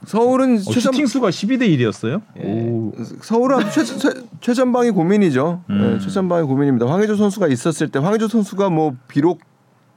서울은 0.05 0.57
어, 0.57 0.59
최전 0.59 0.93
슈팅 0.93 1.07
수가 1.07 1.29
12대 1.29 1.61
1이었어요. 1.61 2.21
예. 2.43 2.43
오. 2.43 2.91
서울은 3.21 3.71
최, 3.71 3.83
최, 3.83 4.09
최전방이 4.39 4.91
고민이죠. 4.91 5.63
음. 5.71 5.93
네, 5.93 5.99
최전방이 5.99 6.45
고민입니다. 6.45 6.85
황의조 6.85 7.15
선수가 7.15 7.47
있었을 7.47 7.87
때 7.87 7.97
황의조 7.97 8.27
선수가 8.27 8.69
뭐 8.69 8.93
비록 9.07 9.39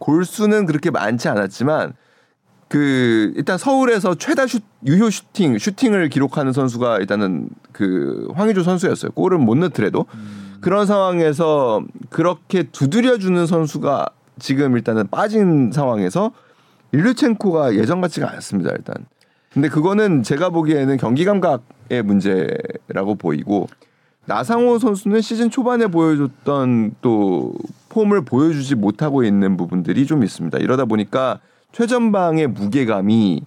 골 0.00 0.22
수는 0.22 0.66
그렇게 0.66 0.90
많지 0.90 1.28
않았지만 1.28 1.92
그 2.68 3.32
일단 3.36 3.58
서울에서 3.58 4.16
최다 4.16 4.46
슛 4.46 4.62
유효 4.86 5.10
슈팅 5.10 5.58
슈팅을 5.58 6.08
기록하는 6.08 6.52
선수가 6.52 6.98
일단은 6.98 7.48
그 7.72 8.28
황의조 8.34 8.62
선수였어요. 8.62 9.12
골은 9.12 9.40
못 9.40 9.56
넣더라도 9.58 10.06
그런 10.60 10.86
상황에서 10.86 11.82
그렇게 12.10 12.64
두드려 12.64 13.18
주는 13.18 13.46
선수가 13.46 14.06
지금 14.38 14.76
일단은 14.76 15.08
빠진 15.08 15.70
상황에서 15.72 16.32
일류첸코가 16.92 17.74
예전 17.74 18.00
같지가 18.00 18.30
않습니다. 18.32 18.70
일단. 18.70 18.94
근데 19.52 19.68
그거는 19.68 20.22
제가 20.22 20.50
보기에는 20.50 20.96
경기 20.96 21.24
감각의 21.24 22.02
문제라고 22.04 23.16
보이고 23.16 23.68
나상호 24.34 24.78
선수는 24.78 25.20
시즌 25.22 25.50
초반에 25.50 25.88
보여줬던 25.88 26.94
또 27.02 27.52
폼을 27.88 28.24
보여주지 28.24 28.76
못하고 28.76 29.24
있는 29.24 29.56
부분들이 29.56 30.06
좀 30.06 30.22
있습니다. 30.22 30.56
이러다 30.58 30.84
보니까 30.84 31.40
최전방의 31.72 32.46
무게감이 32.46 33.42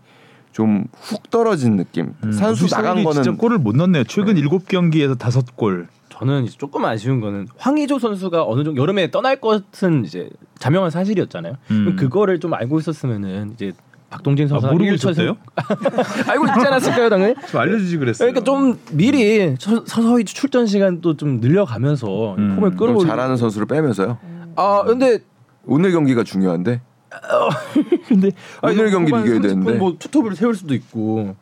좀 0.52 0.86
훅 1.00 1.30
떨어진 1.32 1.78
느낌. 1.78 2.14
음, 2.26 2.32
산수 2.34 2.68
나간 2.68 3.02
거는 3.04 3.24
진짜 3.24 3.38
골을 3.38 3.60
못 3.60 3.76
넣네요. 3.78 4.04
최근 4.04 4.36
7경기에서 4.36 5.18
5골. 5.18 5.88
저는 6.10 6.44
이제 6.44 6.58
조금 6.58 6.84
아쉬운 6.86 7.22
거는 7.22 7.48
황의조 7.58 7.98
선수가 8.00 8.44
어느 8.46 8.64
정도 8.64 8.80
여름에 8.82 9.10
떠날 9.10 9.38
것은 9.38 10.04
이제 10.06 10.30
자명한 10.60 10.92
사실이었잖아요. 10.92 11.56
음. 11.72 11.96
그거를 11.96 12.40
좀 12.40 12.54
알고 12.54 12.80
있었으면은 12.80 13.52
이제 13.54 13.72
박동진 14.14 14.46
아, 14.46 14.50
선수가 14.50 14.72
모르고? 14.74 14.98
승- 14.98 15.10
알고 16.30 16.46
있지 16.46 16.68
않았을까요, 16.68 17.10
당연히? 17.10 17.34
좀 17.50 17.60
알려주지 17.62 17.98
그랬어요. 17.98 18.32
그러니까 18.32 18.44
좀 18.44 18.78
미리 18.92 19.56
서, 19.60 19.84
서서히 19.88 20.24
출전 20.24 20.68
시간도 20.68 21.18
좀 21.18 21.40
늘려가면서 21.40 22.36
음, 22.36 22.56
폼을 22.56 22.70
좀 22.72 22.78
끌어올. 22.78 23.08
잘하는 23.08 23.38
선수를 23.38 23.66
빼면서요. 23.66 24.20
아 24.56 24.84
근데 24.86 25.18
오늘 25.66 25.92
경기가 25.92 26.24
중요한데 26.24 26.82
근데 28.08 28.30
오늘 28.62 28.92
경기를 28.92 29.20
후반 29.22 29.26
이겨야 29.26 29.40
30분 29.40 29.42
되는데. 29.42 29.74
뭐 29.80 29.96
투톱을 29.98 30.36
세울 30.36 30.54
수도 30.56 30.76
있고 30.76 31.36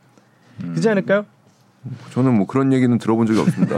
그렇지 0.62 0.88
않을까요? 0.90 1.26
저는 2.12 2.36
뭐 2.38 2.46
그런 2.48 2.72
얘기는 2.72 2.96
들어본 2.98 3.26
적이 3.28 3.40
없습니다. 3.42 3.76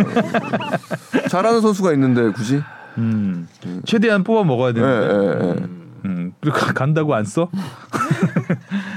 잘하는 1.30 1.62
선수가 1.62 1.94
있는데 1.94 2.32
굳이 2.32 2.62
음, 3.00 3.48
최대한 3.86 4.24
뽑아 4.24 4.44
먹어야 4.44 4.70
예, 4.70 4.74
되는데. 4.74 5.46
예, 5.46 5.50
예. 5.50 5.84
음, 6.06 6.34
그리고 6.41 6.58
간다고 6.76 7.16
안 7.16 7.24
써? 7.24 7.50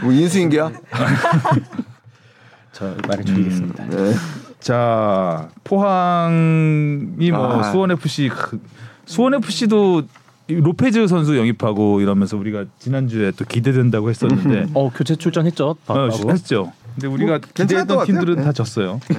뭐 0.02 0.12
인수인계야? 0.12 0.72
저 2.72 2.94
말을 3.08 3.24
줄이겠습니다. 3.24 3.86
네. 3.86 4.14
자 4.60 5.48
포항이 5.64 7.30
뭐 7.30 7.60
아. 7.60 7.62
수원 7.70 7.90
FC 7.92 8.30
수원 9.04 9.34
FC도 9.34 10.02
로페즈 10.48 11.06
선수 11.08 11.36
영입하고 11.36 12.00
이러면서 12.00 12.36
우리가 12.36 12.64
지난주에 12.78 13.32
또 13.32 13.44
기대된다고 13.44 14.10
했었는데 14.10 14.66
어 14.74 14.90
교체 14.90 15.16
출전했죠. 15.16 15.76
어. 15.86 16.08
했죠. 16.30 16.72
근데 16.94 17.08
우리가 17.08 17.32
뭐 17.32 17.40
기대했던 17.54 17.96
것 17.96 18.04
팀들은 18.06 18.36
같아요. 18.36 18.46
다 18.46 18.52
졌어요. 18.52 19.00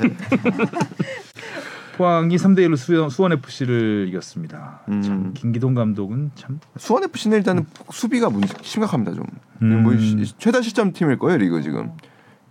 포항이 1.98 2.36
3대 2.36 2.60
1로 2.68 2.78
수원, 2.78 3.10
수원 3.10 3.32
FC를 3.34 4.06
이겼습니다. 4.10 4.82
음. 4.90 5.02
참 5.02 5.32
김기동 5.34 5.74
감독은 5.74 6.32
참 6.36 6.60
수원 6.78 7.04
FC는 7.04 7.38
일단은 7.38 7.66
수비가 7.92 8.30
문제 8.30 8.54
심각합니다 8.62 9.14
좀. 9.14 9.26
음. 9.64 9.84
뭐 9.84 9.98
시- 9.98 10.34
최다 10.38 10.62
실점 10.62 10.94
팀일 10.94 11.18
거예요 11.18 11.38
리그 11.38 11.62
지금. 11.62 11.92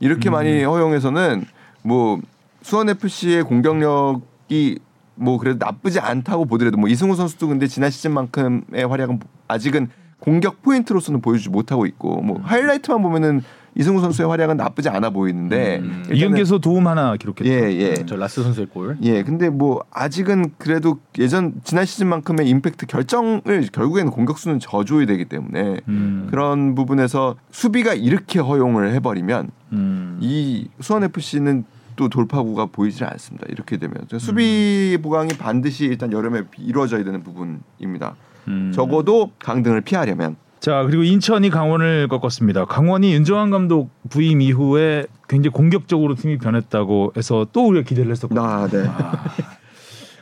이렇게 0.00 0.28
많이 0.30 0.62
허용해서는 0.64 1.44
뭐 1.82 2.20
수원 2.62 2.88
FC의 2.88 3.44
공격력이 3.44 4.78
뭐 5.14 5.38
그래도 5.38 5.64
나쁘지 5.64 6.00
않다고 6.00 6.44
보더라도 6.44 6.76
뭐 6.76 6.88
이승우 6.88 7.14
선수도 7.14 7.48
근데 7.48 7.66
지난 7.66 7.90
시즌만큼의 7.90 8.86
활약은 8.88 9.20
아직은 9.48 9.88
공격 10.18 10.62
포인트로서는 10.62 11.20
보여주지 11.20 11.50
못하고 11.50 11.86
있고 11.86 12.20
뭐 12.20 12.40
하이라이트만 12.42 13.00
보면은 13.00 13.42
이승우 13.76 14.00
선수의 14.00 14.28
활약은 14.28 14.56
나쁘지 14.56 14.88
않아 14.88 15.10
보이는데 15.10 15.78
음. 15.78 16.04
이 16.10 16.18
경기에서 16.20 16.58
도움 16.58 16.86
하나 16.86 17.16
기록했죠. 17.16 17.44
예 17.44 17.72
예. 17.74 17.94
저 18.06 18.16
라스 18.16 18.42
선수의 18.42 18.68
골. 18.68 18.96
예, 19.02 19.22
근데 19.22 19.50
뭐 19.50 19.84
아직은 19.90 20.52
그래도 20.58 20.98
예전 21.18 21.54
지난 21.62 21.84
시즌만큼의 21.84 22.48
임팩트 22.48 22.86
결정을 22.86 23.68
결국에는 23.72 24.10
공격수는 24.10 24.60
져줘야 24.60 25.04
되기 25.06 25.26
때문에 25.26 25.80
음, 25.88 26.28
그런 26.30 26.74
부분에서 26.74 27.36
수비가 27.50 27.92
이렇게 27.92 28.38
허용을 28.38 28.92
해버리면 28.94 29.50
음. 29.72 30.18
이 30.20 30.68
수원 30.80 31.04
FC는 31.04 31.64
또 31.96 32.08
돌파구가 32.08 32.66
보이질 32.66 33.04
않습니다. 33.04 33.46
이렇게 33.50 33.76
되면 33.78 33.96
수비 34.18 34.98
보강이 35.02 35.28
반드시 35.38 35.84
일단 35.84 36.12
여름에 36.12 36.42
이루어져야 36.58 37.04
되는 37.04 37.22
부분입니다. 37.22 38.16
음. 38.48 38.72
적어도 38.74 39.32
강등을 39.38 39.80
피하려면 39.80 40.36
자 40.66 40.82
그리고 40.82 41.04
인천이 41.04 41.48
강원을 41.48 42.08
꺾었습니다. 42.08 42.64
강원이 42.64 43.12
윤정환 43.14 43.50
감독 43.50 43.88
부임 44.10 44.40
이후에 44.40 45.06
굉장히 45.28 45.52
공격적으로 45.52 46.16
팀이 46.16 46.38
변했다고 46.38 47.12
해서 47.16 47.46
또 47.52 47.68
우리가 47.68 47.86
기대를 47.86 48.10
했었거든요. 48.10 48.44
아, 48.44 48.66
네. 48.66 48.82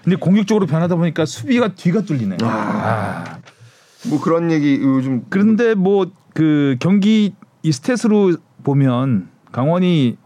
근데 0.04 0.16
공격적으로 0.16 0.66
변하다 0.66 0.96
보니까 0.96 1.24
수비가 1.24 1.68
뒤가 1.74 2.02
뚫리네. 2.02 2.36
아. 2.42 2.46
아. 2.46 3.38
뭐 4.10 4.20
그런 4.20 4.50
얘기 4.52 4.78
요즘 4.82 5.22
그런데 5.30 5.72
뭐 5.72 6.04
그 6.34 6.76
경기 6.80 7.32
이 7.62 7.70
스탯으로 7.70 8.38
보면 8.64 9.28
강원이 9.50 10.18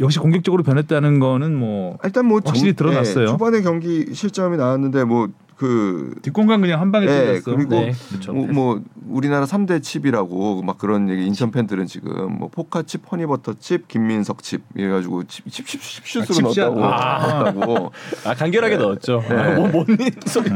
역시 0.00 0.18
공격적으로 0.18 0.62
변했다는 0.62 1.18
거는 1.18 1.54
뭐 1.56 1.98
일단 2.04 2.24
뭐 2.26 2.40
확실히 2.42 2.74
정- 2.74 2.86
드러났어요. 2.86 3.24
예, 3.24 3.26
초반에 3.26 3.60
경기 3.60 4.14
실점이 4.14 4.56
나왔는데 4.56 5.04
뭐 5.04 5.28
그 5.62 6.16
뒷공간 6.22 6.60
그냥 6.60 6.80
한 6.80 6.90
방에 6.90 7.06
네, 7.06 7.40
찔렀어. 7.40 7.54
그리고 7.54 7.70
네, 7.76 7.92
그렇죠. 8.08 8.32
뭐, 8.32 8.46
뭐 8.48 8.82
우리나라 9.08 9.46
3대 9.46 9.80
칩이라고 9.80 10.62
막 10.62 10.76
그런 10.76 11.08
얘기 11.08 11.24
인천 11.24 11.52
팬들은 11.52 11.86
지금 11.86 12.36
뭐 12.36 12.48
포카 12.48 12.82
칩, 12.82 13.02
허니버터 13.12 13.54
칩, 13.60 13.86
김민석 13.86 14.42
칩 14.42 14.64
이래가지고 14.74 15.22
칩칩칩 15.22 15.80
슛으로 16.04 16.34
아. 16.36 16.42
넣었다고 16.42 16.84
아. 16.84 17.52
넣었다고 17.52 17.92
아 18.24 18.34
간결하게 18.34 18.76
넣었죠. 18.76 19.22
네. 19.28 19.54
뭐뭔 19.54 19.86
소리? 20.26 20.50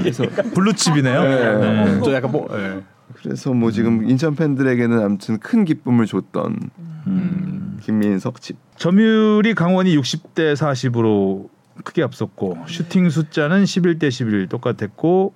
블루 0.55 0.73
칩이네요. 0.73 1.23
네. 1.23 1.85
네. 1.85 2.01
저 2.05 2.13
약간 2.13 2.33
뭐 2.33 2.49
예. 2.51 2.83
그래서 3.15 3.55
뭐 3.55 3.71
지금 3.71 4.11
인천 4.11 4.35
팬들에게는 4.35 5.05
아무튼 5.05 5.39
큰 5.39 5.65
기쁨을 5.65 6.07
줬던 6.07 6.71
음. 7.07 7.79
김민석 7.81 8.41
칩. 8.41 8.57
점유율이 8.77 9.55
강원이 9.55 9.97
60대 9.97 10.55
40으로 10.57 11.49
크게 11.85 12.03
앞섰고 12.03 12.59
슈팅 12.69 13.11
숫자는 13.11 13.65
11대 13.65 14.11
11 14.11 14.49
똑같았고 14.49 15.35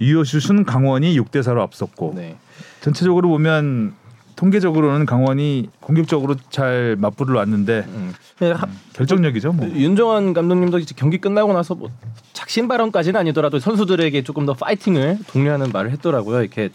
유효슛은 0.00 0.64
강원이 0.64 1.18
6대 1.20 1.40
4로 1.42 1.60
앞섰고 1.60 2.14
네. 2.16 2.36
전체적으로 2.80 3.28
보면 3.28 3.94
통계적으로는 4.36 5.04
강원이 5.04 5.68
공격적으로 5.80 6.34
잘 6.48 6.96
맞불을 6.98 7.34
놨는데 7.34 7.84
음. 7.88 8.12
하- 8.54 8.66
결정력이죠. 8.94 9.52
뭐. 9.52 9.68
윤정환 9.68 10.32
감독님도 10.32 10.80
경기 10.96 11.18
끝나고 11.18 11.52
나서 11.52 11.74
뭐 11.74 11.90
작심 12.32 12.66
발언까지는 12.66 13.20
아니더라도 13.20 13.58
선수들에게 13.58 14.22
조금 14.22 14.46
더 14.46 14.54
파이팅을 14.54 15.18
독려하는 15.26 15.70
말을 15.72 15.90
했더라고요. 15.90 16.40
이렇게 16.40 16.70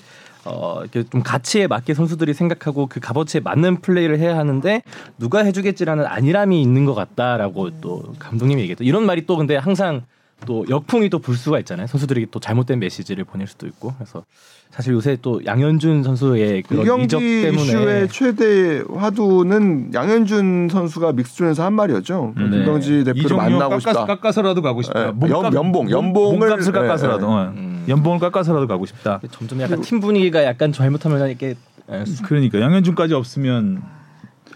어 0.46 0.80
이렇게 0.82 1.04
좀 1.10 1.22
가치에 1.24 1.68
맞게 1.68 1.94
선수들이 1.94 2.34
생각하고 2.34 2.88
그 2.88 3.00
값어치에 3.00 3.42
맞는 3.42 3.82
플레이를 3.82 4.20
해야 4.20 4.38
하는데 4.38 4.82
누가 5.18 5.44
해주겠지라는 5.44 6.06
안일함이 6.06 6.62
있는 6.62 6.86
것 6.86 6.94
같다라고 6.94 7.82
또 7.82 8.04
감독님이 8.20 8.62
얘기했죠. 8.62 8.84
이런 8.84 9.06
말이 9.06 9.26
또 9.26 9.38
근데 9.38 9.56
항상 9.58 10.04
또 10.46 10.66
역풍이 10.70 11.10
또 11.10 11.18
불 11.20 11.36
수가 11.36 11.58
있잖아요. 11.60 11.88
선수들에게 11.88 12.28
또 12.30 12.40
잘못된 12.40 12.78
메시지를 12.80 13.24
보낼 13.24 13.48
수도 13.48 13.66
있고 13.68 13.94
그래서 13.98 14.24
사실 14.70 14.94
요새 14.94 15.18
또 15.22 15.44
양현준 15.46 16.04
선수의 16.04 16.60
이 16.60 16.62
그런 16.62 17.02
이적 17.02 17.20
경기 17.20 17.42
때문에 17.42 17.64
이슈의 17.64 18.08
최대 18.10 18.84
화두는 18.94 19.94
양현준 19.94 20.68
선수가 20.70 21.14
믹스존에서 21.14 21.64
한 21.64 21.74
말이었죠. 21.74 22.34
네. 22.38 22.50
김병지 22.50 23.04
대표를 23.06 23.38
만나고 23.38 23.60
깎아서, 23.78 23.80
싶다. 24.02 24.06
깎아서라도 24.06 24.62
가고 24.62 24.82
싶다. 24.82 25.08
예, 25.08 25.12
몸값, 25.12 25.46
연- 25.46 25.54
연봉, 25.54 25.86
몸- 25.86 25.88
연봉을- 26.14 26.40
몸값을 26.40 26.72
깎아서라도 26.74 27.28
예, 27.32 27.62
예. 27.62 27.75
어. 27.86 27.88
음. 27.88 27.90
연봉을 27.90 28.20
깎아서라도 28.20 28.68
가고 28.68 28.86
싶다. 28.86 29.20
점점 29.32 29.62
약간 29.62 29.82
팀 29.82 30.00
분위기가 30.00 30.44
약간 30.44 30.72
잘못하면 30.72 31.28
이렇게 31.30 31.56
예, 31.92 32.04
그러니까 32.24 32.60
양현준까지 32.62 33.14
없으면 33.14 33.82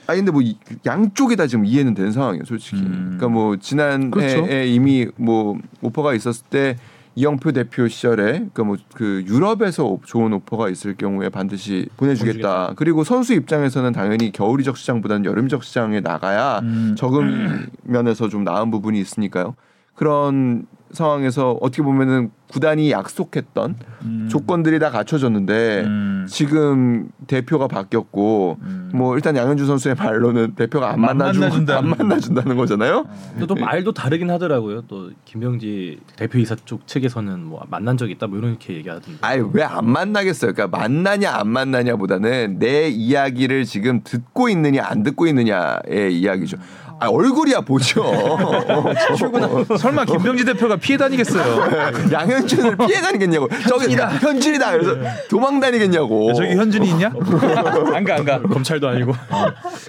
아 0.08 0.16
근데 0.16 0.32
뭐 0.32 0.42
이- 0.42 0.58
양쪽이 0.86 1.36
다 1.36 1.46
지금 1.46 1.66
이해는 1.66 1.94
되는 1.94 2.12
상황이에요, 2.12 2.44
솔직히. 2.46 2.78
음. 2.78 3.18
그러니까 3.18 3.28
뭐 3.30 3.58
지난해에 3.58 4.10
그렇죠. 4.10 4.48
이미 4.66 5.08
뭐 5.16 5.58
오퍼가 5.82 6.16
있었을 6.16 6.46
때 6.50 6.78
이영표 7.16 7.52
대표 7.52 7.88
시절에 7.88 8.24
그러니까 8.54 8.64
뭐 8.64 8.78
그 8.96 9.24
유럽에서 9.28 9.86
오- 9.86 10.02
좋은 10.06 10.34
오퍼가 10.34 10.70
있을 10.70 10.96
경우에 10.96 11.30
반드시 11.30 11.88
보내주겠다. 11.98 12.74
그리고 12.78 13.04
선수 13.04 13.34
입장에서는 13.34 13.92
당연히 13.92 14.32
겨울 14.32 14.62
이적 14.62 14.78
시장보다는 14.78 15.26
여름 15.26 15.46
이적 15.46 15.64
시장에 15.64 16.00
나가야 16.00 16.60
음. 16.64 16.96
적응 16.98 17.68
면에서 17.84 18.30
좀 18.30 18.44
나은 18.44 18.72
부분이 18.72 19.00
있으니까요. 19.00 19.56
그런 19.94 20.66
상황에서 20.92 21.58
어떻게 21.62 21.82
보면은 21.84 22.32
구단이 22.52 22.90
약속했던 22.92 23.76
음. 24.04 24.28
조건들이 24.32 24.80
다 24.80 24.90
갖춰졌는데 24.90 25.84
음. 25.86 26.26
지금 26.28 27.10
대표가 27.28 27.68
바뀌었고 27.68 28.58
음. 28.62 28.90
뭐 28.96 29.16
일단 29.16 29.36
양현주 29.36 29.68
선수의 29.68 29.94
말로는 29.96 30.56
대표가 30.56 30.92
안 30.94 31.02
만나준다는 31.02 31.70
안 31.70 31.90
만나준다는 31.90 32.58
거잖아요. 32.58 33.06
또, 33.40 33.46
또 33.46 33.56
말도 33.56 33.92
다르긴 33.94 34.32
하더라고요. 34.32 34.82
또 34.88 35.12
김병지 35.26 36.00
대표이사 36.16 36.56
쪽 36.66 36.88
측에서는 36.88 37.44
뭐 37.44 37.64
만난 37.70 37.98
적 37.98 38.10
있다 38.10 38.26
뭐 38.26 38.40
이렇게 38.40 38.74
얘기하던데. 38.76 39.20
아니 39.22 39.44
왜 39.54 39.64
안 39.64 39.88
만나겠어요? 39.88 40.54
그러니까 40.54 40.76
만나냐 40.80 41.32
안 41.32 41.48
만나냐보다는 41.50 42.58
내 42.58 42.90
이야기를 42.90 43.66
지금 43.66 44.02
듣고 44.04 44.50
있느냐 44.50 44.84
안 44.88 45.04
듣고 45.04 45.28
있느냐의 45.28 46.20
이야기죠. 46.20 46.58
아 47.00 47.08
얼굴이야 47.08 47.62
보죠. 47.62 48.04
설마 49.80 50.06
김병지 50.06 50.44
대표가 50.46 50.76
피해 50.76 50.98
다니겠어요? 50.98 51.92
양현준을 52.12 52.78
피해 52.78 53.02
다니겠냐고. 53.02 53.48
저기 53.68 53.96
현준이다. 53.96 54.72
그래서 54.72 54.96
도망 55.30 55.60
다니겠냐고. 55.60 56.30
야, 56.30 56.34
저기 56.34 56.56
현준이 56.56 56.90
있냐? 56.90 57.12
안 57.94 58.04
가, 58.04 58.16
안 58.16 58.26
가. 58.26 58.42
검찰도 58.42 58.88
아니고. 58.90 59.14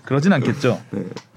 그러진 0.05 0.33
않겠죠. 0.33 0.81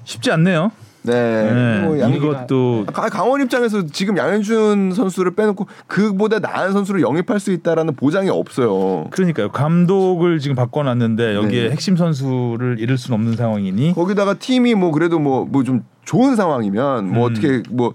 쉽지 0.03 0.31
않네요. 0.31 0.71
네. 1.03 1.51
네. 1.53 1.81
뭐 1.85 1.99
양- 1.99 2.13
이것도 2.13 2.85
가- 2.93 3.09
강원 3.09 3.41
입장에서 3.41 3.85
지금 3.87 4.17
양현준 4.17 4.93
선수를 4.93 5.35
빼놓고 5.35 5.67
그보다 5.87 6.39
나은 6.39 6.71
선수를 6.71 7.01
영입할 7.01 7.39
수 7.39 7.51
있다라는 7.51 7.95
보장이 7.95 8.29
없어요. 8.29 9.07
그러니까요. 9.11 9.49
감독을 9.51 10.39
지금 10.39 10.55
바꿔놨는데 10.55 11.35
여기에 11.35 11.63
네. 11.65 11.69
핵심 11.71 11.97
선수를 11.97 12.77
잃을 12.79 12.97
수는 12.97 13.15
없는 13.19 13.35
상황이니 13.35 13.93
거기다가 13.93 14.35
팀이 14.35 14.75
뭐 14.75 14.91
그래도 14.91 15.19
뭐 15.19 15.45
뭐 15.45 15.63
좀 15.63 15.83
좋은 16.05 16.35
상황이면 16.35 17.13
뭐 17.13 17.27
음. 17.27 17.31
어떻게 17.31 17.63
뭐 17.69 17.93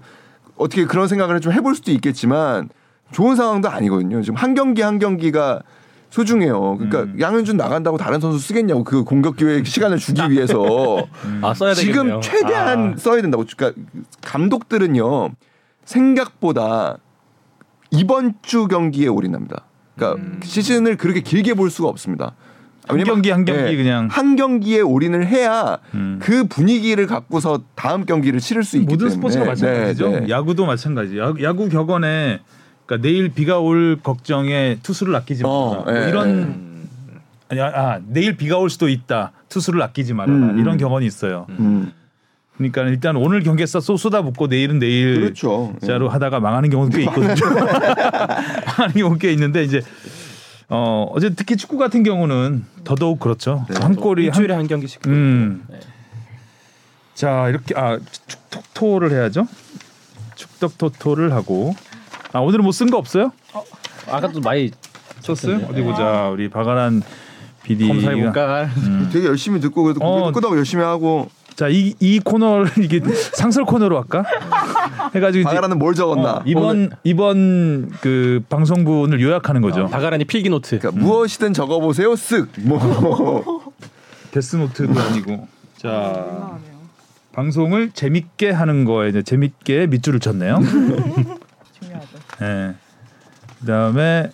어떻게 0.55 0.85
그런 0.85 1.07
생각을 1.07 1.39
좀 1.41 1.51
해볼 1.53 1.75
수도 1.75 1.91
있겠지만 1.91 2.69
좋은 3.11 3.35
상황도 3.35 3.69
아니거든요. 3.69 4.21
지금 4.21 4.35
한 4.35 4.53
경기 4.53 4.81
한 4.83 4.99
경기가 4.99 5.61
소중해요. 6.09 6.77
그러니까 6.77 7.03
음. 7.03 7.17
양현준 7.19 7.57
나간다고 7.57 7.97
다른 7.97 8.19
선수 8.19 8.39
쓰겠냐고 8.39 8.83
그 8.83 9.03
공격 9.03 9.35
기회 9.37 9.63
시간을 9.63 9.97
주기 9.97 10.31
위해서 10.31 11.05
아 11.41 11.53
써야 11.53 11.73
되겠네요. 11.73 12.19
지금 12.19 12.21
최대한 12.21 12.93
아. 12.93 12.97
써야 12.97 13.21
된다고. 13.21 13.45
그러니까 13.55 13.79
감독들은요 14.21 15.29
생각보다 15.85 16.97
이번 17.91 18.33
주 18.41 18.67
경기에 18.67 19.07
올인합니다. 19.07 19.65
그러니까 19.95 20.21
음. 20.21 20.39
시즌을 20.43 20.97
그렇게 20.97 21.21
길게 21.21 21.53
볼 21.53 21.69
수가 21.69 21.89
없습니다. 21.89 22.35
한 22.87 23.03
경기 23.03 23.29
한 23.29 23.45
경기 23.45 23.63
네, 23.63 23.75
그냥 23.75 24.07
한 24.09 24.35
경기에 24.35 24.81
올인을 24.81 25.27
해야 25.27 25.77
음. 25.93 26.17
그 26.19 26.45
분위기를 26.45 27.05
갖고서 27.05 27.61
다음 27.75 28.05
경기를 28.05 28.39
치를 28.39 28.63
수 28.63 28.77
있기 28.77 28.87
모든 28.87 29.09
때문에 29.09 29.15
스포츠가 29.15 29.45
마찬가지죠. 29.45 30.09
네, 30.09 30.19
네. 30.21 30.29
야구도 30.29 30.65
마찬가지. 30.65 31.19
야구, 31.19 31.43
야구 31.43 31.69
격언에 31.69 32.39
그러니까 32.89 33.07
내일 33.07 33.29
비가 33.29 33.59
올 33.59 33.99
걱정에 34.01 34.79
투수를 34.81 35.15
아끼지 35.15 35.43
마라. 35.43 35.53
어, 35.53 35.83
뭐 35.85 35.95
예, 35.95 36.09
이런 36.09 36.27
음. 36.29 36.89
아니, 37.49 37.61
아 37.61 37.99
내일 38.07 38.35
비가 38.35 38.57
올 38.57 38.71
수도 38.71 38.89
있다. 38.89 39.31
투수를 39.47 39.79
아끼지 39.83 40.13
말아라. 40.15 40.35
음, 40.35 40.49
음. 40.55 40.59
이런 40.59 40.77
격언이 40.77 41.05
있어요. 41.05 41.45
음. 41.49 41.93
그러니까 42.57 42.81
일단 42.83 43.15
오늘 43.15 43.43
경기에 43.43 43.67
쏟- 43.67 43.81
쏟아붓고 43.97 44.47
내일은 44.47 44.79
내일 44.79 45.21
그렇죠. 45.21 45.75
자로 45.85 46.09
하다가 46.09 46.39
망하는 46.39 46.71
경우도 46.71 46.97
꽤 46.97 47.03
있거든요. 47.03 47.35
망하는 48.65 48.93
경우 48.95 49.17
꽤 49.19 49.31
있는데 49.33 49.63
이제 49.63 49.81
어 50.67 51.07
어제 51.13 51.29
특히 51.35 51.57
축구 51.57 51.77
같은 51.77 52.01
경우는 52.01 52.65
더더욱 52.85 53.19
그렇죠. 53.19 53.65
네. 53.69 53.79
한 53.79 53.95
골이 53.95 54.23
한 54.23 54.27
일주일에 54.29 54.53
한 54.55 54.67
경기씩. 54.67 55.05
음. 55.07 55.63
네. 55.69 55.79
자 57.13 57.49
이렇게 57.49 57.75
아 57.77 57.99
축덕토토를 58.27 59.11
해야죠. 59.11 59.47
축덕토토를 60.35 61.33
하고 61.33 61.75
아 62.33 62.39
오늘은 62.39 62.63
뭐 62.63 62.71
쓴 62.71 62.89
거 62.89 62.97
없어요? 62.97 63.31
아까도 64.07 64.39
많이 64.41 64.71
썼어요? 65.21 65.57
네. 65.59 65.67
어디 65.69 65.81
보자 65.81 66.29
우리 66.29 66.49
박아란 66.49 67.01
PD가 67.63 67.93
검사해 67.93 68.21
볼까? 68.21 68.69
되게 69.11 69.27
열심히 69.27 69.59
듣고 69.59 69.83
그래도 69.83 69.99
어. 70.03 70.31
끄덕 70.31 70.55
열심히 70.57 70.83
하고 70.83 71.29
자이 71.55 71.93
이 71.99 72.19
코너를 72.19 72.71
이게 72.83 73.01
상설 73.33 73.65
코너로 73.65 73.97
할까? 73.97 74.23
해가지고 75.13 75.43
박아란은 75.49 75.77
뭘 75.77 75.93
적었나? 75.93 76.35
어, 76.37 76.43
이번 76.45 76.91
이번 77.03 77.91
그 78.01 78.41
방송분을 78.49 79.19
요약하는 79.21 79.61
거죠. 79.61 79.87
박아란의 79.87 80.25
필기 80.25 80.49
노트. 80.49 80.79
그러니까 80.79 81.03
무엇이든 81.03 81.53
적어보세요. 81.53 82.11
쓱. 82.13 82.47
뭐 82.61 83.63
데스 84.31 84.55
노트도 84.55 84.99
아니고 84.99 85.47
자 85.77 86.57
방송을 87.33 87.91
재밌게 87.91 88.51
하는 88.51 88.85
거에 88.85 89.09
이제 89.09 89.21
재밌게 89.21 89.87
밑줄을 89.87 90.19
쳤네요. 90.19 90.59
예. 92.41 92.75
그다음에 93.59 94.29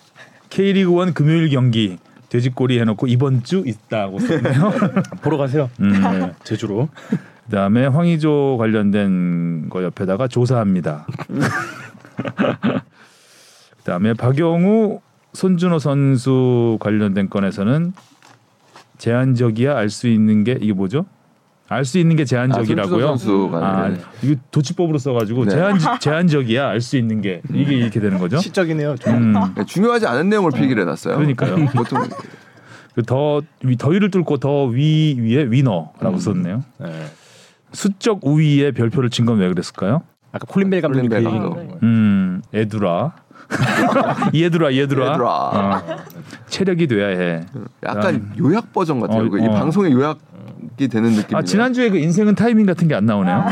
K리그 0.50 1.02
1 1.02 1.14
금요일 1.14 1.48
경기 1.50 1.98
돼지꼬리 2.28 2.78
해놓고 2.80 3.06
이번 3.06 3.42
주 3.44 3.62
있다고 3.66 4.18
썼네요. 4.20 4.72
보러 5.22 5.36
가세요. 5.36 5.70
음. 5.80 5.92
네, 5.92 6.32
제주로. 6.44 6.88
그다음에 7.44 7.86
황의조 7.86 8.56
관련된 8.58 9.68
거 9.68 9.82
옆에다가 9.84 10.26
조사합니다. 10.28 11.06
그다음에 13.78 14.14
박영우 14.14 15.00
손준호 15.32 15.78
선수 15.78 16.76
관련된 16.80 17.30
건에서는 17.30 17.92
제한적이야 18.98 19.76
알 19.76 19.90
수 19.90 20.08
있는 20.08 20.42
게 20.44 20.58
이게 20.60 20.72
뭐죠? 20.72 21.06
알 21.68 21.84
수 21.84 21.98
있는 21.98 22.14
게 22.16 22.24
제한적이라고요. 22.24 23.04
아, 23.04 23.08
선수가 23.16 23.58
아, 23.58 23.88
네. 23.88 23.96
이거 24.22 24.40
도치법으로 24.52 24.98
써가지고 24.98 25.46
네. 25.46 25.50
제한 25.50 25.78
제한적이야 26.00 26.68
알 26.68 26.80
수 26.80 26.96
있는 26.96 27.20
게 27.20 27.42
이게 27.52 27.74
이렇게 27.74 27.98
되는 27.98 28.18
거죠. 28.18 28.38
시적이네요. 28.38 28.94
음, 29.08 29.34
네, 29.56 29.64
중요하지 29.64 30.06
않은 30.06 30.28
내용을 30.28 30.52
필기를 30.52 30.82
해놨어요. 30.82 31.16
그러니까요. 31.16 31.66
보통 31.74 32.02
그더 32.94 33.42
위- 33.64 33.76
더위를 33.76 34.10
뚫고 34.10 34.38
더 34.38 34.66
위 34.66 35.16
위에 35.20 35.44
위너라고 35.50 36.18
썼네요. 36.18 36.62
네. 36.78 37.06
수적 37.72 38.20
우위에 38.24 38.70
별표를 38.70 39.10
친 39.10 39.26
건 39.26 39.38
왜 39.38 39.48
그랬을까요? 39.48 40.02
아까 40.32 40.46
콜린벨 40.46 40.80
감독이 40.82 41.08
그. 41.08 41.20
거. 41.22 41.78
음, 41.82 42.42
에두라. 42.54 43.12
얘들아 44.34 44.72
얘들아. 44.74 45.12
얘들아. 45.12 45.28
어. 45.28 45.82
체력이 46.48 46.86
돼야 46.86 47.08
해. 47.08 47.44
약간 47.84 48.32
요약 48.38 48.72
버전 48.72 49.00
같아요. 49.00 49.24
어, 49.26 49.28
그이 49.28 49.46
어. 49.46 49.50
방송의 49.52 49.92
요약 49.92 50.18
이 50.78 50.88
되는 50.88 51.12
느낌. 51.12 51.36
아 51.36 51.42
지난주에 51.42 51.90
그 51.90 51.98
인생은 51.98 52.34
타이밍 52.34 52.66
같은 52.66 52.88
게 52.88 52.94
안 52.94 53.06
나오네요. 53.06 53.44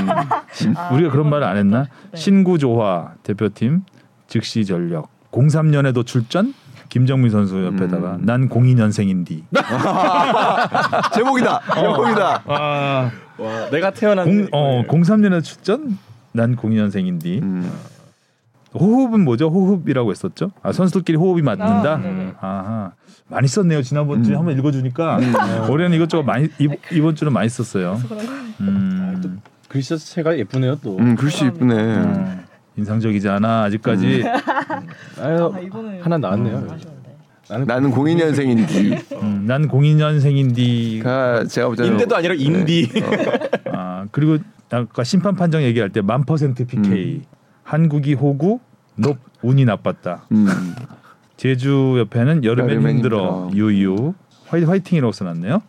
우리가 0.92 1.10
그런 1.10 1.28
말을 1.30 1.46
안 1.46 1.56
했나? 1.56 1.86
네. 2.12 2.16
신구조화 2.16 3.14
대표팀 3.22 3.82
즉시 4.26 4.64
전력 4.64 5.08
03년에도 5.32 6.04
출전 6.06 6.54
김정민 6.88 7.30
선수 7.30 7.64
옆에다가 7.64 8.16
음. 8.16 8.26
난 8.26 8.48
02년생인디. 8.48 9.42
제목이다. 11.14 11.60
제목이다. 11.74 12.42
아, 12.46 13.10
와, 13.38 13.70
내가 13.70 13.90
태어난 13.90 14.24
공, 14.26 14.46
어, 14.52 14.82
03년에 14.86 15.42
출전 15.42 15.98
난 16.32 16.56
02년생인디. 16.56 17.42
음. 17.42 17.70
호흡은 18.74 19.20
뭐죠? 19.24 19.48
호흡이라고 19.50 20.10
했었죠? 20.10 20.50
아 20.62 20.72
선수들끼리 20.72 21.16
호흡이 21.16 21.42
맞는다. 21.42 21.92
아, 21.94 21.96
네네. 21.98 22.32
아하. 22.40 22.92
많이 23.28 23.48
썼네요. 23.48 23.82
지난번 23.82 24.22
주에 24.22 24.34
음. 24.34 24.40
한번 24.40 24.58
읽어주니까 24.58 25.18
올해는 25.70 25.96
이것저것 25.96 26.22
많이 26.24 26.48
이, 26.58 26.68
이번 26.92 27.14
주는 27.14 27.32
많이 27.32 27.48
썼어요. 27.48 27.98
음, 28.60 29.40
글씨 29.68 29.88
자체가 29.90 30.38
예쁘네요 30.38 30.76
또. 30.82 30.98
음, 30.98 31.16
글씨 31.16 31.46
이쁘네. 31.46 31.74
음, 31.74 32.44
인상적이지 32.76 33.28
않아 33.28 33.62
아직까지. 33.64 34.24
아유, 35.20 35.52
아, 35.54 35.58
이거는 35.60 36.02
하나 36.02 36.18
나왔네요. 36.18 36.66
나는 37.48 37.66
나는 37.66 37.90
02년생인디. 37.92 39.12
음, 39.22 39.44
난 39.46 39.68
02년생인디. 39.68 41.02
가 41.02 41.44
제가 41.46 41.68
볼 41.68 41.76
때는 41.76 41.92
인대도 41.92 42.16
아니라 42.16 42.34
인디. 42.34 42.90
아 43.72 44.06
그리고 44.12 44.38
아까 44.70 45.02
심판 45.04 45.34
판정 45.34 45.62
얘기할 45.62 45.90
때 45.90 46.02
만 46.02 46.24
퍼센트 46.24 46.66
PK. 46.66 47.22
한국이 47.62 48.12
호구, 48.14 48.60
높 48.96 49.16
운이 49.42 49.64
나빴다. 49.64 50.26
음. 50.32 50.46
제주 51.36 51.96
옆에는 51.98 52.44
여름엔 52.44 52.70
여름엔 52.70 52.94
힘들어. 52.96 53.48
힘들어. 53.50 53.50
유유. 53.54 54.14
화이 54.46 54.62
화이팅이라고 54.64 55.12
써놨네요. 55.12 55.62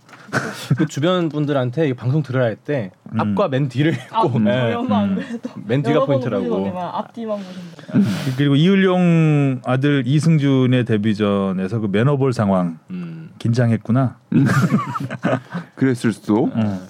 그 0.77 0.85
주변 0.87 1.29
분들한테 1.29 1.87
이 1.87 1.93
방송 1.93 2.21
들어야 2.21 2.45
할 2.45 2.57
때 2.57 2.91
음. 3.13 3.19
앞과 3.21 3.47
맨 3.47 3.69
뒤를 3.69 3.95
아, 4.11 4.21
꼭 4.23 4.41
네. 4.41 4.73
그래도 5.15 5.49
맨 5.65 5.81
뒤가 5.81 6.05
포인트라고. 6.05 6.77
앞뒤만 6.77 7.37
보신다. 7.37 8.09
그리고 8.37 8.55
이을용 8.55 9.61
아들 9.63 10.03
이승준의 10.05 10.85
데뷔전에서 10.85 11.79
그 11.79 11.87
매너볼 11.91 12.33
상황 12.33 12.79
음. 12.89 13.29
긴장했구나. 13.39 14.17
그랬을 15.75 16.11
수도. 16.11 16.49
어. 16.53 16.87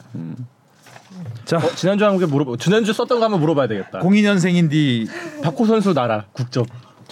자, 1.43 1.57
어, 1.57 1.61
지난주 1.75 2.05
한번 2.05 2.27
물어봐. 2.29 2.53
지난주 2.59 2.93
썼던 2.93 3.19
거 3.19 3.25
한번 3.25 3.41
물어봐야 3.41 3.67
되겠다. 3.67 3.99
02년생인디 3.99 5.07
박호 5.43 5.65
선수 5.65 5.93
나라 5.93 6.25
국적. 6.31 6.65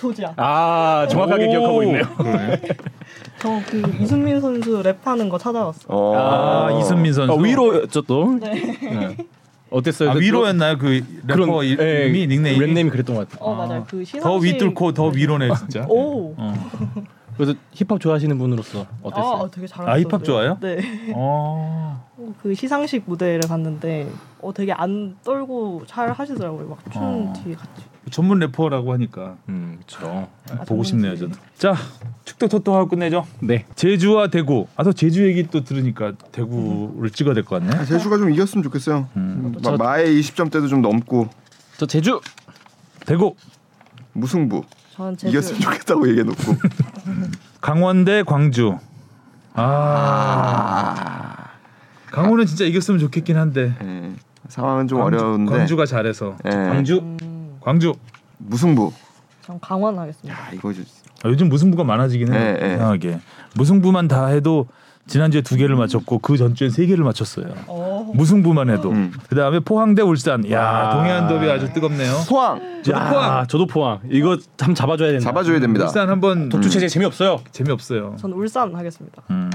조지아. 0.04 0.34
아 0.38 1.08
정확하게 1.10 1.48
오. 1.48 1.50
기억하고 1.50 1.84
있네요. 1.84 2.04
저 3.40 3.50
그 3.70 3.82
이순민 4.00 4.40
선수 4.42 4.82
랩하는 4.84 5.30
거 5.30 5.38
찾아왔어. 5.38 5.80
어. 5.88 6.14
아, 6.16 6.80
이순민 6.80 7.12
선수. 7.14 7.34
아, 7.34 7.36
위로였죠 7.36 8.02
또. 8.04 8.38
네. 8.40 8.54
네. 8.82 9.18
어땠어요? 9.70 10.12
아, 10.12 10.14
그 10.14 10.20
위로였나요? 10.22 10.78
그 10.78 11.02
그런 11.28 11.48
래퍼 11.50 11.64
이- 11.64 11.78
예, 11.80 12.04
이름이 12.06 12.28
닉네임이 12.28 12.60
랩네임이 12.60 12.92
그랬던 12.92 13.16
것 13.16 13.28
같아요. 13.30 13.46
어 13.50 13.56
맞아요. 13.56 13.86
그 13.90 14.04
시상식 14.06 14.24
더 14.24 14.36
위뚫고 14.38 14.94
더 14.94 15.08
위로네 15.08 15.50
진짜. 15.56 15.86
오. 15.90 16.34
어. 16.38 16.54
그래서 17.36 17.56
힙합 17.72 18.00
좋아하시는 18.00 18.38
분으로서 18.38 18.86
어땠어요? 19.02 19.42
아, 19.44 19.50
되게 19.52 19.66
잘하셨어요. 19.66 19.92
아, 19.96 20.00
힙합 20.00 20.24
좋아해요? 20.24 20.58
네. 20.62 20.78
어. 21.16 22.06
그 22.44 22.54
시상식 22.54 23.04
무대를 23.08 23.42
봤는데 23.50 24.08
어 24.42 24.54
되게 24.54 24.72
안 24.72 25.16
떨고 25.24 25.82
잘 25.88 26.12
하시더라고요. 26.12 26.68
막 26.70 26.78
춤 26.94 27.02
어. 27.02 27.34
뒤에 27.44 27.56
같이. 27.56 27.82
전문 28.12 28.40
래퍼라고 28.40 28.92
하니까 28.94 29.38
음, 29.50 29.80
그렇죠. 29.88 30.28
아, 30.52 30.64
보고 30.66 30.84
싶네요. 30.84 31.16
저도. 31.16 31.34
자, 31.58 31.74
축덕 32.26 32.50
토토하고 32.50 32.90
끝내죠. 32.90 33.26
네. 33.40 33.66
제주와 33.76 34.28
대구. 34.28 34.68
아, 34.76 34.84
또 34.84 34.92
제주 34.94 35.26
얘기 35.26 35.48
또 35.48 35.64
들으니까 35.64 36.14
대구를 36.32 37.10
찍어야 37.12 37.34
될 37.34 37.44
것 37.44 37.62
같네. 37.62 37.76
아, 37.78 37.86
제주가 37.86 38.18
좀 38.18 38.32
이겼으면 38.32 38.64
좋겠어요. 38.64 39.08
음. 39.16 39.54
음, 39.56 39.62
마- 39.64 39.78
마의 39.78 40.20
20점대도 40.20 40.70
좀 40.70 40.82
넘고 40.82 41.30
저 41.78 41.86
제주 41.86 42.20
대구, 43.06 43.36
무승부 44.14 44.64
저는 44.96 45.18
제주 45.18 45.32
이겼으면 45.32 45.62
좋겠다고 45.62 46.08
얘기해 46.10 46.24
놓고. 46.24 46.56
강원 47.62 48.04
대 48.06 48.22
광주. 48.24 48.78
아, 49.56 49.62
아. 50.98 51.44
강원은 52.12 52.46
진짜 52.46 52.66
이겼으면 52.66 53.00
좋겠긴 53.00 53.38
한데. 53.38 53.74
예. 53.82 54.12
상황은 54.50 54.88
좀 54.88 55.00
광주, 55.00 55.18
어려운데. 55.18 55.52
광주가 55.52 55.86
잘해서. 55.86 56.38
예. 56.46 56.50
광주, 56.50 56.98
음, 56.98 57.18
광주. 57.64 57.94
무승부. 58.38 58.92
전 59.42 59.60
강원 59.60 59.98
하겠습니다. 59.98 60.38
야 60.38 60.50
이거 60.54 60.74
좀- 60.74 60.86
아, 61.24 61.30
요즘 61.30 61.50
무승부가 61.50 61.84
많아지긴 61.84 62.34
해요. 62.34 62.40
네, 62.40 62.60
네. 62.60 62.76
이상하게 62.76 63.20
무승부만 63.56 64.08
다 64.08 64.28
해도 64.28 64.68
지난주에 65.08 65.42
두 65.42 65.56
개를 65.58 65.76
맞췄고 65.76 66.20
그 66.20 66.38
전주에 66.38 66.70
세 66.70 66.86
개를 66.86 67.04
맞췄어요. 67.04 67.46
어. 67.68 68.12
무승부만 68.16 68.70
해도. 68.70 68.90
음. 68.92 69.12
그 69.30 69.36
다음에 69.36 69.60
포항 69.60 69.96
대 69.96 70.02
울산. 70.02 70.50
야 70.52 70.62
와. 70.62 70.90
동해안 70.96 71.28
더비 71.28 71.50
아주 71.50 71.72
뜨겁네요. 71.74 72.14
포항 72.30 72.82
저도 72.84 72.98
야, 72.98 73.10
포항. 73.10 73.48
저도 73.48 73.68
포항. 73.68 74.00
이거 74.10 74.38
참 74.58 74.74
잡아 74.74 74.96
줘야 74.98 75.10
된다. 75.12 75.24
잡아 75.26 75.44
줘야 75.44 75.60
됩니다. 75.60 75.86
울산 75.86 76.10
한번 76.10 76.48
독주 76.50 76.70
체제 76.70 76.88
재미없어요. 76.88 77.42
재미없어요. 77.52 78.16
전 78.18 78.32
울산 78.34 78.74
하겠습니다. 78.76 79.22
음. 79.30 79.50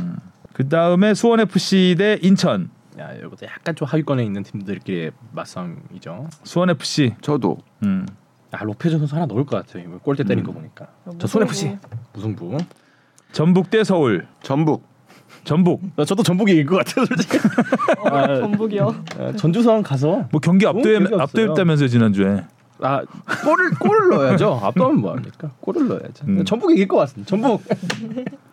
그 0.53 0.69
다음에 0.69 1.15
수원 1.15 1.41
FC 1.41 1.95
대 1.99 2.19
인천. 2.23 2.71
야, 2.99 3.13
이것도 3.13 3.47
약간 3.47 3.75
좀 3.77 3.87
하위권에 3.87 4.25
있는 4.25 4.43
팀들끼리의 4.43 5.13
맞싸움이죠. 5.33 6.29
수원 6.43 6.71
FC. 6.71 7.15
저도 7.21 7.59
음. 7.85 8.07
아, 8.51 8.65
로페즈 8.65 8.99
선수 8.99 9.15
하나 9.15 9.27
넣을 9.27 9.45
것 9.45 9.65
같아요. 9.67 9.99
골대 10.01 10.25
때린 10.25 10.43
거 10.43 10.53
보니까. 10.53 10.89
저손 11.19 11.43
FC 11.45 11.79
무승부. 12.15 12.57
전북 13.33 13.71
대 13.71 13.85
서울. 13.85 14.27
전북 14.43 14.83
전북. 15.45 15.83
나 15.97 16.05
저도 16.05 16.23
전북이 16.23 16.53
이길 16.53 16.67
것 16.67 16.77
같아요, 16.79 17.05
솔직히. 17.07 17.39
어, 18.01 18.41
전북이요. 18.41 18.95
아, 19.19 19.33
전주성 19.33 19.83
가서 19.83 20.27
뭐 20.33 20.41
경기 20.41 20.65
없어요. 20.67 21.21
압도했다면서요 21.21 21.89
지난주에. 21.89 22.45
아 22.81 23.03
골을 23.45 23.71
골을 23.79 24.09
넣어야죠. 24.11 24.61
압도하면 24.63 25.01
뭐 25.01 25.13
합니까? 25.13 25.51
골을 25.61 25.89
넣어야죠. 25.89 26.27
음. 26.29 26.45
전북이 26.45 26.75
이길 26.75 26.89
것 26.89 26.97
같습니다. 26.99 27.29
전북. 27.29 27.63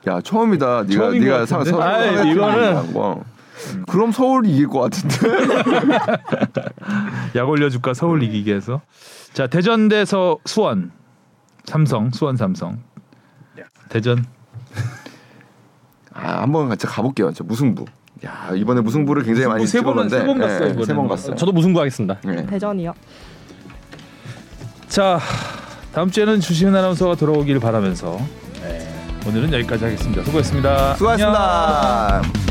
야 0.08 0.20
처음이다. 0.22 0.84
네가 0.84 1.10
네가? 1.12 1.46
서, 1.46 1.58
아이, 1.82 2.16
서- 2.18 2.24
이거는- 2.24 2.94
거. 2.94 3.24
그럼 3.88 4.12
서울이 4.12 4.52
이길 4.52 4.68
것 4.68 4.80
같은데. 4.82 5.16
약 7.36 7.50
올려줄까 7.50 7.94
서울 7.94 8.24
이기게 8.24 8.54
해서. 8.54 8.82
자 9.34 9.48
대전 9.48 9.88
대서 9.90 10.38
수원. 10.46 10.92
삼성 11.66 12.12
수원 12.12 12.38
삼성. 12.38 12.80
대전. 13.90 14.26
아 16.14 16.42
한번 16.42 16.70
같이 16.70 16.86
가볼게요. 16.88 17.32
저 17.34 17.44
무승부. 17.44 17.86
야 18.26 18.50
이번에 18.56 18.82
무승부를 18.82 19.24
굉장히 19.24 19.48
많이 19.48 19.62
무승부 19.64 19.90
세 19.90 19.92
번은- 19.92 20.10
찍었는데 20.10 20.18
세번 20.20 20.38
갔어요, 20.40 20.54
예, 20.54 20.70
이번에는. 20.72 20.86
세번 20.86 21.08
갔어요. 21.08 21.36
저도 21.36 21.52
무승부 21.52 21.80
하겠습니다. 21.80 22.18
예. 22.28 22.46
대전이요. 22.46 22.94
자 24.88 25.20
다음 25.94 26.10
주에는 26.12 26.40
주시은 26.40 26.76
아나운서가 26.76 27.16
돌아오길 27.16 27.60
바라면서 27.60 28.18
오늘은 29.28 29.52
여기까지 29.54 29.84
하겠습니다. 29.86 30.24
수고했습니다. 30.24 30.70
안녕. 30.70 30.96
수고하셨습니다. 30.98 32.45